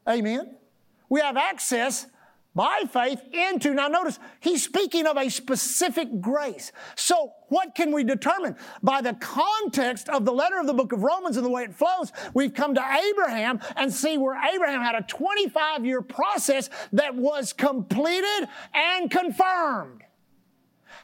Amen. 0.08 0.36
Amen. 0.38 0.56
We 1.08 1.20
have 1.20 1.36
access 1.36 2.06
by 2.54 2.82
faith 2.92 3.22
into. 3.32 3.72
Now, 3.72 3.88
notice 3.88 4.18
he's 4.40 4.64
speaking 4.64 5.06
of 5.06 5.16
a 5.16 5.28
specific 5.28 6.20
grace. 6.20 6.72
So, 6.96 7.32
what 7.48 7.74
can 7.74 7.92
we 7.92 8.04
determine? 8.04 8.56
By 8.82 9.00
the 9.02 9.14
context 9.14 10.08
of 10.08 10.24
the 10.24 10.32
letter 10.32 10.58
of 10.58 10.66
the 10.66 10.74
book 10.74 10.92
of 10.92 11.02
Romans 11.02 11.36
and 11.36 11.46
the 11.46 11.50
way 11.50 11.64
it 11.64 11.74
flows, 11.74 12.12
we've 12.34 12.54
come 12.54 12.74
to 12.74 12.82
Abraham 12.82 13.60
and 13.76 13.92
see 13.92 14.18
where 14.18 14.36
Abraham 14.52 14.82
had 14.82 14.94
a 14.94 15.02
25 15.02 15.84
year 15.84 16.02
process 16.02 16.70
that 16.92 17.14
was 17.14 17.52
completed 17.52 18.48
and 18.74 19.10
confirmed. 19.10 20.02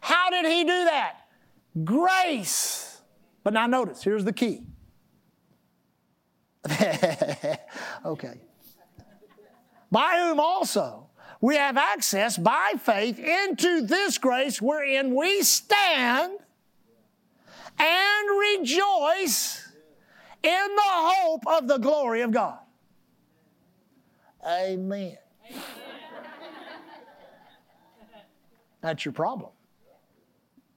How 0.00 0.30
did 0.30 0.46
he 0.46 0.62
do 0.62 0.84
that? 0.84 1.20
Grace. 1.84 3.00
But 3.44 3.52
now, 3.52 3.66
notice 3.66 4.02
here's 4.02 4.24
the 4.24 4.32
key. 4.32 4.64
okay. 8.04 8.40
By 9.92 10.18
whom 10.18 10.40
also 10.40 11.05
we 11.46 11.54
have 11.54 11.76
access 11.76 12.36
by 12.36 12.72
faith 12.76 13.20
into 13.20 13.82
this 13.82 14.18
grace 14.18 14.60
wherein 14.60 15.14
we 15.14 15.42
stand 15.42 16.36
and 17.78 18.58
rejoice 18.58 19.64
in 20.42 20.50
the 20.74 20.82
hope 20.84 21.46
of 21.46 21.68
the 21.68 21.78
glory 21.78 22.22
of 22.22 22.32
God. 22.32 22.58
Amen. 24.44 25.16
That's 28.80 29.04
your 29.04 29.12
problem. 29.12 29.52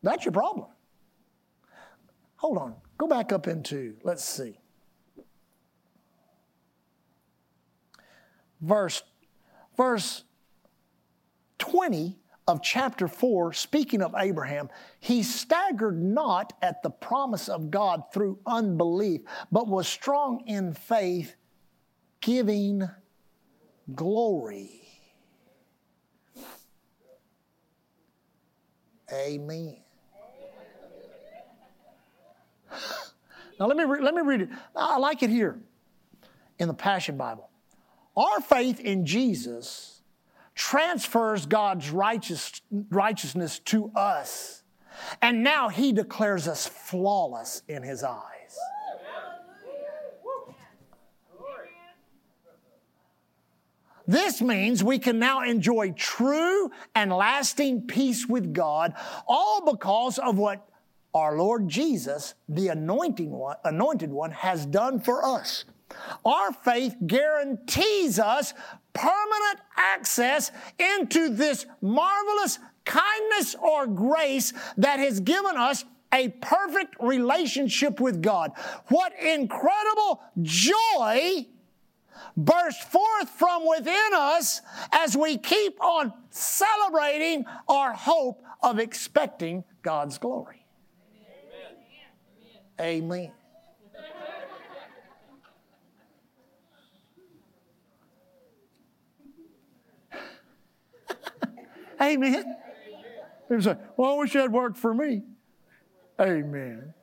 That's 0.04 0.24
your 0.24 0.34
problem. 0.34 0.68
Hold 2.36 2.60
on. 2.60 2.76
Go 3.00 3.08
back 3.08 3.32
up 3.32 3.48
into, 3.48 3.96
let's 4.04 4.24
see. 4.24 4.60
Verse, 8.62 9.02
verse 9.76 10.26
20 11.70 12.18
of 12.48 12.64
chapter 12.64 13.08
4, 13.08 13.54
speaking 13.54 14.02
of 14.02 14.16
Abraham, 14.18 14.70
he 15.00 15.22
staggered 15.22 16.02
not 16.02 16.54
at 16.64 16.82
the 16.82 16.90
promise 16.90 17.48
of 17.48 17.70
God 17.70 18.04
through 18.12 18.40
unbelief, 18.48 19.22
but 19.52 19.68
was 19.68 19.88
strong 19.88 20.44
in 20.48 20.74
faith, 20.74 21.36
giving 22.22 22.90
glory. 23.94 24.82
Amen. 29.14 29.78
Now 33.60 33.66
let 33.68 33.76
me 33.76 33.84
re- 33.84 34.02
let 34.02 34.14
me 34.14 34.22
read 34.22 34.42
it. 34.42 34.50
I 34.76 34.98
like 34.98 35.22
it 35.22 35.30
here 35.30 35.60
in 36.60 36.68
the 36.68 36.74
Passion 36.74 37.18
Bible. 37.18 37.50
Our 38.16 38.42
faith 38.42 38.80
in 38.80 39.06
Jesus 39.06 39.99
transfers 40.60 41.46
God's 41.46 41.90
righteous, 41.90 42.62
righteousness 42.90 43.60
to 43.60 43.92
us. 43.96 44.62
And 45.22 45.42
now 45.42 45.70
he 45.70 45.94
declares 45.94 46.50
us 46.50 46.68
flawless 46.68 47.62
in 47.70 47.82
his 47.82 48.04
eyes. 48.04 48.58
This 54.06 54.42
means 54.42 54.84
we 54.84 55.00
can 55.00 55.18
now 55.18 55.44
enjoy 55.44 55.92
true 55.92 56.72
and 56.94 57.14
lasting 57.14 57.88
peace 57.88 58.28
with 58.28 58.54
God, 58.54 58.96
all 59.28 59.72
because 59.72 60.18
of 60.18 60.38
what 60.38 60.68
our 61.14 61.38
Lord 61.38 61.70
Jesus, 61.70 62.34
the 62.50 62.68
anointing 62.68 63.32
one, 63.32 63.56
anointed 63.64 64.12
one, 64.12 64.32
has 64.32 64.66
done 64.66 65.00
for 65.00 65.24
us. 65.24 65.64
Our 66.26 66.52
faith 66.52 66.96
guarantees 67.06 68.20
us 68.20 68.54
permanent 68.94 69.60
access 69.78 70.52
into 70.78 71.30
this 71.30 71.66
marvelous 71.82 72.60
kindness 72.86 73.56
or 73.56 73.88
grace 73.88 74.54
that 74.78 75.00
has 75.00 75.20
given 75.20 75.58
us 75.58 75.86
a 76.14 76.30
perfect 76.42 76.96
relationship 77.00 78.00
with 78.00 78.22
God. 78.22 78.52
What 78.88 79.14
incredible 79.22 80.22
joy 80.42 81.46
burst 82.36 82.84
forth 82.84 83.30
from 83.30 83.68
within 83.68 84.12
us 84.14 84.62
as 84.92 85.16
we 85.16 85.38
keep 85.38 85.82
on 85.84 86.14
celebrating 86.30 87.46
our 87.68 87.94
hope 87.94 88.42
of 88.62 88.80
expecting 88.80 89.64
God's 89.82 90.18
glory. 90.18 90.66
Amen. 92.80 93.04
Amen. 93.04 93.32
Amen. 102.02 102.56
People 103.48 103.64
say, 103.64 103.78
well, 103.98 104.12
I 104.12 104.18
wish 104.18 104.34
that 104.34 104.52
worked 104.52 104.78
for 104.78 104.94
me. 104.94 105.24
Amen. 106.20 106.94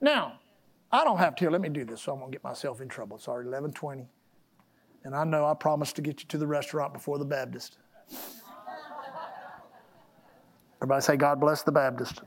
Now, 0.00 0.40
I 0.90 1.04
don't 1.04 1.18
have 1.18 1.34
to. 1.36 1.50
Let 1.50 1.60
me 1.60 1.68
do 1.68 1.84
this, 1.84 2.02
so 2.02 2.14
going 2.14 2.30
to 2.30 2.34
get 2.34 2.44
myself 2.44 2.80
in 2.80 2.88
trouble. 2.88 3.16
It's 3.16 3.28
already 3.28 3.48
1120. 3.48 4.06
And 5.04 5.14
I 5.14 5.24
know 5.24 5.46
I 5.46 5.54
promised 5.54 5.96
to 5.96 6.02
get 6.02 6.20
you 6.20 6.28
to 6.28 6.38
the 6.38 6.46
restaurant 6.46 6.92
before 6.92 7.18
the 7.18 7.24
Baptist. 7.24 7.78
Everybody 10.78 11.02
say, 11.02 11.16
God 11.16 11.40
bless 11.40 11.62
the 11.62 11.72
Baptist. 11.72 12.22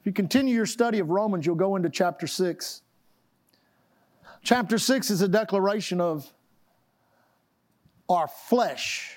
If 0.00 0.06
you 0.06 0.12
continue 0.12 0.54
your 0.54 0.66
study 0.66 0.98
of 0.98 1.10
Romans, 1.10 1.44
you'll 1.44 1.56
go 1.56 1.76
into 1.76 1.90
chapter 1.90 2.26
6. 2.26 2.82
Chapter 4.42 4.78
6 4.78 5.10
is 5.10 5.20
a 5.20 5.28
declaration 5.28 6.00
of 6.00 6.32
our 8.10 8.28
flesh 8.28 9.14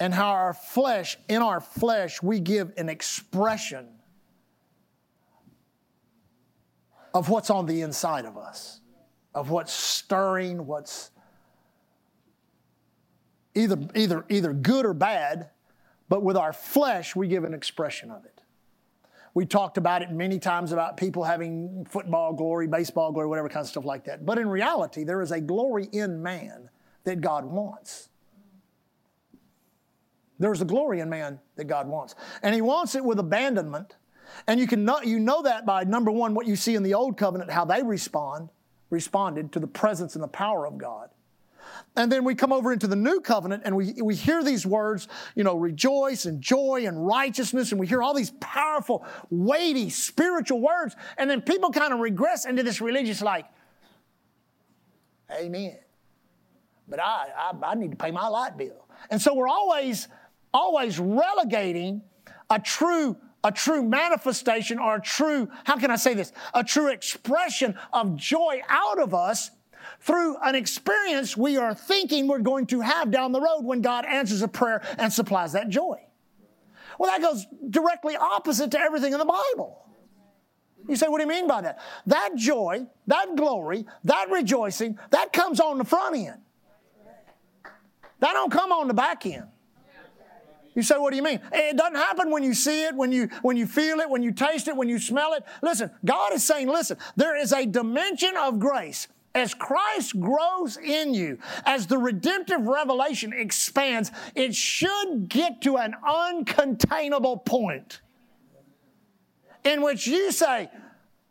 and 0.00 0.12
how 0.12 0.30
our 0.30 0.52
flesh, 0.52 1.16
in 1.28 1.42
our 1.42 1.60
flesh, 1.60 2.22
we 2.22 2.40
give 2.40 2.72
an 2.76 2.88
expression 2.88 3.88
of 7.14 7.28
what's 7.28 7.50
on 7.50 7.66
the 7.66 7.82
inside 7.82 8.24
of 8.24 8.36
us, 8.36 8.80
of 9.34 9.50
what's 9.50 9.72
stirring, 9.72 10.66
what's 10.66 11.10
either, 13.54 13.78
either, 13.94 14.24
either 14.28 14.52
good 14.52 14.86
or 14.86 14.94
bad, 14.94 15.50
but 16.08 16.22
with 16.22 16.36
our 16.36 16.52
flesh, 16.52 17.14
we 17.14 17.28
give 17.28 17.44
an 17.44 17.54
expression 17.54 18.10
of 18.10 18.24
it. 18.24 18.40
We 19.34 19.46
talked 19.46 19.78
about 19.78 20.02
it 20.02 20.10
many 20.10 20.38
times 20.38 20.72
about 20.72 20.96
people 20.96 21.24
having 21.24 21.86
football 21.88 22.34
glory, 22.34 22.66
baseball 22.66 23.12
glory, 23.12 23.28
whatever 23.28 23.48
kind 23.48 23.64
of 23.64 23.68
stuff 23.68 23.84
like 23.84 24.04
that. 24.04 24.26
But 24.26 24.38
in 24.38 24.48
reality, 24.48 25.04
there 25.04 25.22
is 25.22 25.30
a 25.30 25.40
glory 25.40 25.88
in 25.92 26.22
man 26.22 26.68
that 27.04 27.20
God 27.20 27.44
wants. 27.44 28.08
There's 30.38 30.60
a 30.60 30.64
glory 30.64 31.00
in 31.00 31.08
man 31.08 31.38
that 31.56 31.64
God 31.64 31.86
wants. 31.86 32.14
And 32.42 32.54
He 32.54 32.60
wants 32.60 32.94
it 32.94 33.04
with 33.04 33.18
abandonment 33.18 33.96
and 34.46 34.58
you 34.60 34.66
can 34.66 34.84
know, 34.84 35.00
you 35.02 35.18
know 35.18 35.42
that 35.42 35.66
by 35.66 35.84
number 35.84 36.10
one, 36.10 36.34
what 36.34 36.46
you 36.46 36.56
see 36.56 36.74
in 36.74 36.82
the 36.82 36.94
old 36.94 37.16
covenant, 37.16 37.50
how 37.50 37.64
they 37.64 37.82
respond, 37.82 38.50
responded 38.90 39.52
to 39.52 39.60
the 39.60 39.66
presence 39.66 40.14
and 40.14 40.22
the 40.22 40.28
power 40.28 40.66
of 40.66 40.78
God. 40.78 41.10
And 41.96 42.10
then 42.10 42.24
we 42.24 42.34
come 42.34 42.52
over 42.52 42.72
into 42.72 42.86
the 42.86 42.96
new 42.96 43.20
covenant 43.20 43.62
and 43.64 43.76
we, 43.76 43.94
we 44.02 44.14
hear 44.14 44.42
these 44.42 44.66
words, 44.66 45.08
you 45.34 45.44
know, 45.44 45.56
rejoice 45.56 46.24
and 46.24 46.40
joy 46.40 46.84
and 46.86 47.06
righteousness. 47.06 47.70
And 47.70 47.80
we 47.80 47.86
hear 47.86 48.02
all 48.02 48.14
these 48.14 48.32
powerful, 48.40 49.06
weighty, 49.30 49.88
spiritual 49.88 50.60
words. 50.60 50.96
And 51.16 51.30
then 51.30 51.40
people 51.40 51.70
kind 51.70 51.92
of 51.92 52.00
regress 52.00 52.44
into 52.44 52.62
this 52.62 52.80
religious, 52.80 53.22
like, 53.22 53.46
Amen. 55.30 55.78
But 56.92 57.00
I, 57.00 57.28
I, 57.34 57.70
I 57.70 57.74
need 57.74 57.90
to 57.92 57.96
pay 57.96 58.10
my 58.10 58.28
light 58.28 58.58
bill. 58.58 58.86
And 59.08 59.20
so 59.20 59.32
we're 59.32 59.48
always, 59.48 60.08
always 60.52 60.98
relegating 60.98 62.02
a 62.50 62.60
true 62.60 63.16
a 63.44 63.50
true 63.50 63.82
manifestation 63.82 64.78
or 64.78 64.96
a 64.96 65.00
true, 65.00 65.48
how 65.64 65.76
can 65.76 65.90
I 65.90 65.96
say 65.96 66.14
this? 66.14 66.32
A 66.54 66.62
true 66.62 66.92
expression 66.92 67.76
of 67.92 68.14
joy 68.14 68.60
out 68.68 69.00
of 69.00 69.14
us 69.14 69.50
through 69.98 70.36
an 70.44 70.54
experience 70.54 71.36
we 71.36 71.56
are 71.56 71.74
thinking 71.74 72.28
we're 72.28 72.38
going 72.38 72.66
to 72.66 72.80
have 72.82 73.10
down 73.10 73.32
the 73.32 73.40
road 73.40 73.62
when 73.62 73.80
God 73.80 74.04
answers 74.04 74.42
a 74.42 74.48
prayer 74.48 74.80
and 74.96 75.12
supplies 75.12 75.54
that 75.54 75.70
joy. 75.70 75.98
Well, 77.00 77.10
that 77.10 77.20
goes 77.20 77.46
directly 77.68 78.14
opposite 78.14 78.70
to 78.72 78.78
everything 78.78 79.12
in 79.12 79.18
the 79.18 79.24
Bible. 79.24 79.88
You 80.88 80.94
say, 80.94 81.08
what 81.08 81.18
do 81.18 81.24
you 81.24 81.28
mean 81.28 81.48
by 81.48 81.62
that? 81.62 81.80
That 82.06 82.36
joy, 82.36 82.86
that 83.08 83.34
glory, 83.34 83.86
that 84.04 84.30
rejoicing, 84.30 85.00
that 85.10 85.32
comes 85.32 85.58
on 85.58 85.78
the 85.78 85.84
front 85.84 86.14
end. 86.14 86.42
That 88.22 88.34
don't 88.34 88.52
come 88.52 88.70
on 88.70 88.86
the 88.86 88.94
back 88.94 89.26
end. 89.26 89.48
You 90.76 90.82
say, 90.82 90.96
what 90.96 91.10
do 91.10 91.16
you 91.16 91.24
mean? 91.24 91.40
It 91.52 91.76
doesn't 91.76 91.96
happen 91.96 92.30
when 92.30 92.44
you 92.44 92.54
see 92.54 92.84
it, 92.84 92.94
when 92.94 93.10
you, 93.10 93.28
when 93.42 93.56
you 93.56 93.66
feel 93.66 93.98
it, 93.98 94.08
when 94.08 94.22
you 94.22 94.30
taste 94.30 94.68
it, 94.68 94.76
when 94.76 94.88
you 94.88 95.00
smell 95.00 95.32
it. 95.32 95.42
Listen, 95.60 95.90
God 96.04 96.32
is 96.32 96.44
saying, 96.44 96.68
listen, 96.68 96.98
there 97.16 97.36
is 97.36 97.52
a 97.52 97.66
dimension 97.66 98.34
of 98.38 98.60
grace. 98.60 99.08
As 99.34 99.54
Christ 99.54 100.20
grows 100.20 100.76
in 100.76 101.14
you, 101.14 101.38
as 101.66 101.88
the 101.88 101.98
redemptive 101.98 102.60
revelation 102.60 103.32
expands, 103.32 104.12
it 104.36 104.54
should 104.54 105.28
get 105.28 105.60
to 105.62 105.78
an 105.78 105.96
uncontainable 106.06 107.44
point 107.44 108.02
in 109.64 109.82
which 109.82 110.06
you 110.06 110.30
say, 110.30 110.70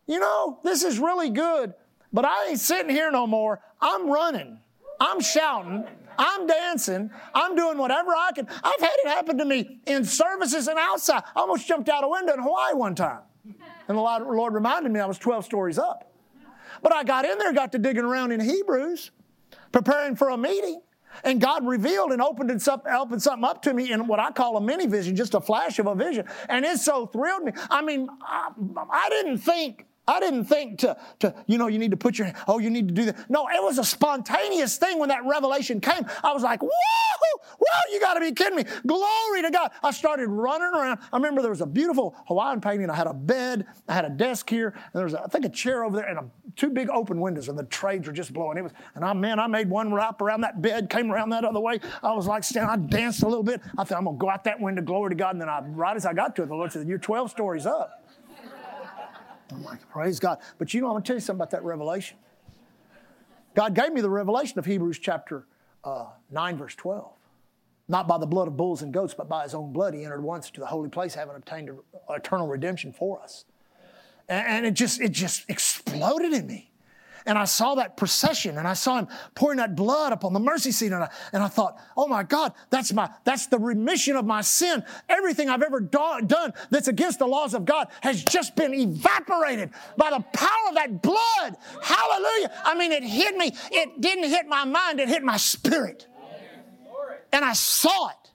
you 0.08 0.20
know, 0.20 0.60
this 0.62 0.84
is 0.84 1.00
really 1.00 1.30
good, 1.30 1.74
but 2.12 2.26
I 2.26 2.50
ain't 2.50 2.60
sitting 2.60 2.94
here 2.94 3.12
no 3.12 3.28
more. 3.28 3.62
I'm 3.80 4.10
running. 4.10 4.60
I'm 5.00 5.22
shouting. 5.22 5.86
I'm 6.22 6.46
dancing. 6.46 7.10
I'm 7.34 7.56
doing 7.56 7.80
whatever 7.80 8.12
I 8.12 8.32
can. 8.34 8.48
I've 8.48 8.80
had 8.80 8.96
it 9.04 9.08
happen 9.08 9.40
to 9.40 9.46
me 9.46 9.80
in 9.88 10.06
services 10.06 10.68
and 10.68 10.78
outside. 10.78 11.24
I 11.36 11.40
almost 11.40 11.68
jumped 11.68 11.90
out 11.90 12.04
a 12.04 12.08
window 12.08 12.34
in 12.34 12.40
Hawaii 12.40 12.76
one 12.76 12.94
time. 12.94 13.22
And 13.88 13.98
the 13.98 14.02
Lord 14.02 14.54
reminded 14.54 14.92
me 14.92 15.00
I 15.00 15.08
was 15.08 15.18
12 15.18 15.46
stories 15.46 15.80
up. 15.80 16.14
But 16.84 16.94
I 16.94 17.04
got 17.04 17.26
in 17.26 17.40
there, 17.40 17.52
got 17.54 17.72
to 17.72 17.80
digging 17.80 18.04
around 18.04 18.32
in 18.32 18.40
Hebrews, 18.40 19.12
preparing 19.72 20.16
for 20.16 20.30
a 20.30 20.38
meeting. 20.38 20.82
And 21.24 21.42
God 21.42 21.66
revealed 21.66 22.12
and 22.12 22.22
opened, 22.22 22.52
opened 22.52 23.22
something 23.22 23.44
up 23.44 23.64
to 23.64 23.74
me 23.74 23.92
in 23.92 24.08
what 24.08 24.20
I 24.20 24.32
call 24.32 24.58
a 24.58 24.62
mini 24.62 24.86
vision, 24.86 25.16
just 25.16 25.34
a 25.34 25.42
flash 25.42 25.80
of 25.80 25.88
a 25.88 25.96
vision. 25.96 26.26
And 26.48 26.64
it 26.64 26.78
so 26.78 27.08
thrilled 27.08 27.44
me. 27.44 27.52
I 27.70 27.82
mean, 27.82 28.08
I, 28.22 28.52
I 28.90 29.10
didn't 29.10 29.40
think 29.40 29.88
I 30.12 30.20
didn't 30.20 30.46
think 30.46 30.80
to, 30.80 30.98
to, 31.20 31.34
you 31.48 31.58
know, 31.58 31.68
you 31.68 31.80
need 31.80 31.92
to 31.92 31.98
put 31.98 32.20
your, 32.20 32.34
oh, 32.48 32.60
you 32.60 32.70
need 32.70 32.90
to 32.90 32.94
do 32.94 33.06
that. 33.06 33.30
No, 33.30 33.48
it 33.48 33.64
was 33.64 33.78
a 33.78 33.84
spontaneous 33.84 34.78
thing 34.78 35.00
when 35.00 35.08
that 35.08 35.26
revelation 35.26 35.80
came. 35.80 36.06
I 36.22 36.34
was 36.34 36.44
like, 36.44 36.62
whoa, 36.62 36.70
whoa, 37.58 37.94
you 37.94 38.00
got 38.02 38.16
to 38.16 38.20
be 38.20 38.34
kidding 38.34 38.58
me. 38.58 38.66
Glory 38.86 39.42
to 39.44 39.52
God. 39.52 39.72
I 39.82 39.92
started 39.92 40.28
running 40.28 40.68
around. 40.74 41.00
I 41.14 41.16
remember 41.16 41.42
there 41.42 41.52
was 41.52 41.62
a 41.62 41.66
beautiful 41.66 42.14
Hawaiian 42.28 42.60
painting. 42.60 42.90
I 42.90 42.96
had 42.96 43.08
a 43.08 43.14
bed, 43.14 43.66
I 43.88 43.94
had 43.94 44.04
a 44.04 44.10
desk 44.10 44.50
here, 44.50 44.74
and 44.76 44.94
there 44.94 45.06
was, 45.06 45.14
a, 45.14 45.24
I 45.24 45.28
think, 45.28 45.46
a 45.46 45.50
chair 45.50 45.86
over 45.86 45.96
there 45.96 46.08
and 46.08 46.20
a, 46.20 46.26
two 46.58 46.70
big 46.70 46.90
open 46.90 47.22
windows, 47.22 47.48
and 47.48 47.58
the 47.58 47.64
trades 47.64 48.06
were 48.06 48.14
just 48.14 48.34
blowing. 48.34 48.58
It 48.58 48.64
was, 48.64 48.74
and 48.96 49.06
I, 49.06 49.14
man, 49.14 49.40
I 49.40 49.48
made 49.48 49.70
one 49.70 49.94
wrap 49.94 50.22
around 50.22 50.42
that 50.42 50.62
bed, 50.62 50.90
came 50.90 51.10
around 51.10 51.30
that 51.30 51.46
other 51.46 51.62
way. 51.62 51.80
I 52.04 52.12
was 52.12 52.28
like 52.28 52.44
standing, 52.44 52.70
I 52.70 52.76
danced 52.76 53.24
a 53.24 53.28
little 53.28 53.44
bit. 53.44 53.62
I 53.78 53.86
thought, 53.86 53.98
I'm 53.98 54.04
going 54.04 54.18
to 54.18 54.22
go 54.22 54.30
out 54.30 54.44
that 54.44 54.60
window, 54.60 54.82
glory 54.82 55.12
to 55.12 55.16
God. 55.16 55.36
And 55.36 55.42
then 55.42 55.48
I, 55.48 55.62
right 55.62 55.96
as 55.96 56.06
I 56.06 56.14
got 56.14 56.36
to 56.36 56.44
it, 56.44 56.48
the 56.48 56.56
Lord 56.56 56.74
said, 56.74 56.86
You're 56.86 56.98
12 56.98 57.32
stories 57.32 57.66
up. 57.66 58.01
I'm 59.52 59.64
like, 59.64 59.88
praise 59.90 60.20
God. 60.20 60.40
But 60.58 60.74
you 60.74 60.82
know, 60.82 60.88
I'm 60.88 60.94
going 60.94 61.04
to 61.04 61.08
tell 61.08 61.16
you 61.16 61.22
something 61.22 61.40
about 61.40 61.52
that 61.52 61.64
revelation. 61.64 62.18
God 63.56 63.76
gave 63.76 63.92
me 63.92 64.02
the 64.02 64.10
revelation 64.10 64.58
of 64.60 64.66
Hebrews 64.66 65.00
chapter 65.00 65.46
uh, 65.84 66.08
9, 66.30 66.58
verse 66.58 66.76
12. 66.76 67.12
Not 67.88 68.08
by 68.08 68.18
the 68.18 68.26
blood 68.26 68.48
of 68.48 68.56
bulls 68.56 68.82
and 68.82 68.94
goats, 68.94 69.14
but 69.14 69.28
by 69.28 69.44
his 69.44 69.54
own 69.54 69.74
blood, 69.74 69.94
he 69.94 70.06
entered 70.06 70.22
once 70.22 70.48
into 70.48 70.62
the 70.62 70.68
holy 70.68 70.90
place, 70.90 71.14
having 71.14 71.36
obtained 71.36 71.70
eternal 72.10 72.48
redemption 72.48 72.94
for 72.94 73.22
us. 73.22 73.46
And 74.30 74.66
it 74.66 74.76
just, 74.76 75.02
it 75.02 75.12
just 75.12 75.50
exploded 75.50 76.32
in 76.32 76.48
me 76.48 76.71
and 77.26 77.38
I 77.38 77.46
saw 77.46 77.76
that 77.76 77.98
procession 77.98 78.58
and 78.58 78.68
I 78.68 78.74
saw 78.74 79.00
him 79.00 79.08
pouring 79.36 79.58
that 79.58 79.76
blood 79.76 80.14
upon 80.14 80.34
the 80.34 80.40
mercy 80.40 80.72
seat. 80.72 80.92
And 80.92 81.04
I, 81.04 81.10
and 81.34 81.44
I 81.44 81.48
thought, 81.48 81.80
oh 81.96 82.08
my 82.08 82.24
God, 82.24 82.54
that's 82.70 82.94
my, 82.94 83.10
that's 83.24 83.48
the 83.48 83.60
remission 83.60 84.16
of 84.16 84.26
my 84.26 84.42
sin. 84.42 84.84
Everything 85.10 85.50
I've 85.50 85.62
ever 85.62 85.80
do, 85.80 86.22
done 86.26 86.54
that's 86.70 86.88
against 86.88 87.20
the 87.20 87.28
laws 87.28 87.54
of 87.54 87.66
God 87.66 87.88
has 88.02 88.24
just 88.24 88.56
been 88.56 88.74
evaporated 88.74 89.72
by 89.98 90.10
the 90.10 90.20
power 90.34 90.70
of 90.70 90.76
that 90.76 91.02
blood. 91.02 91.58
Hallelujah. 91.82 92.52
I 92.64 92.76
mean, 92.78 92.92
it 92.92 93.04
hit 93.04 93.36
me. 93.36 93.52
It 93.72 94.02
didn't 94.02 94.30
hit 94.30 94.48
my 94.48 94.66
mind. 94.66 95.00
It 95.00 95.10
hit 95.10 95.24
my 95.24 95.38
spirit. 95.38 96.08
And 97.34 97.46
I 97.46 97.54
saw 97.54 98.10
it. 98.10 98.32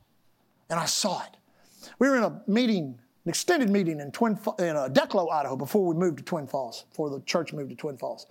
And 0.71 0.81
I 0.81 0.87
saw 0.87 1.23
it. 1.23 1.37
We 1.99 2.09
were 2.09 2.17
in 2.17 2.25
a 2.25 2.43
meeting 2.47 2.99
an 3.27 3.31
extended 3.31 3.69
meeting 3.69 3.99
in 3.99 4.13
Twin 4.13 4.39
in 4.61 4.77
uh, 4.77 4.89
Declo, 4.89 5.29
Idaho, 5.33 5.57
before 5.57 5.85
we 5.85 5.97
moved 5.97 6.19
to 6.19 6.25
Twin 6.25 6.47
Falls, 6.47 6.85
before 6.91 7.11
the 7.11 7.21
church 7.23 7.53
moved 7.53 7.71
to 7.71 7.77
Twin 7.77 7.99
Falls. 7.99 8.29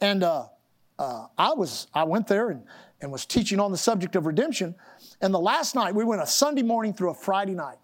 And 0.00 0.22
uh, 0.22 0.46
uh, 0.98 1.26
I 1.36 1.52
was 1.52 1.86
I 1.94 2.04
went 2.04 2.26
there 2.26 2.50
and, 2.50 2.64
and 3.00 3.10
was 3.10 3.26
teaching 3.26 3.60
on 3.60 3.72
the 3.72 3.78
subject 3.78 4.16
of 4.16 4.26
redemption. 4.26 4.74
And 5.20 5.32
the 5.32 5.40
last 5.40 5.74
night 5.74 5.94
we 5.94 6.04
went 6.04 6.22
a 6.22 6.26
Sunday 6.26 6.62
morning 6.62 6.92
through 6.94 7.10
a 7.10 7.14
Friday 7.14 7.54
night. 7.54 7.78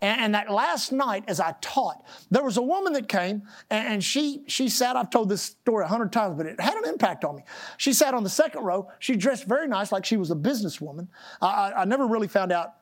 And, 0.00 0.34
that 0.34 0.48
last 0.48 0.92
night, 0.92 1.24
as 1.26 1.40
I 1.40 1.56
taught, 1.60 2.04
there 2.30 2.44
was 2.44 2.56
a 2.56 2.62
woman 2.62 2.92
that 2.92 3.08
came 3.08 3.42
and, 3.68 3.94
and 3.94 4.04
she 4.04 4.44
she 4.46 4.68
sat. 4.68 4.94
I've 4.94 5.10
told 5.10 5.28
this 5.28 5.42
story 5.42 5.84
a 5.84 5.88
hundred 5.88 6.12
times, 6.12 6.36
but 6.36 6.46
it 6.46 6.60
had 6.60 6.74
an 6.74 6.84
impact 6.88 7.24
on 7.24 7.34
me. 7.34 7.42
She 7.78 7.92
sat 7.92 8.14
on 8.14 8.22
the 8.22 8.30
second 8.30 8.62
row. 8.62 8.88
She 9.00 9.16
dressed 9.16 9.44
very 9.44 9.66
nice, 9.66 9.90
like 9.90 10.04
she 10.04 10.16
was 10.16 10.30
a 10.30 10.36
businesswoman. 10.36 11.08
I, 11.42 11.72
I 11.78 11.84
never 11.84 12.06
really 12.06 12.28
found 12.28 12.52
out 12.52 12.74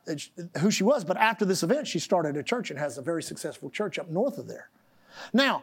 who 0.61 0.71
she 0.71 0.85
was, 0.85 1.05
but 1.05 1.17
after 1.17 1.47
this 1.47 1.63
event, 1.63 1.87
she 1.87 1.99
started 1.99 2.37
a 2.37 2.43
church 2.43 2.71
and 2.71 2.79
has 2.79 2.99
a 2.99 3.03
very 3.03 3.23
successful 3.23 3.71
church 3.71 3.99
up 3.99 4.11
north 4.11 4.37
of 4.37 4.47
there. 4.47 4.69
Now, 5.33 5.63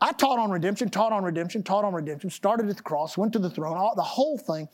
I 0.00 0.12
taught 0.12 0.38
on 0.38 0.50
redemption, 0.50 0.90
taught 0.90 1.12
on 1.12 1.24
redemption, 1.24 1.62
taught 1.62 1.84
on 1.84 1.94
redemption, 1.94 2.30
started 2.30 2.68
at 2.68 2.76
the 2.76 2.82
cross, 2.82 3.16
went 3.16 3.32
to 3.34 3.38
the 3.38 3.50
throne, 3.50 3.76
all, 3.76 3.94
the 3.94 4.02
whole 4.02 4.36
thing. 4.36 4.68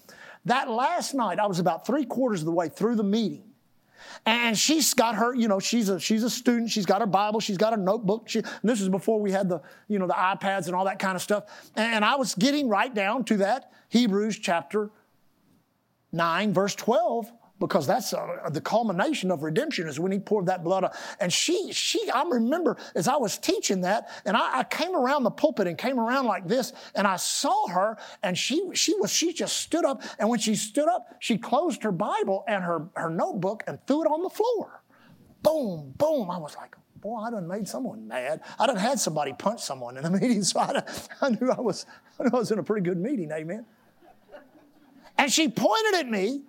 That 0.46 0.70
last 0.70 1.14
night, 1.14 1.38
I 1.38 1.46
was 1.46 1.58
about 1.58 1.86
three 1.86 2.04
quarters 2.04 2.40
of 2.40 2.46
the 2.46 2.52
way 2.52 2.68
through 2.68 2.96
the 2.96 3.04
meeting. 3.04 3.44
And 4.24 4.58
she's 4.58 4.94
got 4.94 5.14
her, 5.16 5.34
you 5.34 5.46
know, 5.46 5.60
she's 5.60 5.90
a 5.90 6.00
she's 6.00 6.22
a 6.22 6.30
student. 6.30 6.70
She's 6.70 6.86
got 6.86 7.02
her 7.02 7.06
Bible. 7.06 7.38
She's 7.38 7.58
got 7.58 7.74
her 7.74 7.78
notebook. 7.78 8.28
She, 8.28 8.42
this 8.62 8.80
is 8.80 8.88
before 8.88 9.20
we 9.20 9.30
had 9.30 9.48
the, 9.48 9.60
you 9.88 9.98
know, 9.98 10.06
the 10.06 10.14
iPads 10.14 10.66
and 10.66 10.74
all 10.74 10.86
that 10.86 10.98
kind 10.98 11.16
of 11.16 11.22
stuff. 11.22 11.44
And 11.76 12.02
I 12.04 12.16
was 12.16 12.34
getting 12.34 12.68
right 12.68 12.92
down 12.92 13.24
to 13.24 13.36
that 13.38 13.72
Hebrews 13.90 14.38
chapter 14.38 14.90
nine, 16.12 16.54
verse 16.54 16.74
twelve, 16.74 17.30
because 17.60 17.86
that's 17.86 18.12
uh, 18.14 18.48
the 18.50 18.60
culmination 18.60 19.30
of 19.30 19.42
redemption 19.42 19.86
is 19.86 20.00
when 20.00 20.10
he 20.10 20.18
poured 20.18 20.46
that 20.46 20.64
blood 20.64 20.82
on. 20.82 20.90
And 21.20 21.30
she, 21.30 21.72
she, 21.72 22.10
I 22.10 22.24
remember 22.24 22.78
as 22.94 23.06
I 23.06 23.16
was 23.16 23.36
teaching 23.38 23.82
that, 23.82 24.08
and 24.24 24.36
I, 24.36 24.60
I, 24.60 24.64
came 24.64 24.96
around 24.96 25.24
the 25.24 25.30
pulpit 25.30 25.66
and 25.66 25.76
came 25.76 26.00
around 26.00 26.26
like 26.26 26.48
this, 26.48 26.72
and 26.94 27.06
I 27.06 27.16
saw 27.16 27.68
her, 27.68 27.98
and 28.22 28.36
she, 28.36 28.70
she 28.72 28.94
was, 28.94 29.12
she 29.12 29.34
just 29.34 29.58
stood 29.58 29.84
up, 29.84 30.02
and 30.18 30.28
when 30.28 30.38
she 30.38 30.54
stood 30.54 30.88
up, 30.88 31.06
she 31.18 31.36
closed 31.36 31.82
her 31.82 31.92
Bible 31.92 32.44
and 32.48 32.64
her, 32.64 32.88
her 32.96 33.10
notebook 33.10 33.62
and 33.66 33.78
threw 33.86 34.02
it 34.02 34.06
on 34.06 34.22
the 34.22 34.30
floor. 34.30 34.82
Boom, 35.42 35.94
boom. 35.98 36.30
I 36.30 36.38
was 36.38 36.56
like, 36.56 36.74
boy, 36.96 37.18
I 37.18 37.30
done 37.30 37.46
made 37.46 37.68
someone 37.68 38.08
mad. 38.08 38.40
I 38.58 38.66
done 38.66 38.76
had 38.76 38.98
somebody 38.98 39.34
punch 39.34 39.60
someone 39.60 39.98
in 39.98 40.02
the 40.02 40.10
meeting, 40.18 40.42
so 40.42 40.60
I, 40.60 40.82
I 41.20 41.28
knew 41.28 41.50
I 41.50 41.60
was, 41.60 41.84
I 42.18 42.24
knew 42.24 42.30
I 42.32 42.38
was 42.38 42.50
in 42.50 42.58
a 42.58 42.62
pretty 42.62 42.84
good 42.84 42.98
meeting, 42.98 43.30
amen. 43.30 43.66
And 45.18 45.30
she 45.30 45.48
pointed 45.48 45.96
at 45.96 46.08
me 46.08 46.44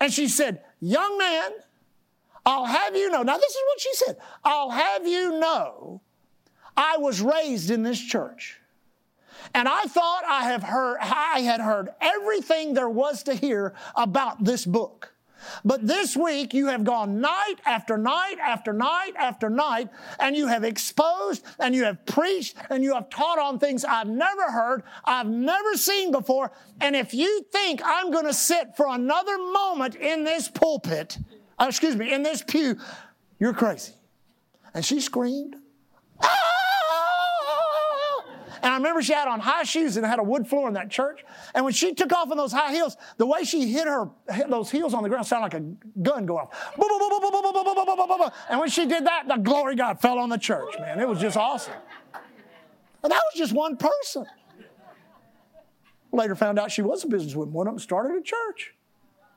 and 0.00 0.12
she 0.12 0.28
said, 0.28 0.62
Young 0.80 1.18
man, 1.18 1.50
I'll 2.44 2.64
have 2.64 2.94
you 2.94 3.10
know. 3.10 3.22
Now, 3.22 3.36
this 3.36 3.50
is 3.50 3.62
what 3.66 3.80
she 3.80 3.94
said 3.94 4.16
I'll 4.44 4.70
have 4.70 5.06
you 5.06 5.38
know 5.38 6.00
I 6.76 6.98
was 6.98 7.20
raised 7.20 7.70
in 7.70 7.82
this 7.82 8.00
church. 8.00 8.60
And 9.54 9.68
I 9.68 9.82
thought 9.82 10.22
I 10.26 10.44
have 10.44 10.62
heard 10.62 10.98
I 11.00 11.40
had 11.40 11.60
heard 11.60 11.90
everything 12.00 12.74
there 12.74 12.88
was 12.88 13.22
to 13.24 13.34
hear 13.34 13.74
about 13.94 14.42
this 14.44 14.64
book. 14.64 15.12
But 15.64 15.86
this 15.86 16.16
week 16.16 16.54
you 16.54 16.66
have 16.66 16.84
gone 16.84 17.20
night 17.20 17.56
after 17.64 17.96
night 17.98 18.36
after 18.40 18.72
night 18.72 19.12
after 19.18 19.50
night, 19.50 19.88
and 20.18 20.36
you 20.36 20.46
have 20.46 20.64
exposed 20.64 21.44
and 21.58 21.74
you 21.74 21.84
have 21.84 22.04
preached 22.06 22.56
and 22.70 22.82
you 22.82 22.94
have 22.94 23.10
taught 23.10 23.38
on 23.38 23.58
things 23.58 23.84
I've 23.84 24.08
never 24.08 24.50
heard, 24.50 24.82
I've 25.04 25.28
never 25.28 25.74
seen 25.74 26.12
before. 26.12 26.52
And 26.80 26.96
if 26.96 27.14
you 27.14 27.42
think 27.52 27.80
I'm 27.84 28.10
going 28.10 28.26
to 28.26 28.34
sit 28.34 28.76
for 28.76 28.88
another 28.88 29.38
moment 29.38 29.94
in 29.94 30.24
this 30.24 30.48
pulpit, 30.48 31.18
uh, 31.58 31.66
excuse 31.68 31.96
me, 31.96 32.12
in 32.12 32.22
this 32.22 32.42
pew, 32.42 32.76
you're 33.38 33.54
crazy. 33.54 33.92
And 34.74 34.84
she 34.84 35.00
screamed. 35.00 35.56
And 38.66 38.72
I 38.72 38.78
remember 38.78 39.00
she 39.00 39.12
had 39.12 39.28
on 39.28 39.38
high 39.38 39.62
shoes 39.62 39.96
and 39.96 40.04
had 40.04 40.18
a 40.18 40.24
wood 40.24 40.48
floor 40.48 40.66
in 40.66 40.74
that 40.74 40.90
church. 40.90 41.24
And 41.54 41.64
when 41.64 41.72
she 41.72 41.94
took 41.94 42.12
off 42.12 42.32
in 42.32 42.36
those 42.36 42.50
high 42.50 42.72
heels, 42.72 42.96
the 43.16 43.24
way 43.24 43.44
she 43.44 43.70
hit 43.70 43.86
her 43.86 44.08
hit 44.28 44.50
those 44.50 44.72
heels 44.72 44.92
on 44.92 45.04
the 45.04 45.08
ground 45.08 45.24
sounded 45.24 45.44
like 45.44 45.54
a 45.54 45.60
gun 46.02 46.26
going 46.26 46.40
off. 46.40 46.50
And 48.50 48.58
when 48.58 48.68
she 48.68 48.84
did 48.86 49.06
that, 49.06 49.28
the 49.28 49.36
glory 49.36 49.76
God 49.76 50.00
fell 50.00 50.18
on 50.18 50.30
the 50.30 50.36
church, 50.36 50.76
man. 50.80 50.98
It 50.98 51.06
was 51.06 51.20
just 51.20 51.36
awesome. 51.36 51.74
And 53.04 53.12
that 53.12 53.22
was 53.32 53.36
just 53.36 53.52
one 53.52 53.76
person. 53.76 54.26
Later 56.10 56.34
found 56.34 56.58
out 56.58 56.72
she 56.72 56.82
was 56.82 57.04
a 57.04 57.06
businesswoman, 57.06 57.52
went 57.52 57.68
up 57.68 57.74
and 57.74 57.80
started 57.80 58.16
a 58.16 58.22
church. 58.22 58.74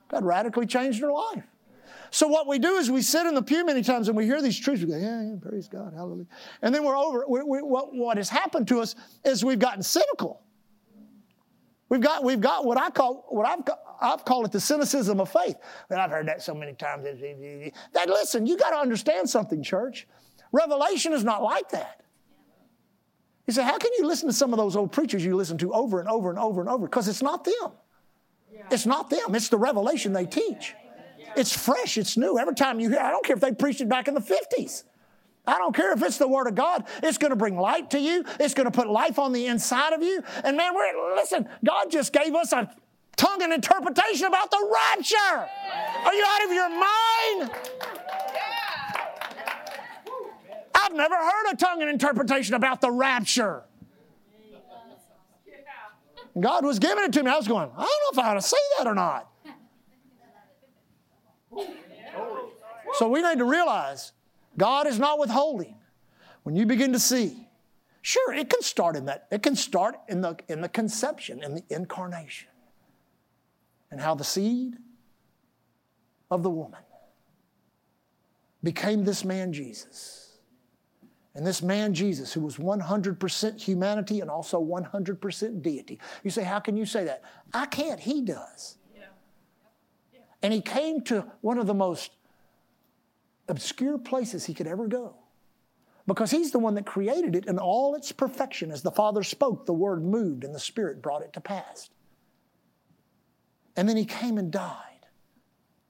God 0.08 0.26
radically 0.26 0.66
changed 0.66 1.02
her 1.02 1.12
life. 1.12 1.44
So 2.12 2.28
what 2.28 2.48
we 2.48 2.60
do 2.60 2.76
is 2.76 2.90
we 2.90 3.02
sit 3.02 3.26
in 3.26 3.36
the 3.36 3.42
pew 3.42 3.66
many 3.66 3.84
times 3.84 4.08
and 4.08 4.18
we 4.18 4.26
hear 4.26 4.42
these 4.42 4.60
truths. 4.60 4.82
We 4.82 4.90
go, 4.90 4.98
yeah, 4.98 5.22
yeah 5.22 5.36
praise 5.42 5.68
God, 5.68 5.94
hallelujah. 5.94 6.28
And 6.62 6.74
then 6.74 6.84
we're 6.84 6.98
over. 6.98 7.26
We, 7.28 7.44
we, 7.44 7.62
what, 7.62 7.94
what 7.94 8.18
has 8.18 8.30
happened 8.30 8.68
to 8.70 8.80
us 8.80 8.96
is 9.24 9.46
we've 9.46 9.60
gotten 9.60 9.84
cynical. 9.84 10.42
We've 11.90 12.02
got, 12.02 12.24
we've 12.24 12.42
got 12.42 12.66
what 12.66 12.80
I 12.80 12.90
call, 12.92 13.26
what 13.30 13.48
I've, 13.48 13.62
I've 14.00 14.24
called 14.24 14.46
it 14.46 14.52
the 14.52 14.60
cynicism 14.60 15.20
of 15.20 15.30
faith. 15.30 15.56
And 15.90 16.00
I've 16.00 16.12
heard 16.12 16.28
that 16.28 16.42
so 16.42 16.54
many 16.54 16.74
times. 16.74 17.04
That 17.04 18.10
listen, 18.10 18.46
you 18.46 18.58
got 18.58 18.72
to 18.72 18.78
understand 18.78 19.30
something, 19.30 19.64
church. 19.64 20.08
Revelation 20.52 21.14
is 21.14 21.24
not 21.24 21.44
like 21.44 21.70
that. 21.70 22.02
You 23.48 23.54
say, 23.54 23.64
how 23.64 23.80
can 23.80 23.92
you 23.98 24.06
listen 24.06 24.28
to 24.28 24.34
some 24.34 24.54
of 24.54 24.58
those 24.58 24.76
old 24.76 24.92
preachers 24.92 25.26
you 25.26 25.36
listen 25.36 25.58
to 25.58 25.74
over 25.74 26.00
and 26.00 26.08
over 26.08 26.30
and 26.30 26.38
over 26.38 26.62
and 26.62 26.70
over? 26.70 26.86
Because 26.86 27.08
it's 27.08 27.24
not 27.24 27.44
them. 27.44 27.72
It's 28.70 28.86
not 28.86 29.10
them. 29.10 29.34
It's 29.34 29.50
the 29.50 29.58
revelation 29.58 30.14
they 30.14 30.28
teach. 30.28 30.76
It's 31.36 31.56
fresh, 31.56 31.98
it's 31.98 32.18
new. 32.18 32.38
Every 32.38 32.56
time 32.56 32.80
you 32.80 32.90
hear, 32.90 33.00
I 33.00 33.12
don't 33.12 33.26
care 33.26 33.36
if 33.36 33.42
they 33.42 33.52
preached 33.52 33.82
it 33.82 33.90
back 33.90 34.08
in 34.08 34.14
the 34.14 34.22
50s. 34.22 34.84
I 35.48 35.58
don't 35.58 35.76
care 35.76 35.94
if 35.94 36.04
it's 36.04 36.18
the 36.18 36.28
Word 36.28 36.48
of 36.48 36.56
God. 36.56 36.86
It's 37.02 37.18
going 37.18 37.32
to 37.32 37.36
bring 37.36 37.58
light 37.58 37.90
to 37.92 38.00
you. 38.00 38.24
It's 38.40 38.54
going 38.54 38.66
to 38.66 38.72
put 38.72 38.88
life 38.88 39.18
on 39.18 39.32
the 39.32 39.48
inside 39.48 39.94
of 39.94 40.04
you. 40.04 40.22
And 40.44 40.56
man, 40.56 40.76
we're, 40.76 41.16
listen, 41.16 41.48
God 41.66 41.90
just 41.90 42.14
gave 42.14 42.36
us 42.36 42.52
a 42.54 42.70
tongue 43.16 43.42
and 43.42 43.52
interpretation 43.52 44.28
about 44.28 44.52
the 44.52 44.78
rapture. 44.96 45.50
Are 46.06 46.14
you 46.14 46.26
out 46.28 46.46
of 46.46 46.52
your 46.52 46.70
mind? 46.70 47.52
I've 50.76 50.94
never 50.94 51.16
heard 51.16 51.52
a 51.52 51.56
tongue 51.56 51.82
and 51.82 51.90
interpretation 51.90 52.56
about 52.56 52.82
the 52.82 52.92
rapture. 52.92 53.64
God 56.40 56.64
was 56.64 56.80
giving 56.80 57.04
it 57.04 57.14
to 57.14 57.24
me. 57.24 57.32
I 57.32 57.38
was 57.38 57.48
going, 57.48 57.70
I 57.76 57.82
don't 57.82 58.16
know 58.16 58.22
if 58.22 58.26
I 58.26 58.30
ought 58.30 58.34
to 58.36 58.42
say 58.42 58.58
that 58.78 58.88
or 58.88 58.96
not. 58.96 59.29
So 62.94 63.08
we 63.08 63.22
need 63.22 63.38
to 63.38 63.46
realize 63.46 64.12
God 64.58 64.88
is 64.88 65.00
not 65.00 65.20
withholding. 65.20 65.76
When 66.44 66.56
you 66.56 66.66
begin 66.66 66.94
to 66.94 67.00
see, 67.00 67.48
sure, 68.02 68.34
it 68.34 68.50
can 68.50 68.62
start 68.62 68.96
in 68.96 69.06
that, 69.06 69.28
it 69.32 69.44
can 69.44 69.56
start 69.56 69.96
in 70.08 70.22
the, 70.22 70.38
in 70.48 70.62
the 70.62 70.70
conception, 70.70 71.44
in 71.44 71.56
the 71.56 71.64
incarnation, 71.70 72.50
and 73.92 74.02
how 74.02 74.16
the 74.16 74.24
seed 74.24 74.78
of 76.32 76.44
the 76.44 76.50
woman 76.50 76.82
became 78.64 79.04
this 79.04 79.24
man 79.24 79.54
Jesus. 79.54 80.26
And 81.36 81.46
this 81.46 81.62
man, 81.62 81.94
Jesus, 81.94 82.34
who 82.34 82.42
was 82.42 82.58
100% 82.58 83.62
humanity 83.62 84.20
and 84.20 84.30
also 84.30 84.62
100% 84.62 85.62
deity. 85.62 86.00
You 86.24 86.32
say, 86.32 86.44
How 86.44 86.60
can 86.60 86.76
you 86.76 86.86
say 86.86 87.06
that? 87.06 87.22
I 87.54 87.68
can't, 87.68 88.00
he 88.00 88.22
does. 88.22 88.79
And 90.42 90.54
he 90.54 90.62
came 90.62 91.02
to 91.04 91.26
one 91.42 91.58
of 91.58 91.68
the 91.68 91.74
most 91.74 92.12
obscure 93.48 93.98
places 93.98 94.46
he 94.46 94.54
could 94.54 94.68
ever 94.68 94.88
go 94.88 95.16
because 96.08 96.32
he's 96.32 96.52
the 96.52 96.60
one 96.60 96.76
that 96.76 96.86
created 96.86 97.36
it 97.36 97.46
in 97.46 97.60
all 97.60 97.96
its 97.96 98.12
perfection. 98.12 98.72
As 98.72 98.82
the 98.82 98.92
Father 98.92 99.24
spoke, 99.24 99.66
the 99.66 99.74
Word 99.74 100.04
moved 100.04 100.44
and 100.44 100.56
the 100.56 100.60
Spirit 100.60 101.02
brought 101.02 101.22
it 101.22 101.34
to 101.34 101.42
pass. 101.42 101.90
And 103.76 103.88
then 103.88 103.98
he 103.98 104.06
came 104.06 104.38
and 104.38 104.52
died 104.52 104.76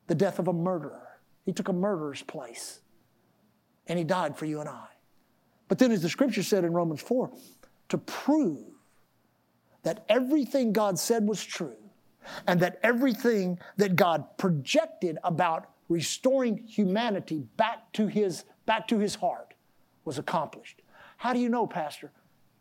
the 0.08 0.16
death 0.16 0.40
of 0.40 0.48
a 0.48 0.54
murderer. 0.54 1.20
He 1.46 1.54
took 1.54 1.70
a 1.70 1.74
murderer's 1.74 2.22
place 2.22 2.82
and 3.88 3.98
he 3.98 4.04
died 4.04 4.38
for 4.38 4.46
you 4.46 4.60
and 4.60 4.70
I. 4.70 4.88
But 5.68 5.80
then, 5.80 5.92
as 5.92 6.02
the 6.02 6.10
scripture 6.10 6.44
said 6.44 6.64
in 6.64 6.74
Romans 6.74 7.02
4, 7.02 7.32
to 7.90 7.98
prove 7.98 8.68
that 9.84 10.04
everything 10.10 10.74
God 10.74 11.00
said 11.00 11.28
was 11.28 11.44
true 11.44 11.79
and 12.48 12.60
that 12.60 12.80
everything 12.84 13.60
that 13.78 13.96
God 13.96 14.26
projected 14.38 15.18
about 15.24 15.68
restoring 15.88 16.58
humanity 16.68 17.46
back 17.58 17.92
to 17.94 18.08
his, 18.08 18.46
back 18.66 18.88
to 18.88 19.00
his 19.00 19.16
heart 19.16 19.54
was 20.06 20.18
accomplished. 20.18 20.82
How 21.18 21.34
do 21.34 21.40
you 21.40 21.50
know, 21.50 21.68
Pastor? 21.68 22.12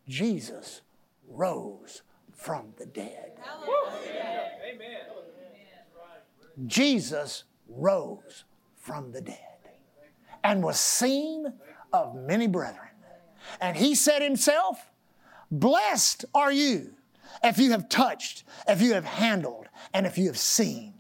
Jesus 0.09 0.81
rose 1.29 2.03
from 2.33 2.73
the 2.77 2.87
dead. 2.87 3.33
Amen. 4.73 4.99
Jesus 6.66 7.45
rose 7.69 8.45
from 8.77 9.12
the 9.12 9.21
dead 9.21 9.37
and 10.43 10.62
was 10.62 10.81
seen 10.81 11.53
of 11.93 12.14
many 12.14 12.47
brethren. 12.47 12.89
And 13.61 13.77
he 13.77 13.95
said 13.95 14.23
himself, 14.23 14.91
Blessed 15.51 16.25
are 16.35 16.53
you 16.53 16.95
if 17.43 17.59
you 17.59 17.70
have 17.72 17.89
touched, 17.89 18.45
if 18.66 18.83
you 18.83 18.95
have 18.95 19.05
handled, 19.05 19.68
and 19.93 20.07
if 20.07 20.18
you 20.18 20.26
have 20.26 20.39
seen. 20.39 20.95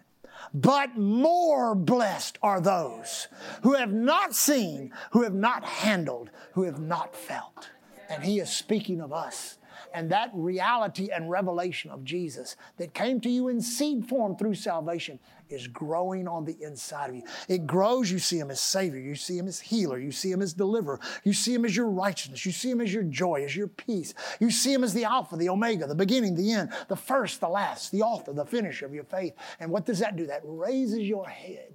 But 0.54 0.96
more 0.96 1.74
blessed 1.74 2.38
are 2.42 2.60
those 2.60 3.28
who 3.62 3.74
have 3.74 3.92
not 3.92 4.34
seen, 4.34 4.92
who 5.12 5.22
have 5.22 5.34
not 5.34 5.64
handled, 5.64 6.30
who 6.52 6.62
have 6.62 6.80
not 6.80 7.14
felt. 7.14 7.70
And 8.08 8.24
he 8.24 8.40
is 8.40 8.50
speaking 8.50 9.00
of 9.00 9.12
us 9.12 9.57
and 9.94 10.10
that 10.10 10.30
reality 10.34 11.10
and 11.14 11.30
revelation 11.30 11.90
of 11.90 12.04
Jesus 12.04 12.56
that 12.76 12.94
came 12.94 13.20
to 13.20 13.28
you 13.28 13.48
in 13.48 13.60
seed 13.60 14.08
form 14.08 14.36
through 14.36 14.54
salvation 14.54 15.18
is 15.50 15.66
growing 15.66 16.28
on 16.28 16.44
the 16.44 16.56
inside 16.62 17.10
of 17.10 17.16
you. 17.16 17.22
It 17.48 17.66
grows, 17.66 18.10
you 18.10 18.18
see 18.18 18.38
Him 18.38 18.50
as 18.50 18.60
Savior, 18.60 19.00
you 19.00 19.14
see 19.14 19.38
Him 19.38 19.48
as 19.48 19.60
healer, 19.60 19.98
you 19.98 20.12
see 20.12 20.30
Him 20.30 20.42
as 20.42 20.52
deliverer, 20.52 21.00
you 21.24 21.32
see 21.32 21.54
Him 21.54 21.64
as 21.64 21.74
your 21.74 21.88
righteousness, 21.88 22.44
you 22.44 22.52
see 22.52 22.70
Him 22.70 22.80
as 22.80 22.92
your 22.92 23.04
joy, 23.04 23.44
as 23.44 23.56
your 23.56 23.68
peace, 23.68 24.14
you 24.40 24.50
see 24.50 24.72
Him 24.72 24.84
as 24.84 24.92
the 24.92 25.04
Alpha, 25.04 25.36
the 25.36 25.48
Omega, 25.48 25.86
the 25.86 25.94
beginning, 25.94 26.34
the 26.34 26.52
end, 26.52 26.70
the 26.88 26.96
first, 26.96 27.40
the 27.40 27.48
last, 27.48 27.90
the 27.92 28.02
author, 28.02 28.32
the 28.32 28.44
finisher 28.44 28.86
of 28.86 28.94
your 28.94 29.04
faith. 29.04 29.34
And 29.60 29.70
what 29.70 29.86
does 29.86 30.00
that 30.00 30.16
do? 30.16 30.26
That 30.26 30.42
raises 30.44 31.00
your 31.00 31.26
head. 31.28 31.72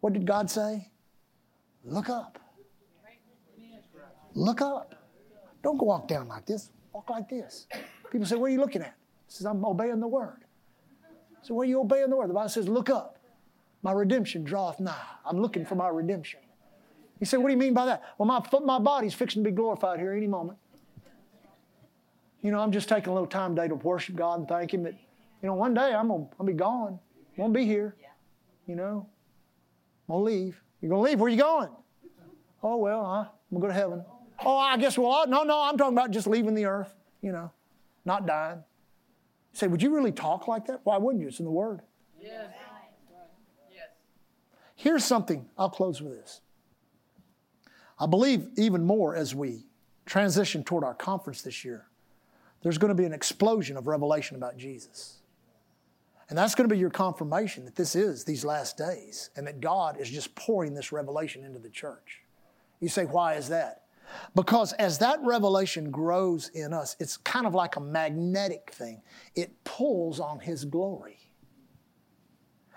What 0.00 0.12
did 0.12 0.26
God 0.26 0.50
say? 0.50 0.90
Look 1.84 2.08
up. 2.08 2.38
Look 4.34 4.60
up. 4.60 4.94
Don't 5.66 5.78
go 5.78 5.86
walk 5.86 6.06
down 6.06 6.28
like 6.28 6.46
this. 6.46 6.70
Walk 6.92 7.10
like 7.10 7.28
this. 7.28 7.66
People 8.12 8.24
say, 8.24 8.36
What 8.36 8.46
are 8.46 8.52
you 8.52 8.60
looking 8.60 8.82
at? 8.82 8.94
He 9.26 9.32
says, 9.32 9.46
I'm 9.46 9.64
obeying 9.64 9.98
the 9.98 10.06
word. 10.06 10.44
So 11.42 11.54
what 11.54 11.62
are 11.62 11.68
you 11.68 11.80
obeying 11.80 12.08
the 12.08 12.14
word? 12.14 12.30
The 12.30 12.34
Bible 12.34 12.48
says, 12.48 12.68
Look 12.68 12.88
up. 12.88 13.18
My 13.82 13.90
redemption 13.90 14.44
draweth 14.44 14.78
nigh. 14.78 14.94
I'm 15.24 15.40
looking 15.40 15.66
for 15.66 15.74
my 15.74 15.88
redemption. 15.88 16.38
He 17.18 17.24
said, 17.24 17.38
What 17.38 17.48
do 17.48 17.52
you 17.52 17.58
mean 17.58 17.74
by 17.74 17.86
that? 17.86 18.04
Well, 18.16 18.28
my, 18.28 18.40
my 18.60 18.78
body's 18.78 19.12
fixing 19.12 19.42
to 19.42 19.50
be 19.50 19.56
glorified 19.56 19.98
here 19.98 20.12
any 20.12 20.28
moment. 20.28 20.56
You 22.42 22.52
know, 22.52 22.60
I'm 22.60 22.70
just 22.70 22.88
taking 22.88 23.08
a 23.08 23.12
little 23.12 23.26
time 23.26 23.56
today 23.56 23.66
to 23.66 23.74
worship 23.74 24.14
God 24.14 24.38
and 24.38 24.48
thank 24.48 24.72
Him 24.72 24.84
that, 24.84 24.94
you 25.42 25.48
know, 25.48 25.54
one 25.54 25.74
day 25.74 25.92
I'm 25.92 26.06
going 26.06 26.28
to 26.38 26.44
be 26.44 26.52
gone. 26.52 27.00
Won't 27.36 27.52
be 27.52 27.64
here. 27.64 27.96
You 28.68 28.76
know, 28.76 29.08
I'm 30.08 30.14
going 30.14 30.20
to 30.20 30.32
leave. 30.32 30.62
You're 30.80 30.90
going 30.90 31.04
to 31.04 31.10
leave? 31.10 31.18
Where 31.18 31.26
are 31.26 31.30
you 31.30 31.42
going? 31.42 31.70
Oh, 32.62 32.76
well, 32.76 33.04
huh? 33.04 33.30
I'm 33.50 33.60
going 33.60 33.62
to 33.62 33.66
go 33.66 33.66
to 33.66 33.74
heaven. 33.74 34.04
Oh, 34.44 34.58
I 34.58 34.76
guess, 34.76 34.98
well, 34.98 35.26
no, 35.26 35.42
no, 35.42 35.62
I'm 35.62 35.78
talking 35.78 35.96
about 35.96 36.10
just 36.10 36.26
leaving 36.26 36.54
the 36.54 36.66
earth, 36.66 36.94
you 37.22 37.32
know, 37.32 37.50
not 38.04 38.26
dying. 38.26 38.58
You 39.52 39.58
say, 39.58 39.66
would 39.66 39.82
you 39.82 39.94
really 39.94 40.12
talk 40.12 40.46
like 40.46 40.66
that? 40.66 40.80
Why 40.84 40.98
wouldn't 40.98 41.22
you? 41.22 41.28
It's 41.28 41.38
in 41.38 41.44
the 41.44 41.50
Word. 41.50 41.80
Yes. 42.20 42.50
yes. 43.72 43.88
Here's 44.74 45.04
something, 45.04 45.46
I'll 45.56 45.70
close 45.70 46.02
with 46.02 46.12
this. 46.12 46.40
I 47.98 48.06
believe 48.06 48.48
even 48.56 48.84
more 48.84 49.16
as 49.16 49.34
we 49.34 49.64
transition 50.04 50.62
toward 50.62 50.84
our 50.84 50.94
conference 50.94 51.42
this 51.42 51.64
year, 51.64 51.86
there's 52.62 52.78
going 52.78 52.90
to 52.90 52.94
be 52.94 53.04
an 53.04 53.12
explosion 53.12 53.76
of 53.76 53.86
revelation 53.86 54.36
about 54.36 54.56
Jesus. 54.56 55.18
And 56.28 56.36
that's 56.36 56.54
going 56.54 56.68
to 56.68 56.74
be 56.74 56.78
your 56.78 56.90
confirmation 56.90 57.64
that 57.64 57.76
this 57.76 57.94
is 57.94 58.24
these 58.24 58.44
last 58.44 58.76
days 58.76 59.30
and 59.36 59.46
that 59.46 59.60
God 59.60 60.00
is 60.00 60.10
just 60.10 60.34
pouring 60.34 60.74
this 60.74 60.90
revelation 60.90 61.44
into 61.44 61.58
the 61.58 61.70
church. 61.70 62.22
You 62.80 62.88
say, 62.88 63.04
why 63.04 63.34
is 63.34 63.48
that? 63.48 63.82
Because 64.34 64.72
as 64.74 64.98
that 64.98 65.18
revelation 65.22 65.90
grows 65.90 66.48
in 66.48 66.72
us, 66.72 66.96
it's 67.00 67.16
kind 67.16 67.46
of 67.46 67.54
like 67.54 67.76
a 67.76 67.80
magnetic 67.80 68.70
thing. 68.72 69.02
It 69.34 69.64
pulls 69.64 70.20
on 70.20 70.40
His 70.40 70.64
glory. 70.64 71.18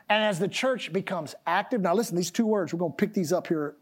And 0.09 0.23
as 0.23 0.39
the 0.39 0.47
church 0.47 0.91
becomes 0.91 1.35
active, 1.45 1.81
now 1.81 1.93
listen, 1.93 2.15
these 2.15 2.31
two 2.31 2.45
words, 2.45 2.73
we're 2.73 2.79
going 2.79 2.93
to 2.93 2.97
pick 2.97 3.13
these 3.13 3.31
up 3.31 3.47
here 3.47 3.75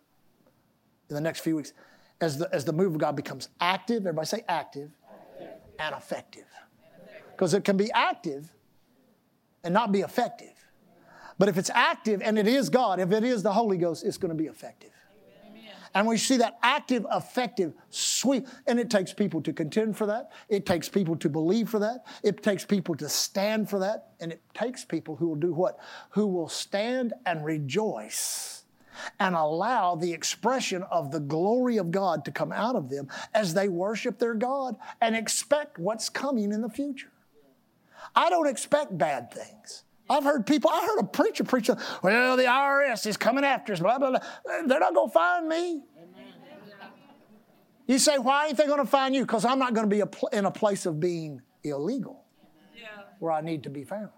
in 1.09 1.15
the 1.15 1.21
next 1.21 1.39
few 1.39 1.55
weeks. 1.55 1.73
As 2.19 2.37
the, 2.37 2.49
as 2.53 2.65
the 2.65 2.73
move 2.73 2.93
of 2.93 2.99
God 2.99 3.15
becomes 3.15 3.49
active, 3.61 4.01
everybody 4.01 4.25
say 4.25 4.43
active, 4.49 4.91
active. 5.09 5.47
and 5.79 5.95
effective. 5.95 6.45
Because 7.31 7.53
it 7.53 7.63
can 7.63 7.77
be 7.77 7.91
active 7.91 8.51
and 9.63 9.73
not 9.73 9.91
be 9.91 10.01
effective. 10.01 10.53
But 11.37 11.49
if 11.49 11.57
it's 11.57 11.69
active 11.69 12.21
and 12.23 12.37
it 12.37 12.47
is 12.47 12.69
God, 12.69 12.99
if 12.99 13.11
it 13.11 13.23
is 13.23 13.43
the 13.43 13.53
Holy 13.53 13.77
Ghost, 13.77 14.03
it's 14.03 14.17
going 14.17 14.29
to 14.29 14.35
be 14.35 14.47
effective. 14.47 14.89
And 15.93 16.07
we 16.07 16.17
see 16.17 16.37
that 16.37 16.57
active, 16.63 17.05
effective, 17.11 17.73
sweet. 17.89 18.45
And 18.67 18.79
it 18.79 18.89
takes 18.89 19.13
people 19.13 19.41
to 19.41 19.53
contend 19.53 19.97
for 19.97 20.05
that. 20.05 20.31
It 20.49 20.65
takes 20.65 20.89
people 20.89 21.15
to 21.17 21.29
believe 21.29 21.69
for 21.69 21.79
that. 21.79 22.05
It 22.23 22.43
takes 22.43 22.65
people 22.65 22.95
to 22.95 23.09
stand 23.09 23.69
for 23.69 23.79
that. 23.79 24.11
And 24.19 24.31
it 24.31 24.41
takes 24.53 24.85
people 24.85 25.15
who 25.15 25.27
will 25.29 25.35
do 25.35 25.53
what? 25.53 25.79
Who 26.11 26.27
will 26.27 26.49
stand 26.49 27.13
and 27.25 27.43
rejoice 27.43 28.63
and 29.19 29.35
allow 29.35 29.95
the 29.95 30.11
expression 30.11 30.83
of 30.83 31.11
the 31.11 31.19
glory 31.19 31.77
of 31.77 31.91
God 31.91 32.25
to 32.25 32.31
come 32.31 32.51
out 32.51 32.75
of 32.75 32.89
them 32.89 33.07
as 33.33 33.53
they 33.53 33.69
worship 33.69 34.17
their 34.17 34.33
God 34.33 34.75
and 35.01 35.15
expect 35.15 35.77
what's 35.77 36.09
coming 36.09 36.51
in 36.51 36.61
the 36.61 36.69
future. 36.69 37.11
I 38.15 38.29
don't 38.29 38.47
expect 38.47 38.97
bad 38.97 39.31
things. 39.31 39.83
I've 40.09 40.23
heard 40.23 40.45
people, 40.45 40.69
I 40.71 40.85
heard 40.85 40.99
a 40.99 41.07
preacher 41.07 41.43
preach, 41.43 41.69
well, 42.01 42.37
the 42.37 42.43
IRS 42.43 43.05
is 43.05 43.17
coming 43.17 43.43
after 43.43 43.73
us, 43.73 43.79
blah, 43.79 43.97
blah, 43.97 44.11
blah. 44.11 44.19
They're 44.65 44.79
not 44.79 44.93
going 44.93 45.09
to 45.09 45.13
find 45.13 45.47
me. 45.47 45.83
You 47.87 47.99
say, 47.99 48.17
why 48.17 48.47
ain't 48.47 48.57
they 48.57 48.67
going 48.67 48.79
to 48.79 48.85
find 48.85 49.15
you? 49.15 49.21
Because 49.21 49.45
I'm 49.45 49.59
not 49.59 49.73
going 49.73 49.89
to 49.89 49.93
be 49.93 50.01
a 50.01 50.05
pl- 50.05 50.29
in 50.33 50.45
a 50.45 50.51
place 50.51 50.85
of 50.85 50.99
being 50.99 51.41
illegal 51.63 52.25
yeah. 52.75 52.87
where 53.19 53.31
I 53.31 53.41
need 53.41 53.63
to 53.63 53.69
be 53.69 53.85
found. 53.85 54.09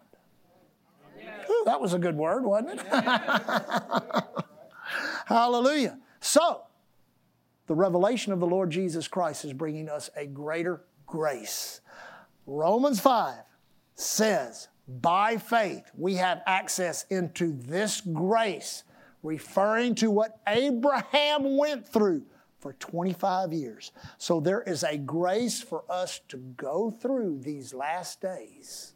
Yeah. 1.17 1.43
Ooh, 1.49 1.63
that 1.65 1.79
was 1.79 1.93
a 1.93 1.99
good 1.99 2.15
word, 2.15 2.43
wasn't 2.43 2.79
it? 2.79 2.85
Yeah. 2.91 4.21
Hallelujah. 5.25 5.99
So, 6.19 6.63
the 7.67 7.75
revelation 7.75 8.33
of 8.33 8.39
the 8.39 8.47
Lord 8.47 8.71
Jesus 8.71 9.07
Christ 9.07 9.45
is 9.45 9.53
bringing 9.53 9.87
us 9.87 10.09
a 10.15 10.25
greater 10.25 10.81
grace. 11.05 11.81
Romans 12.47 12.99
5 12.99 13.35
says, 13.93 14.69
by 14.89 15.37
faith, 15.37 15.83
we 15.95 16.15
have 16.15 16.41
access 16.47 17.05
into 17.11 17.53
this 17.53 18.01
grace, 18.01 18.83
referring 19.21 19.93
to 19.95 20.09
what 20.09 20.39
Abraham 20.47 21.57
went 21.57 21.87
through 21.87 22.23
for 22.59 22.73
25 22.73 23.53
years. 23.53 23.91
So 24.17 24.39
there 24.39 24.63
is 24.63 24.83
a 24.83 24.97
grace 24.97 25.61
for 25.61 25.83
us 25.89 26.21
to 26.29 26.37
go 26.37 26.89
through 26.89 27.39
these 27.43 27.73
last 27.73 28.19
days 28.19 28.93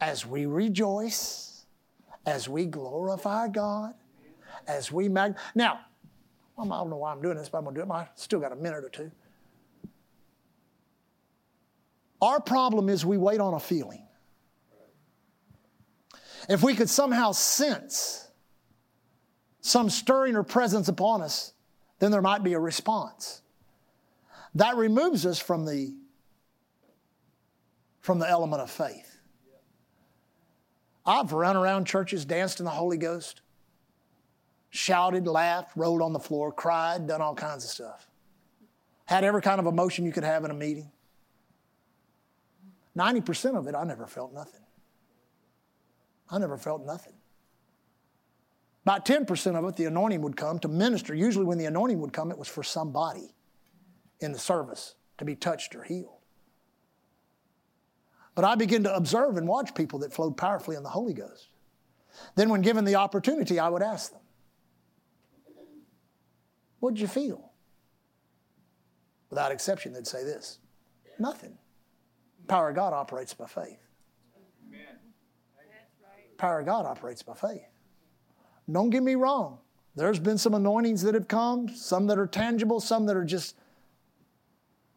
as 0.00 0.26
we 0.26 0.46
rejoice, 0.46 1.64
as 2.26 2.48
we 2.48 2.66
glorify 2.66 3.48
God, 3.48 3.94
as 4.66 4.90
we 4.90 5.08
mag. 5.08 5.36
Now, 5.54 5.80
I 6.58 6.64
don't 6.64 6.90
know 6.90 6.96
why 6.96 7.12
I'm 7.12 7.22
doing 7.22 7.36
this, 7.36 7.48
but 7.48 7.58
I'm 7.58 7.64
going 7.64 7.76
to 7.76 7.82
do 7.82 7.90
it. 7.90 7.94
I 7.94 8.08
still 8.16 8.40
got 8.40 8.52
a 8.52 8.56
minute 8.56 8.84
or 8.84 8.88
two. 8.88 9.10
Our 12.20 12.40
problem 12.40 12.88
is 12.88 13.06
we 13.06 13.16
wait 13.16 13.40
on 13.40 13.54
a 13.54 13.60
feeling. 13.60 14.06
If 16.48 16.62
we 16.62 16.74
could 16.74 16.90
somehow 16.90 17.32
sense 17.32 18.28
some 19.60 19.88
stirring 19.88 20.36
or 20.36 20.42
presence 20.42 20.88
upon 20.88 21.22
us, 21.22 21.52
then 21.98 22.10
there 22.10 22.20
might 22.20 22.42
be 22.42 22.52
a 22.52 22.58
response. 22.58 23.40
That 24.54 24.76
removes 24.76 25.24
us 25.24 25.38
from 25.38 25.64
the, 25.64 25.94
from 28.00 28.18
the 28.18 28.28
element 28.28 28.60
of 28.60 28.70
faith. 28.70 29.18
I've 31.06 31.32
run 31.32 31.56
around 31.56 31.86
churches, 31.86 32.24
danced 32.24 32.60
in 32.60 32.64
the 32.64 32.70
Holy 32.70 32.96
Ghost, 32.96 33.40
shouted, 34.70 35.26
laughed, 35.26 35.76
rolled 35.76 36.02
on 36.02 36.12
the 36.12 36.18
floor, 36.18 36.52
cried, 36.52 37.06
done 37.06 37.20
all 37.20 37.34
kinds 37.34 37.64
of 37.64 37.70
stuff. 37.70 38.08
Had 39.06 39.24
every 39.24 39.42
kind 39.42 39.60
of 39.60 39.66
emotion 39.66 40.04
you 40.04 40.12
could 40.12 40.24
have 40.24 40.44
in 40.44 40.50
a 40.50 40.54
meeting. 40.54 40.90
90% 42.96 43.56
of 43.56 43.66
it, 43.66 43.74
I 43.74 43.84
never 43.84 44.06
felt 44.06 44.32
nothing. 44.32 44.63
I 46.34 46.38
never 46.38 46.58
felt 46.58 46.84
nothing. 46.84 47.12
About 48.82 49.06
10% 49.06 49.56
of 49.56 49.64
it, 49.66 49.76
the 49.76 49.84
anointing 49.84 50.20
would 50.22 50.36
come 50.36 50.58
to 50.58 50.68
minister. 50.68 51.14
Usually, 51.14 51.44
when 51.44 51.58
the 51.58 51.66
anointing 51.66 52.00
would 52.00 52.12
come, 52.12 52.32
it 52.32 52.36
was 52.36 52.48
for 52.48 52.64
somebody 52.64 53.34
in 54.18 54.32
the 54.32 54.38
service 54.38 54.96
to 55.18 55.24
be 55.24 55.36
touched 55.36 55.76
or 55.76 55.84
healed. 55.84 56.18
But 58.34 58.44
I 58.44 58.56
began 58.56 58.82
to 58.82 58.94
observe 58.94 59.36
and 59.36 59.46
watch 59.46 59.76
people 59.76 60.00
that 60.00 60.12
flowed 60.12 60.36
powerfully 60.36 60.76
in 60.76 60.82
the 60.82 60.88
Holy 60.88 61.14
Ghost. 61.14 61.50
Then, 62.34 62.48
when 62.48 62.62
given 62.62 62.84
the 62.84 62.96
opportunity, 62.96 63.60
I 63.60 63.68
would 63.68 63.82
ask 63.82 64.10
them, 64.10 64.20
What'd 66.80 66.98
you 66.98 67.06
feel? 67.06 67.52
Without 69.30 69.52
exception, 69.52 69.92
they'd 69.92 70.06
say 70.06 70.24
this 70.24 70.58
nothing. 71.20 71.58
Power 72.48 72.70
of 72.70 72.74
God 72.74 72.92
operates 72.92 73.32
by 73.34 73.46
faith. 73.46 73.83
Power 76.44 76.60
of 76.60 76.66
God 76.66 76.84
operates 76.84 77.22
by 77.22 77.32
faith. 77.32 77.62
Don't 78.70 78.90
get 78.90 79.02
me 79.02 79.14
wrong. 79.14 79.60
There's 79.94 80.18
been 80.18 80.36
some 80.36 80.52
anointings 80.52 81.00
that 81.00 81.14
have 81.14 81.26
come, 81.26 81.70
some 81.70 82.06
that 82.08 82.18
are 82.18 82.26
tangible, 82.26 82.80
some 82.80 83.06
that 83.06 83.16
are 83.16 83.24
just 83.24 83.56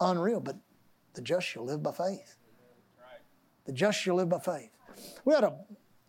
unreal, 0.02 0.42
but 0.42 0.58
the 1.14 1.22
just 1.22 1.48
shall 1.48 1.64
live 1.64 1.82
by 1.82 1.94
faith. 1.94 2.36
The 3.64 3.72
just 3.72 3.98
shall 3.98 4.16
live 4.16 4.28
by 4.28 4.40
faith. 4.40 4.72
We 5.24 5.34
had 5.34 5.46
a 5.46 5.56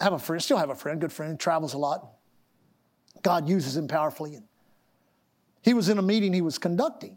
have 0.01 0.13
a 0.13 0.19
friend, 0.19 0.43
still 0.43 0.57
have 0.57 0.71
a 0.71 0.75
friend, 0.75 1.01
good 1.01 1.13
friend, 1.13 1.39
travels 1.39 1.73
a 1.73 1.79
lot. 1.79 2.05
God 3.23 3.49
uses 3.49 3.77
him 3.77 3.87
powerfully. 3.87 4.35
And 4.35 4.45
he 5.63 5.73
was 5.73 5.89
in 5.89 5.99
a 5.99 6.03
meeting 6.03 6.33
he 6.33 6.41
was 6.41 6.59
conducting, 6.59 7.17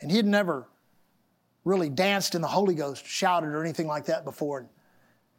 and 0.00 0.12
he 0.12 0.16
had 0.16 0.26
never 0.26 0.68
really 1.64 1.88
danced 1.88 2.36
in 2.36 2.40
the 2.40 2.46
Holy 2.46 2.76
Ghost, 2.76 3.04
shouted 3.04 3.48
or 3.48 3.64
anything 3.64 3.88
like 3.88 4.04
that 4.04 4.24
before. 4.24 4.60
And 4.60 4.68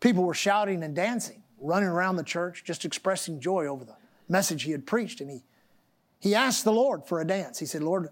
people 0.02 0.26
were 0.26 0.34
shouting 0.34 0.84
and 0.84 0.94
dancing, 0.94 1.44
running 1.62 1.90
around 1.90 2.16
the 2.16 2.24
church, 2.24 2.64
just 2.64 2.86
expressing 2.86 3.40
joy 3.40 3.66
over 3.68 3.86
the 3.86 3.96
message 4.28 4.64
he 4.64 4.72
had 4.72 4.86
preached. 4.86 5.22
And 5.22 5.30
he, 5.30 5.44
he 6.20 6.36
asked 6.36 6.64
the 6.64 6.72
Lord 6.72 7.06
for 7.06 7.22
a 7.22 7.26
dance. 7.26 7.60
He 7.60 7.66
said, 7.66 7.84
Lord, 7.84 8.10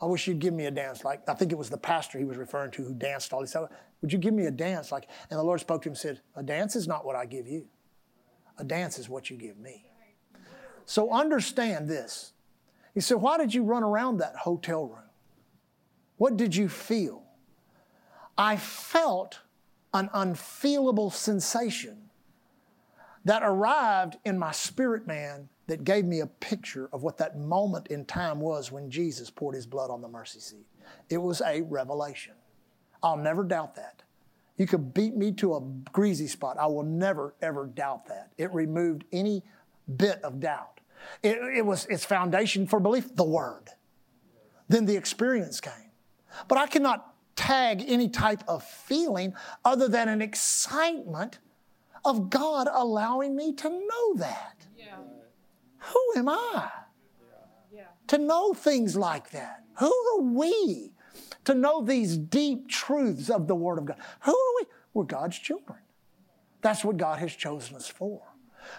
I 0.00 0.06
wish 0.06 0.26
you'd 0.26 0.38
give 0.38 0.54
me 0.54 0.66
a 0.66 0.70
dance. 0.70 1.04
Like, 1.04 1.28
I 1.28 1.34
think 1.34 1.52
it 1.52 1.58
was 1.58 1.70
the 1.70 1.78
pastor 1.78 2.18
he 2.18 2.24
was 2.24 2.36
referring 2.36 2.70
to 2.72 2.84
who 2.84 2.94
danced 2.94 3.32
all. 3.32 3.40
He 3.40 3.46
said, 3.46 3.66
Would 4.00 4.12
you 4.12 4.18
give 4.18 4.34
me 4.34 4.46
a 4.46 4.50
dance? 4.50 4.92
Like, 4.92 5.08
and 5.30 5.38
the 5.38 5.42
Lord 5.42 5.60
spoke 5.60 5.82
to 5.82 5.88
him 5.88 5.92
and 5.92 5.98
said, 5.98 6.20
A 6.36 6.42
dance 6.42 6.76
is 6.76 6.86
not 6.86 7.04
what 7.04 7.16
I 7.16 7.26
give 7.26 7.48
you, 7.48 7.66
a 8.58 8.64
dance 8.64 8.98
is 8.98 9.08
what 9.08 9.30
you 9.30 9.36
give 9.36 9.58
me. 9.58 9.84
So 10.84 11.12
understand 11.12 11.88
this. 11.88 12.32
He 12.94 13.00
said, 13.00 13.18
Why 13.18 13.38
did 13.38 13.52
you 13.52 13.64
run 13.64 13.82
around 13.82 14.18
that 14.18 14.36
hotel 14.36 14.86
room? 14.86 15.02
What 16.16 16.36
did 16.36 16.54
you 16.54 16.68
feel? 16.68 17.22
I 18.36 18.56
felt 18.56 19.40
an 19.92 20.10
unfeelable 20.12 21.10
sensation 21.10 22.07
that 23.28 23.42
arrived 23.42 24.16
in 24.24 24.38
my 24.38 24.50
spirit 24.52 25.06
man 25.06 25.50
that 25.66 25.84
gave 25.84 26.06
me 26.06 26.20
a 26.20 26.26
picture 26.26 26.88
of 26.94 27.02
what 27.02 27.18
that 27.18 27.38
moment 27.38 27.88
in 27.88 28.06
time 28.06 28.40
was 28.40 28.72
when 28.72 28.90
Jesus 28.90 29.28
poured 29.28 29.54
his 29.54 29.66
blood 29.66 29.90
on 29.90 30.00
the 30.00 30.08
mercy 30.08 30.40
seat. 30.40 30.64
It 31.10 31.18
was 31.18 31.42
a 31.42 31.60
revelation. 31.60 32.32
I'll 33.02 33.18
never 33.18 33.44
doubt 33.44 33.74
that. 33.74 34.02
You 34.56 34.66
could 34.66 34.94
beat 34.94 35.14
me 35.14 35.32
to 35.32 35.56
a 35.56 35.60
greasy 35.92 36.26
spot. 36.26 36.56
I 36.58 36.68
will 36.68 36.84
never, 36.84 37.34
ever 37.42 37.66
doubt 37.66 38.06
that. 38.06 38.32
It 38.38 38.50
removed 38.54 39.04
any 39.12 39.44
bit 39.94 40.24
of 40.24 40.40
doubt. 40.40 40.80
It, 41.22 41.36
it 41.54 41.66
was 41.66 41.84
its 41.84 42.06
foundation 42.06 42.66
for 42.66 42.80
belief, 42.80 43.14
the 43.14 43.24
Word. 43.24 43.68
Then 44.68 44.86
the 44.86 44.96
experience 44.96 45.60
came. 45.60 45.92
But 46.48 46.56
I 46.56 46.66
cannot 46.66 47.14
tag 47.36 47.84
any 47.86 48.08
type 48.08 48.42
of 48.48 48.64
feeling 48.64 49.34
other 49.66 49.86
than 49.86 50.08
an 50.08 50.22
excitement 50.22 51.40
of 52.04 52.30
God 52.30 52.68
allowing 52.72 53.36
me 53.36 53.52
to 53.54 53.68
know 53.68 54.14
that. 54.16 54.66
Yeah. 54.76 54.96
Who 55.78 56.12
am 56.16 56.28
I? 56.28 56.70
Yeah. 57.72 57.84
To 58.08 58.18
know 58.18 58.52
things 58.54 58.96
like 58.96 59.30
that. 59.30 59.64
Who 59.78 59.86
are 59.86 60.22
we 60.22 60.92
to 61.44 61.54
know 61.54 61.82
these 61.82 62.16
deep 62.16 62.68
truths 62.68 63.30
of 63.30 63.46
the 63.46 63.54
Word 63.54 63.78
of 63.78 63.86
God? 63.86 63.98
Who 64.20 64.32
are 64.32 64.54
we? 64.60 64.66
We're 64.94 65.04
God's 65.04 65.38
children. 65.38 65.78
That's 66.60 66.84
what 66.84 66.96
God 66.96 67.18
has 67.20 67.32
chosen 67.34 67.76
us 67.76 67.86
for. 67.86 68.22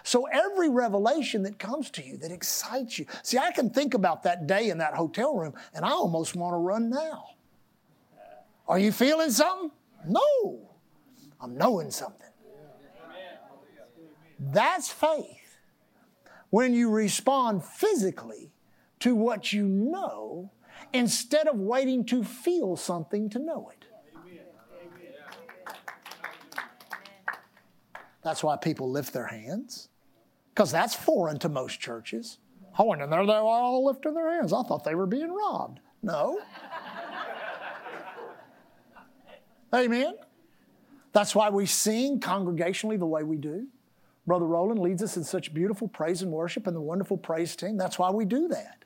So 0.02 0.26
every 0.26 0.68
revelation 0.68 1.42
that 1.44 1.58
comes 1.58 1.90
to 1.92 2.04
you 2.04 2.16
that 2.18 2.30
excites 2.30 2.98
you. 2.98 3.06
See, 3.22 3.38
I 3.38 3.50
can 3.50 3.70
think 3.70 3.94
about 3.94 4.22
that 4.22 4.46
day 4.46 4.70
in 4.70 4.78
that 4.78 4.94
hotel 4.94 5.34
room 5.34 5.54
and 5.74 5.84
I 5.84 5.90
almost 5.90 6.36
want 6.36 6.52
to 6.52 6.58
run 6.58 6.90
now. 6.90 7.30
Are 8.68 8.78
you 8.78 8.92
feeling 8.92 9.30
something? 9.30 9.72
No. 10.06 10.70
I'm 11.40 11.56
knowing 11.56 11.90
something. 11.90 12.28
That's 14.52 14.90
faith. 14.90 15.58
When 16.50 16.74
you 16.74 16.90
respond 16.90 17.64
physically 17.64 18.52
to 19.00 19.14
what 19.14 19.52
you 19.52 19.64
know 19.64 20.50
instead 20.92 21.46
of 21.46 21.56
waiting 21.58 22.04
to 22.06 22.24
feel 22.24 22.76
something 22.76 23.30
to 23.30 23.38
know 23.38 23.70
it. 23.70 23.84
That's 28.22 28.42
why 28.42 28.56
people 28.56 28.90
lift 28.90 29.14
their 29.14 29.26
hands, 29.26 29.88
because 30.54 30.70
that's 30.70 30.94
foreign 30.94 31.38
to 31.38 31.48
most 31.48 31.80
churches. 31.80 32.38
Went 32.78 33.02
in 33.02 33.10
there, 33.10 33.26
they 33.26 33.32
were 33.32 33.40
all 33.40 33.84
lifting 33.84 34.14
their 34.14 34.30
hands. 34.30 34.52
I 34.52 34.62
thought 34.62 34.84
they 34.84 34.94
were 34.94 35.06
being 35.06 35.32
robbed. 35.32 35.80
No. 36.02 36.38
Amen. 39.74 40.14
That's 41.12 41.34
why 41.34 41.50
we 41.50 41.66
sing 41.66 42.20
congregationally 42.20 42.98
the 42.98 43.06
way 43.06 43.22
we 43.22 43.36
do. 43.36 43.66
Brother 44.30 44.46
Roland 44.46 44.78
leads 44.78 45.02
us 45.02 45.16
in 45.16 45.24
such 45.24 45.52
beautiful 45.52 45.88
praise 45.88 46.22
and 46.22 46.30
worship 46.30 46.68
and 46.68 46.76
the 46.76 46.80
wonderful 46.80 47.16
praise 47.16 47.56
team. 47.56 47.76
That's 47.76 47.98
why 47.98 48.10
we 48.10 48.24
do 48.24 48.46
that. 48.46 48.84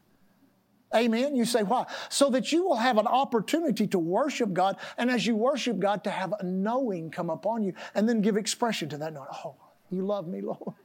Amen. 0.95 1.37
You 1.37 1.45
say, 1.45 1.63
why? 1.63 1.85
So 2.09 2.31
that 2.31 2.51
you 2.51 2.65
will 2.65 2.77
have 2.77 2.97
an 2.97 3.07
opportunity 3.07 3.87
to 3.89 3.99
worship 3.99 4.55
God, 4.55 4.79
and 4.97 5.11
as 5.11 5.27
you 5.27 5.37
worship 5.37 5.79
God, 5.79 6.03
to 6.05 6.11
have 6.11 6.33
a 6.41 6.43
knowing 6.43 7.11
come 7.11 7.29
upon 7.29 7.63
you, 7.63 7.75
and 7.95 8.09
then 8.09 8.23
give 8.23 8.39
expression 8.39 8.89
to 8.89 8.97
that 8.97 9.13
knowing. 9.13 9.29
Oh, 9.45 9.57
you 9.91 10.07
love 10.07 10.27
me, 10.27 10.41
Lord. 10.41 10.77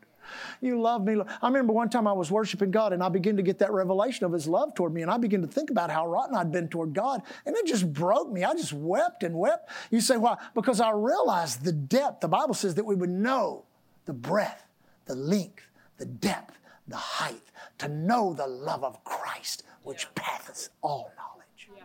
You 0.60 0.82
love 0.82 1.06
me. 1.06 1.16
I 1.42 1.48
remember 1.48 1.72
one 1.72 1.90
time 1.90 2.06
I 2.06 2.12
was 2.12 2.30
worshiping 2.30 2.70
God 2.70 2.92
and 2.92 3.02
I 3.02 3.08
began 3.08 3.38
to 3.38 3.42
get 3.42 3.60
that 3.60 3.72
revelation 3.72 4.26
of 4.26 4.34
His 4.34 4.46
love 4.46 4.76
toward 4.76 4.94
me. 4.94 5.04
And 5.04 5.10
I 5.10 5.18
began 5.18 5.42
to 5.42 5.48
think 5.48 5.72
about 5.72 5.90
how 5.90 6.06
rotten 6.06 6.36
I'd 6.36 6.52
been 6.52 6.68
toward 6.68 6.94
God. 6.94 7.24
And 7.46 7.56
it 7.56 7.66
just 7.66 7.92
broke 7.94 8.30
me. 8.30 8.44
I 8.44 8.54
just 8.56 8.74
wept 8.74 9.24
and 9.24 9.36
wept. 9.36 9.70
You 9.90 10.02
say, 10.02 10.18
why? 10.18 10.36
Because 10.54 10.82
I 10.82 10.92
realized 10.92 11.64
the 11.64 11.72
depth. 11.72 12.20
The 12.20 12.28
Bible 12.28 12.54
says 12.54 12.76
that 12.76 12.86
we 12.86 12.94
would 12.94 13.10
know 13.10 13.66
the 14.10 14.14
breadth, 14.14 14.66
the 15.06 15.14
length, 15.14 15.70
the 16.00 16.06
depth, 16.06 16.58
the 16.88 16.96
height, 16.96 17.44
to 17.78 17.88
know 17.88 18.34
the 18.34 18.48
love 18.48 18.84
of 18.84 19.04
Christ, 19.04 19.62
which 19.84 20.06
yeah. 20.06 20.10
passeth 20.16 20.70
all 20.82 21.12
knowledge. 21.16 21.70
Yeah. 21.78 21.84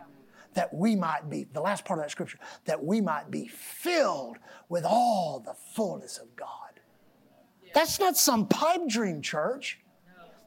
That 0.55 0.73
we 0.73 0.95
might 0.95 1.29
be, 1.29 1.43
the 1.53 1.61
last 1.61 1.85
part 1.85 1.99
of 1.99 2.05
that 2.05 2.09
scripture, 2.09 2.39
that 2.65 2.83
we 2.83 2.99
might 2.99 3.29
be 3.29 3.45
filled 3.45 4.37
with 4.69 4.85
all 4.85 5.39
the 5.39 5.53
fullness 5.75 6.17
of 6.17 6.35
God. 6.35 6.79
Yeah. 7.63 7.73
That's 7.75 7.99
not 7.99 8.17
some 8.17 8.47
pipe 8.47 8.87
dream, 8.87 9.21
church. 9.21 9.79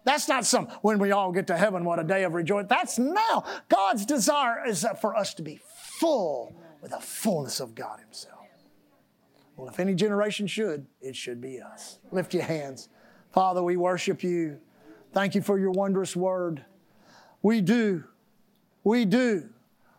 That's 0.03 0.27
not 0.27 0.45
some, 0.45 0.67
when 0.83 0.99
we 0.99 1.13
all 1.13 1.31
get 1.31 1.47
to 1.47 1.57
heaven, 1.57 1.85
what 1.85 2.01
a 2.01 2.05
day 2.05 2.25
of 2.25 2.35
rejoicing. 2.35 2.67
That's 2.67 2.99
now. 2.99 3.45
God's 3.69 4.05
desire 4.05 4.67
is 4.67 4.85
for 5.01 5.15
us 5.15 5.33
to 5.35 5.43
be 5.43 5.61
full 6.01 6.57
with 6.83 6.91
the 6.91 6.99
fullness 6.99 7.61
of 7.61 7.77
God 7.77 8.01
Himself. 8.01 8.38
Well, 9.59 9.69
if 9.69 9.81
any 9.81 9.95
generation 9.95 10.47
should, 10.47 10.87
it 11.01 11.17
should 11.17 11.41
be 11.41 11.61
us. 11.61 11.99
Lift 12.13 12.33
your 12.33 12.45
hands. 12.45 12.89
Father, 13.33 13.61
we 13.61 13.77
worship 13.77 14.23
you. 14.23 14.61
Thank 15.13 15.35
you 15.35 15.43
for 15.43 15.59
your 15.59 15.73
wondrous 15.73 16.15
word. 16.15 16.65
We 17.43 17.61
do. 17.61 18.05
We 18.85 19.05
do. 19.05 19.49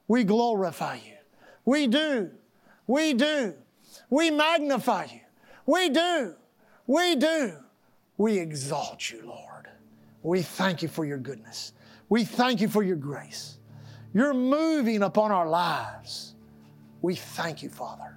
We 0.08 0.24
glorify 0.24 0.96
you. 0.96 1.18
We 1.66 1.88
do. 1.88 2.32
We 2.88 3.14
do. 3.14 3.54
We 4.10 4.32
magnify 4.32 5.08
you. 5.12 5.20
We 5.66 5.90
do. 5.90 6.36
We 6.88 7.18
do. 7.18 7.58
We 8.18 8.40
exalt 8.40 9.12
you, 9.12 9.24
Lord. 9.26 9.68
We 10.24 10.42
thank 10.42 10.82
you 10.82 10.88
for 10.88 11.04
your 11.04 11.18
goodness. 11.18 11.74
We 12.08 12.24
thank 12.24 12.62
you 12.62 12.70
for 12.70 12.82
your 12.82 12.96
grace. 12.96 13.58
You're 14.14 14.34
moving 14.34 15.04
upon 15.04 15.32
our 15.32 15.50
lives. 15.50 16.36
We 17.02 17.16
thank 17.16 17.62
you, 17.62 17.68
Father. 17.68 18.16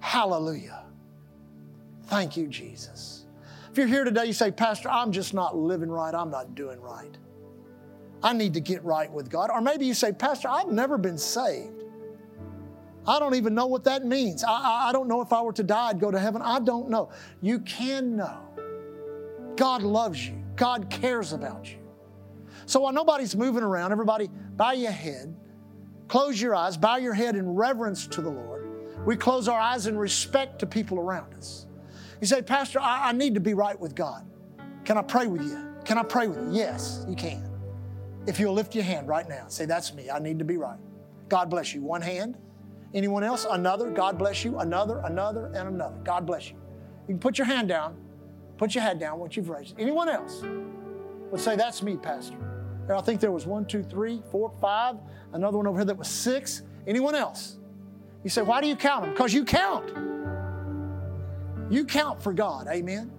Hallelujah. 0.00 0.84
Thank 2.04 2.36
you, 2.36 2.46
Jesus. 2.46 3.26
If 3.70 3.76
you're 3.76 3.86
here 3.86 4.04
today, 4.04 4.26
you 4.26 4.32
say, 4.32 4.50
Pastor, 4.50 4.88
I'm 4.88 5.12
just 5.12 5.34
not 5.34 5.56
living 5.56 5.90
right. 5.90 6.14
I'm 6.14 6.30
not 6.30 6.54
doing 6.54 6.80
right. 6.80 7.16
I 8.22 8.32
need 8.32 8.54
to 8.54 8.60
get 8.60 8.82
right 8.84 9.10
with 9.12 9.30
God. 9.30 9.50
Or 9.50 9.60
maybe 9.60 9.86
you 9.86 9.94
say, 9.94 10.12
Pastor, 10.12 10.48
I've 10.48 10.68
never 10.68 10.98
been 10.98 11.18
saved. 11.18 11.84
I 13.06 13.18
don't 13.18 13.34
even 13.34 13.54
know 13.54 13.66
what 13.66 13.84
that 13.84 14.04
means. 14.04 14.44
I, 14.44 14.88
I, 14.88 14.92
don't 14.92 15.08
know 15.08 15.20
if 15.22 15.32
I 15.32 15.40
were 15.40 15.52
to 15.54 15.62
die, 15.62 15.88
I'd 15.88 16.00
go 16.00 16.10
to 16.10 16.18
heaven. 16.18 16.42
I 16.42 16.60
don't 16.60 16.90
know. 16.90 17.10
You 17.40 17.60
can 17.60 18.16
know. 18.16 18.38
God 19.56 19.82
loves 19.82 20.26
you. 20.26 20.34
God 20.56 20.90
cares 20.90 21.32
about 21.32 21.70
you. 21.70 21.78
So 22.66 22.80
while 22.80 22.92
nobody's 22.92 23.34
moving 23.34 23.62
around, 23.62 23.92
everybody 23.92 24.28
bow 24.56 24.72
your 24.72 24.92
head, 24.92 25.34
close 26.06 26.40
your 26.40 26.54
eyes, 26.54 26.76
bow 26.76 26.96
your 26.96 27.14
head 27.14 27.34
in 27.34 27.48
reverence 27.54 28.06
to 28.08 28.20
the 28.20 28.28
Lord. 28.28 28.57
We 29.04 29.16
close 29.16 29.48
our 29.48 29.58
eyes 29.58 29.86
in 29.86 29.96
respect 29.96 30.58
to 30.60 30.66
people 30.66 30.98
around 30.98 31.34
us. 31.34 31.66
You 32.20 32.26
say, 32.26 32.42
Pastor, 32.42 32.80
I, 32.80 33.08
I 33.08 33.12
need 33.12 33.34
to 33.34 33.40
be 33.40 33.54
right 33.54 33.78
with 33.78 33.94
God. 33.94 34.26
Can 34.84 34.98
I 34.98 35.02
pray 35.02 35.26
with 35.26 35.42
you? 35.42 35.66
Can 35.84 35.98
I 35.98 36.02
pray 36.02 36.26
with 36.26 36.38
you? 36.38 36.48
Yes, 36.52 37.04
you 37.08 37.14
can. 37.14 37.48
If 38.26 38.38
you'll 38.38 38.54
lift 38.54 38.74
your 38.74 38.84
hand 38.84 39.08
right 39.08 39.28
now, 39.28 39.46
say, 39.48 39.64
That's 39.64 39.94
me. 39.94 40.10
I 40.10 40.18
need 40.18 40.38
to 40.38 40.44
be 40.44 40.56
right. 40.56 40.78
God 41.28 41.50
bless 41.50 41.74
you. 41.74 41.82
One 41.82 42.02
hand. 42.02 42.36
Anyone 42.94 43.22
else? 43.22 43.46
Another. 43.48 43.90
God 43.90 44.18
bless 44.18 44.44
you. 44.44 44.58
Another, 44.58 45.00
another, 45.04 45.46
and 45.54 45.68
another. 45.68 45.96
God 46.04 46.26
bless 46.26 46.50
you. 46.50 46.56
You 47.06 47.14
can 47.14 47.18
put 47.18 47.38
your 47.38 47.46
hand 47.46 47.68
down. 47.68 47.96
Put 48.56 48.74
your 48.74 48.82
head 48.82 48.98
down 48.98 49.18
once 49.18 49.36
you've 49.36 49.48
raised 49.48 49.78
it. 49.78 49.82
Anyone 49.82 50.08
else 50.08 50.42
would 51.30 51.40
say, 51.40 51.54
That's 51.56 51.82
me, 51.82 51.96
Pastor. 51.96 52.36
And 52.88 52.92
I 52.92 53.00
think 53.02 53.20
there 53.20 53.30
was 53.30 53.46
one, 53.46 53.66
two, 53.66 53.82
three, 53.82 54.22
four, 54.30 54.50
five. 54.60 54.96
Another 55.32 55.58
one 55.58 55.66
over 55.66 55.78
here 55.78 55.84
that 55.84 55.96
was 55.96 56.08
six. 56.08 56.62
Anyone 56.86 57.14
else? 57.14 57.57
You 58.28 58.30
say, 58.30 58.42
Why 58.42 58.60
do 58.60 58.66
you 58.66 58.76
count 58.76 59.04
them? 59.04 59.12
Because 59.12 59.32
you 59.32 59.42
count. 59.42 59.90
You 61.72 61.86
count 61.86 62.22
for 62.22 62.34
God. 62.34 62.68
Amen. 62.68 63.10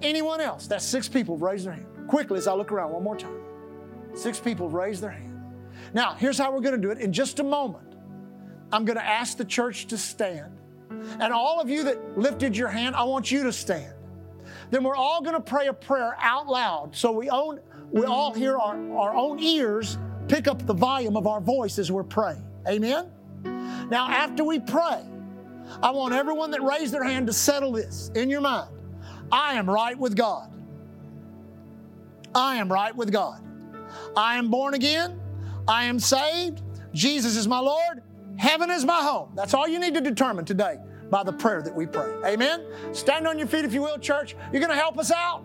Anyone 0.00 0.40
else? 0.40 0.68
That's 0.68 0.84
six 0.84 1.08
people 1.08 1.36
raise 1.36 1.64
their 1.64 1.72
hand. 1.72 1.88
Quickly, 2.06 2.38
as 2.38 2.46
I 2.46 2.54
look 2.54 2.70
around 2.70 2.92
one 2.92 3.02
more 3.02 3.16
time. 3.16 3.40
Six 4.14 4.38
people 4.38 4.68
raise 4.68 5.00
their 5.00 5.10
hand. 5.10 5.42
Now, 5.92 6.14
here's 6.14 6.38
how 6.38 6.52
we're 6.52 6.60
going 6.60 6.76
to 6.76 6.80
do 6.80 6.92
it. 6.92 6.98
In 6.98 7.12
just 7.12 7.40
a 7.40 7.42
moment, 7.42 7.96
I'm 8.70 8.84
going 8.84 8.96
to 8.96 9.04
ask 9.04 9.36
the 9.36 9.44
church 9.44 9.88
to 9.88 9.98
stand. 9.98 10.56
And 10.88 11.32
all 11.32 11.60
of 11.60 11.68
you 11.68 11.82
that 11.82 12.16
lifted 12.16 12.56
your 12.56 12.68
hand, 12.68 12.94
I 12.94 13.02
want 13.02 13.32
you 13.32 13.42
to 13.42 13.52
stand. 13.52 13.92
Then 14.70 14.84
we're 14.84 14.94
all 14.94 15.20
going 15.20 15.34
to 15.34 15.40
pray 15.40 15.66
a 15.66 15.72
prayer 15.72 16.16
out 16.20 16.46
loud 16.46 16.94
so 16.94 17.10
we, 17.10 17.28
own, 17.28 17.58
we 17.90 18.04
all 18.04 18.32
hear 18.32 18.56
our, 18.56 18.76
our 18.98 19.16
own 19.16 19.40
ears 19.40 19.98
pick 20.28 20.46
up 20.46 20.64
the 20.64 20.74
volume 20.74 21.16
of 21.16 21.26
our 21.26 21.40
voice 21.40 21.80
as 21.80 21.90
we're 21.90 22.04
praying. 22.04 22.46
Amen? 22.68 23.10
Now, 23.44 24.08
after 24.08 24.44
we 24.44 24.60
pray, 24.60 25.02
I 25.82 25.90
want 25.90 26.14
everyone 26.14 26.50
that 26.52 26.62
raised 26.62 26.92
their 26.92 27.04
hand 27.04 27.26
to 27.26 27.32
settle 27.32 27.72
this 27.72 28.10
in 28.14 28.30
your 28.30 28.40
mind. 28.40 28.70
I 29.30 29.54
am 29.54 29.68
right 29.68 29.98
with 29.98 30.16
God. 30.16 30.52
I 32.34 32.56
am 32.56 32.70
right 32.70 32.94
with 32.94 33.12
God. 33.12 33.42
I 34.16 34.36
am 34.38 34.50
born 34.50 34.74
again. 34.74 35.20
I 35.68 35.84
am 35.84 35.98
saved. 35.98 36.62
Jesus 36.92 37.36
is 37.36 37.46
my 37.46 37.58
Lord. 37.58 38.02
Heaven 38.36 38.70
is 38.70 38.84
my 38.84 39.00
home. 39.00 39.32
That's 39.34 39.54
all 39.54 39.68
you 39.68 39.78
need 39.78 39.94
to 39.94 40.00
determine 40.00 40.44
today 40.44 40.76
by 41.10 41.22
the 41.22 41.32
prayer 41.32 41.62
that 41.62 41.74
we 41.74 41.86
pray. 41.86 42.12
Amen? 42.26 42.64
Stand 42.92 43.26
on 43.26 43.38
your 43.38 43.46
feet 43.46 43.64
if 43.64 43.72
you 43.72 43.82
will, 43.82 43.98
church. 43.98 44.34
You're 44.52 44.60
going 44.60 44.72
to 44.72 44.76
help 44.76 44.98
us 44.98 45.12
out? 45.12 45.44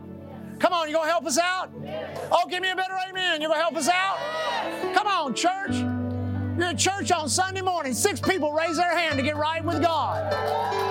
Come 0.60 0.74
on, 0.74 0.90
you're 0.90 0.98
going 0.98 1.08
to 1.08 1.12
help 1.12 1.26
us 1.26 1.38
out? 1.38 1.72
Oh, 2.32 2.48
give 2.50 2.62
me 2.62 2.72
a 2.72 2.76
better 2.76 2.98
amen. 3.10 3.42
You're 3.42 3.50
going 3.50 3.60
to 3.60 3.64
help 3.64 3.78
us 3.78 3.90
out? 3.90 4.94
Come 4.94 5.08
on, 5.08 5.34
church. 5.34 5.99
You're 6.60 6.68
at 6.68 6.78
church 6.78 7.10
on 7.14 7.30
Sunday 7.30 7.62
morning. 7.62 7.94
Six 7.94 8.20
people 8.20 8.52
raise 8.52 8.76
their 8.76 8.94
hand 8.94 9.16
to 9.16 9.24
get 9.24 9.38
right 9.38 9.64
with 9.64 9.82
God. 9.82 10.30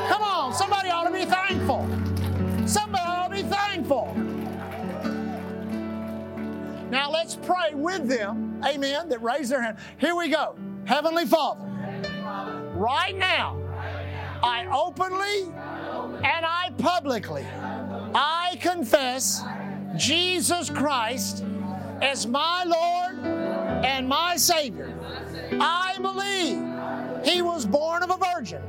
Come 0.08 0.22
on, 0.22 0.54
somebody 0.54 0.88
ought 0.88 1.04
to 1.04 1.12
be 1.12 1.26
thankful. 1.26 1.86
Somebody 2.66 3.04
ought 3.04 3.28
to 3.28 3.34
be 3.34 3.42
thankful. 3.42 4.14
Now 6.90 7.10
let's 7.10 7.36
pray 7.36 7.74
with 7.74 8.08
them, 8.08 8.62
amen, 8.64 9.10
that 9.10 9.22
raise 9.22 9.50
their 9.50 9.60
hand. 9.60 9.76
Here 9.98 10.16
we 10.16 10.30
go. 10.30 10.56
Heavenly 10.86 11.26
Father, 11.26 11.66
right 12.74 13.14
now, 13.14 13.58
I 14.42 14.66
openly 14.72 15.52
and 16.24 16.46
I 16.46 16.70
publicly, 16.78 17.44
I 18.14 18.56
confess 18.62 19.42
Jesus 19.98 20.70
Christ 20.70 21.44
as 22.00 22.26
my 22.26 22.64
Lord 22.64 23.26
and 23.84 24.08
my 24.08 24.36
Savior. 24.36 24.94
I 25.53 25.96
believe 26.01 27.24
He 27.24 27.42
was 27.42 27.66
born 27.66 28.03
of 28.03 28.11
a 28.11 28.16
virgin. 28.34 28.62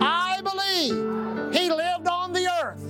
I 0.00 0.40
believe 0.42 1.54
He 1.54 1.70
lived 1.70 2.06
on 2.08 2.32
the 2.32 2.48
earth. 2.62 2.84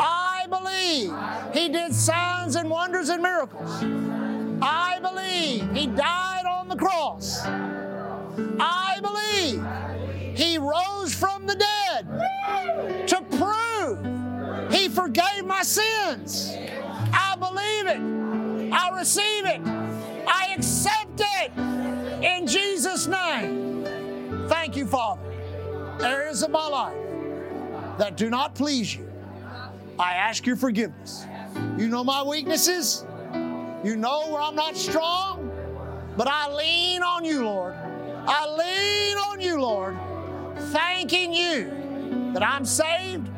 I 0.00 0.46
believe 0.48 1.12
He 1.52 1.68
did 1.68 1.94
signs 1.94 2.56
and 2.56 2.70
wonders 2.70 3.08
and 3.08 3.22
miracles. 3.22 3.82
I 4.62 4.98
believe 5.00 5.70
He 5.72 5.86
died 5.86 6.46
on 6.46 6.68
the 6.68 6.76
cross. 6.76 7.44
I 7.44 8.98
believe 9.02 10.36
He 10.36 10.58
rose 10.58 11.14
from 11.14 11.46
the 11.46 11.56
dead 11.56 13.08
to 13.08 13.20
prove 13.36 14.72
He 14.72 14.88
forgave 14.88 15.44
my 15.44 15.62
sins. 15.62 16.54
I 17.12 17.36
believe 17.38 17.86
it. 17.86 18.72
I 18.72 18.90
receive 18.96 19.46
it. 19.46 19.60
I 20.26 20.54
accept 20.56 21.20
it 21.20 21.52
in 22.24 22.46
Jesus' 22.46 23.06
name. 23.06 23.84
Thank 24.48 24.76
you, 24.76 24.86
Father. 24.86 25.22
Areas 26.00 26.42
of 26.42 26.50
my 26.50 26.66
life 26.66 26.96
that 27.98 28.16
do 28.16 28.30
not 28.30 28.54
please 28.54 28.96
you, 28.96 29.08
I 29.98 30.14
ask 30.14 30.46
your 30.46 30.56
forgiveness. 30.56 31.26
You 31.78 31.88
know 31.88 32.02
my 32.02 32.22
weaknesses. 32.22 33.04
You 33.84 33.96
know 33.96 34.30
where 34.30 34.40
I'm 34.40 34.54
not 34.54 34.76
strong, 34.76 35.50
but 36.16 36.26
I 36.26 36.52
lean 36.52 37.02
on 37.02 37.24
you, 37.24 37.44
Lord. 37.44 37.74
I 38.26 38.46
lean 38.48 39.18
on 39.18 39.40
you, 39.40 39.60
Lord, 39.60 39.96
thanking 40.72 41.34
you 41.34 42.32
that 42.32 42.42
I'm 42.42 42.64
saved, 42.64 43.28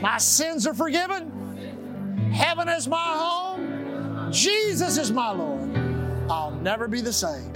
my 0.00 0.18
sins 0.18 0.66
are 0.66 0.74
forgiven, 0.74 2.30
heaven 2.32 2.68
is 2.68 2.86
my 2.86 2.96
home, 2.96 4.30
Jesus 4.30 4.96
is 4.96 5.10
my 5.10 5.32
Lord. 5.32 5.76
I'll 6.30 6.52
never 6.52 6.86
be 6.86 7.00
the 7.00 7.12
same. 7.12 7.52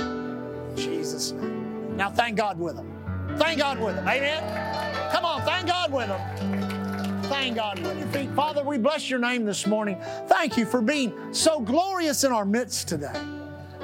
Jesus' 0.76 1.32
name. 1.32 1.96
Now, 1.96 2.10
thank 2.10 2.36
God 2.36 2.58
with 2.58 2.76
them. 2.76 2.90
Thank 3.38 3.58
God 3.58 3.78
with 3.80 3.96
them. 3.96 4.08
Amen. 4.08 5.12
Come 5.12 5.24
on, 5.24 5.42
thank 5.42 5.66
God 5.66 5.92
with 5.92 6.08
them. 6.08 7.22
Thank 7.24 7.56
God 7.56 7.78
with 7.80 7.98
your 7.98 8.08
feet. 8.08 8.30
Father, 8.32 8.62
we 8.62 8.78
bless 8.78 9.08
your 9.08 9.18
name 9.18 9.44
this 9.44 9.66
morning. 9.66 9.98
Thank 10.26 10.56
you 10.56 10.66
for 10.66 10.82
being 10.82 11.32
so 11.32 11.60
glorious 11.60 12.24
in 12.24 12.32
our 12.32 12.44
midst 12.44 12.88
today. 12.88 13.18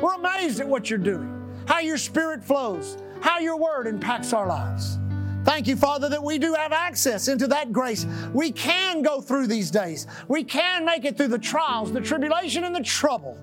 We're 0.01 0.15
amazed 0.15 0.61
at 0.61 0.69
what 0.69 0.91
you're 0.91 0.99
doing, 0.99 1.65
how 1.67 1.81
your 1.81 1.99
spirit 1.99 2.45
flows, 2.45 2.99
how 3.21 3.39
your 3.39 3.57
word 3.57 3.87
impacts 3.87 4.33
our 4.33 4.47
lives. 4.47 4.99
Thank 5.45 5.67
you, 5.69 5.77
Father, 5.77 6.09
that 6.11 6.23
we 6.23 6.39
do 6.39 6.53
have 6.55 6.73
access 6.73 7.29
into 7.29 7.47
that 7.49 7.73
grace. 7.73 8.07
We 8.33 8.53
can 8.53 9.03
go 9.03 9.21
through 9.21 9.47
these 9.47 9.71
days. 9.71 10.07
We 10.29 10.45
can 10.45 10.85
make 10.85 11.05
it 11.05 11.17
through 11.17 11.29
the 11.29 11.39
trials, 11.39 11.93
the 11.93 12.01
tribulation, 12.01 12.65
and 12.65 12.75
the 12.75 12.83
trouble. 12.83 13.39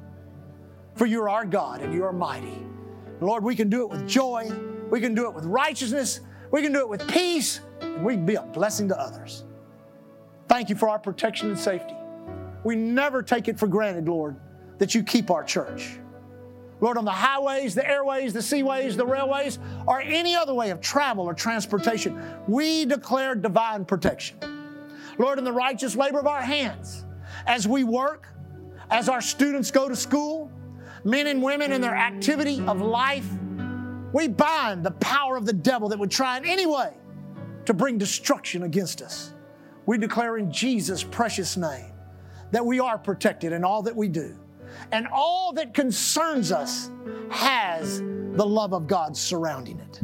For 0.95 1.05
you're 1.05 1.29
our 1.29 1.45
God 1.45 1.81
and 1.81 1.93
you 1.93 2.03
are 2.03 2.13
mighty. 2.13 2.65
Lord, 3.19 3.43
we 3.43 3.55
can 3.55 3.69
do 3.69 3.81
it 3.81 3.89
with 3.89 4.07
joy. 4.07 4.51
We 4.89 5.01
can 5.01 5.15
do 5.15 5.27
it 5.27 5.33
with 5.33 5.45
righteousness. 5.45 6.21
We 6.51 6.61
can 6.61 6.71
do 6.71 6.79
it 6.79 6.89
with 6.89 7.07
peace. 7.07 7.61
And 7.81 8.03
we 8.03 8.13
can 8.13 8.25
be 8.25 8.35
a 8.35 8.43
blessing 8.43 8.87
to 8.89 8.99
others. 8.99 9.43
Thank 10.47 10.69
you 10.69 10.75
for 10.75 10.89
our 10.89 10.99
protection 10.99 11.49
and 11.49 11.59
safety. 11.59 11.95
We 12.63 12.75
never 12.75 13.21
take 13.21 13.47
it 13.47 13.59
for 13.59 13.67
granted, 13.67 14.07
Lord, 14.07 14.37
that 14.77 14.95
you 14.95 15.03
keep 15.03 15.31
our 15.31 15.43
church. 15.43 15.99
Lord, 16.79 16.97
on 16.97 17.05
the 17.05 17.11
highways, 17.11 17.73
the 17.73 17.87
airways, 17.87 18.33
the 18.33 18.39
seaways, 18.39 18.95
the 18.95 19.05
railways, 19.05 19.57
or 19.87 19.99
any 19.99 20.35
other 20.35 20.53
way 20.53 20.69
of 20.69 20.79
travel 20.79 21.25
or 21.25 21.33
transportation, 21.33 22.21
we 22.47 22.85
declare 22.85 23.33
divine 23.33 23.83
protection. 23.83 24.37
Lord, 25.17 25.39
in 25.39 25.43
the 25.43 25.51
righteous 25.51 25.95
labor 25.95 26.19
of 26.19 26.27
our 26.27 26.41
hands, 26.41 27.05
as 27.47 27.67
we 27.67 27.83
work, 27.83 28.27
as 28.91 29.09
our 29.09 29.21
students 29.21 29.71
go 29.71 29.89
to 29.89 29.95
school, 29.95 30.51
men 31.07 31.27
and 31.27 31.41
women 31.41 31.71
in 31.71 31.79
their 31.79 31.95
activity 31.95 32.61
of 32.67 32.81
life, 32.81 33.27
we 34.11 34.27
bind 34.27 34.85
the 34.85 34.91
power 34.91 35.37
of 35.37 35.45
the 35.45 35.53
devil 35.53 35.87
that 35.89 35.97
would 35.97 36.11
try 36.11 36.37
in 36.37 36.45
any 36.45 36.65
way 36.65 36.93
to 37.65 37.73
bring 37.73 37.97
destruction 37.97 38.63
against 38.63 39.01
us. 39.01 39.33
We 39.85 39.97
declare 39.97 40.37
in 40.37 40.51
Jesus' 40.51 41.03
precious 41.03 41.55
name 41.55 41.93
that 42.51 42.65
we 42.65 42.79
are 42.79 42.97
protected 42.97 43.53
in 43.53 43.63
all 43.63 43.81
that 43.83 43.95
we 43.95 44.09
do 44.09 44.37
and 44.91 45.07
all 45.07 45.53
that 45.53 45.73
concerns 45.73 46.51
us 46.51 46.91
has 47.29 47.99
the 47.99 48.45
love 48.45 48.73
of 48.73 48.87
God 48.87 49.15
surrounding 49.15 49.79
it. 49.79 50.01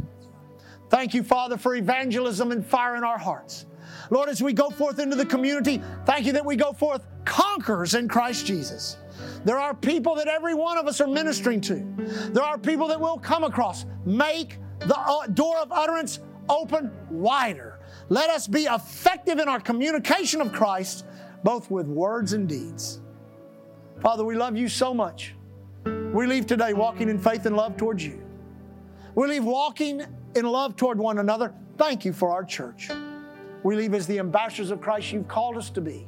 Thank 0.88 1.12
you, 1.12 1.22
Father, 1.22 1.58
for 1.58 1.74
evangelism 1.74 2.50
and 2.50 2.64
fire 2.64 2.96
in 2.96 3.04
our 3.04 3.18
hearts. 3.18 3.66
Lord, 4.10 4.28
as 4.28 4.42
we 4.42 4.52
go 4.52 4.70
forth 4.70 4.98
into 4.98 5.16
the 5.16 5.26
community, 5.26 5.82
thank 6.06 6.24
you 6.26 6.32
that 6.32 6.44
we 6.44 6.56
go 6.56 6.72
forth 6.72 7.02
conquerors 7.24 7.94
in 7.94 8.08
Christ 8.08 8.46
Jesus. 8.46 8.96
There 9.44 9.58
are 9.58 9.74
people 9.74 10.14
that 10.16 10.28
every 10.28 10.54
one 10.54 10.78
of 10.78 10.86
us 10.86 11.00
are 11.00 11.06
ministering 11.06 11.60
to. 11.62 11.84
There 12.32 12.42
are 12.42 12.58
people 12.58 12.88
that 12.88 13.00
we'll 13.00 13.18
come 13.18 13.44
across. 13.44 13.84
Make 14.04 14.58
the 14.80 14.98
uh, 14.98 15.26
door 15.28 15.58
of 15.58 15.72
utterance 15.72 16.20
open 16.48 16.90
wider. 17.10 17.80
Let 18.08 18.30
us 18.30 18.46
be 18.46 18.64
effective 18.64 19.38
in 19.38 19.48
our 19.48 19.60
communication 19.60 20.40
of 20.40 20.52
Christ, 20.52 21.06
both 21.42 21.70
with 21.70 21.86
words 21.86 22.32
and 22.32 22.48
deeds. 22.48 23.00
Father, 24.00 24.24
we 24.24 24.36
love 24.36 24.56
you 24.56 24.68
so 24.68 24.92
much. 24.92 25.34
We 25.84 26.26
leave 26.26 26.46
today 26.46 26.72
walking 26.72 27.08
in 27.08 27.18
faith 27.18 27.46
and 27.46 27.56
love 27.56 27.76
towards 27.76 28.04
you. 28.04 28.22
We 29.14 29.28
leave 29.28 29.44
walking 29.44 30.02
in 30.34 30.44
love 30.44 30.76
toward 30.76 30.98
one 30.98 31.18
another. 31.18 31.54
Thank 31.76 32.04
you 32.04 32.12
for 32.12 32.30
our 32.30 32.44
church. 32.44 32.90
We 33.62 33.76
leave 33.76 33.94
as 33.94 34.06
the 34.06 34.18
ambassadors 34.18 34.70
of 34.70 34.80
Christ 34.80 35.12
you've 35.12 35.28
called 35.28 35.56
us 35.56 35.70
to 35.70 35.80
be. 35.80 36.06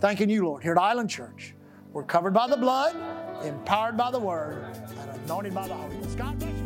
Thanking 0.00 0.30
you, 0.30 0.44
Lord, 0.44 0.62
here 0.62 0.72
at 0.72 0.78
Island 0.78 1.10
Church. 1.10 1.54
We're 1.98 2.04
covered 2.04 2.32
by 2.32 2.46
the 2.46 2.56
blood, 2.56 2.94
empowered 3.42 3.96
by 3.96 4.12
the 4.12 4.20
word, 4.20 4.64
and 5.00 5.10
anointed 5.24 5.52
by 5.52 5.66
the 5.66 5.74
Holy 5.74 5.96
Ghost. 5.96 6.16
God 6.16 6.38
bless 6.38 6.52
you. 6.52 6.64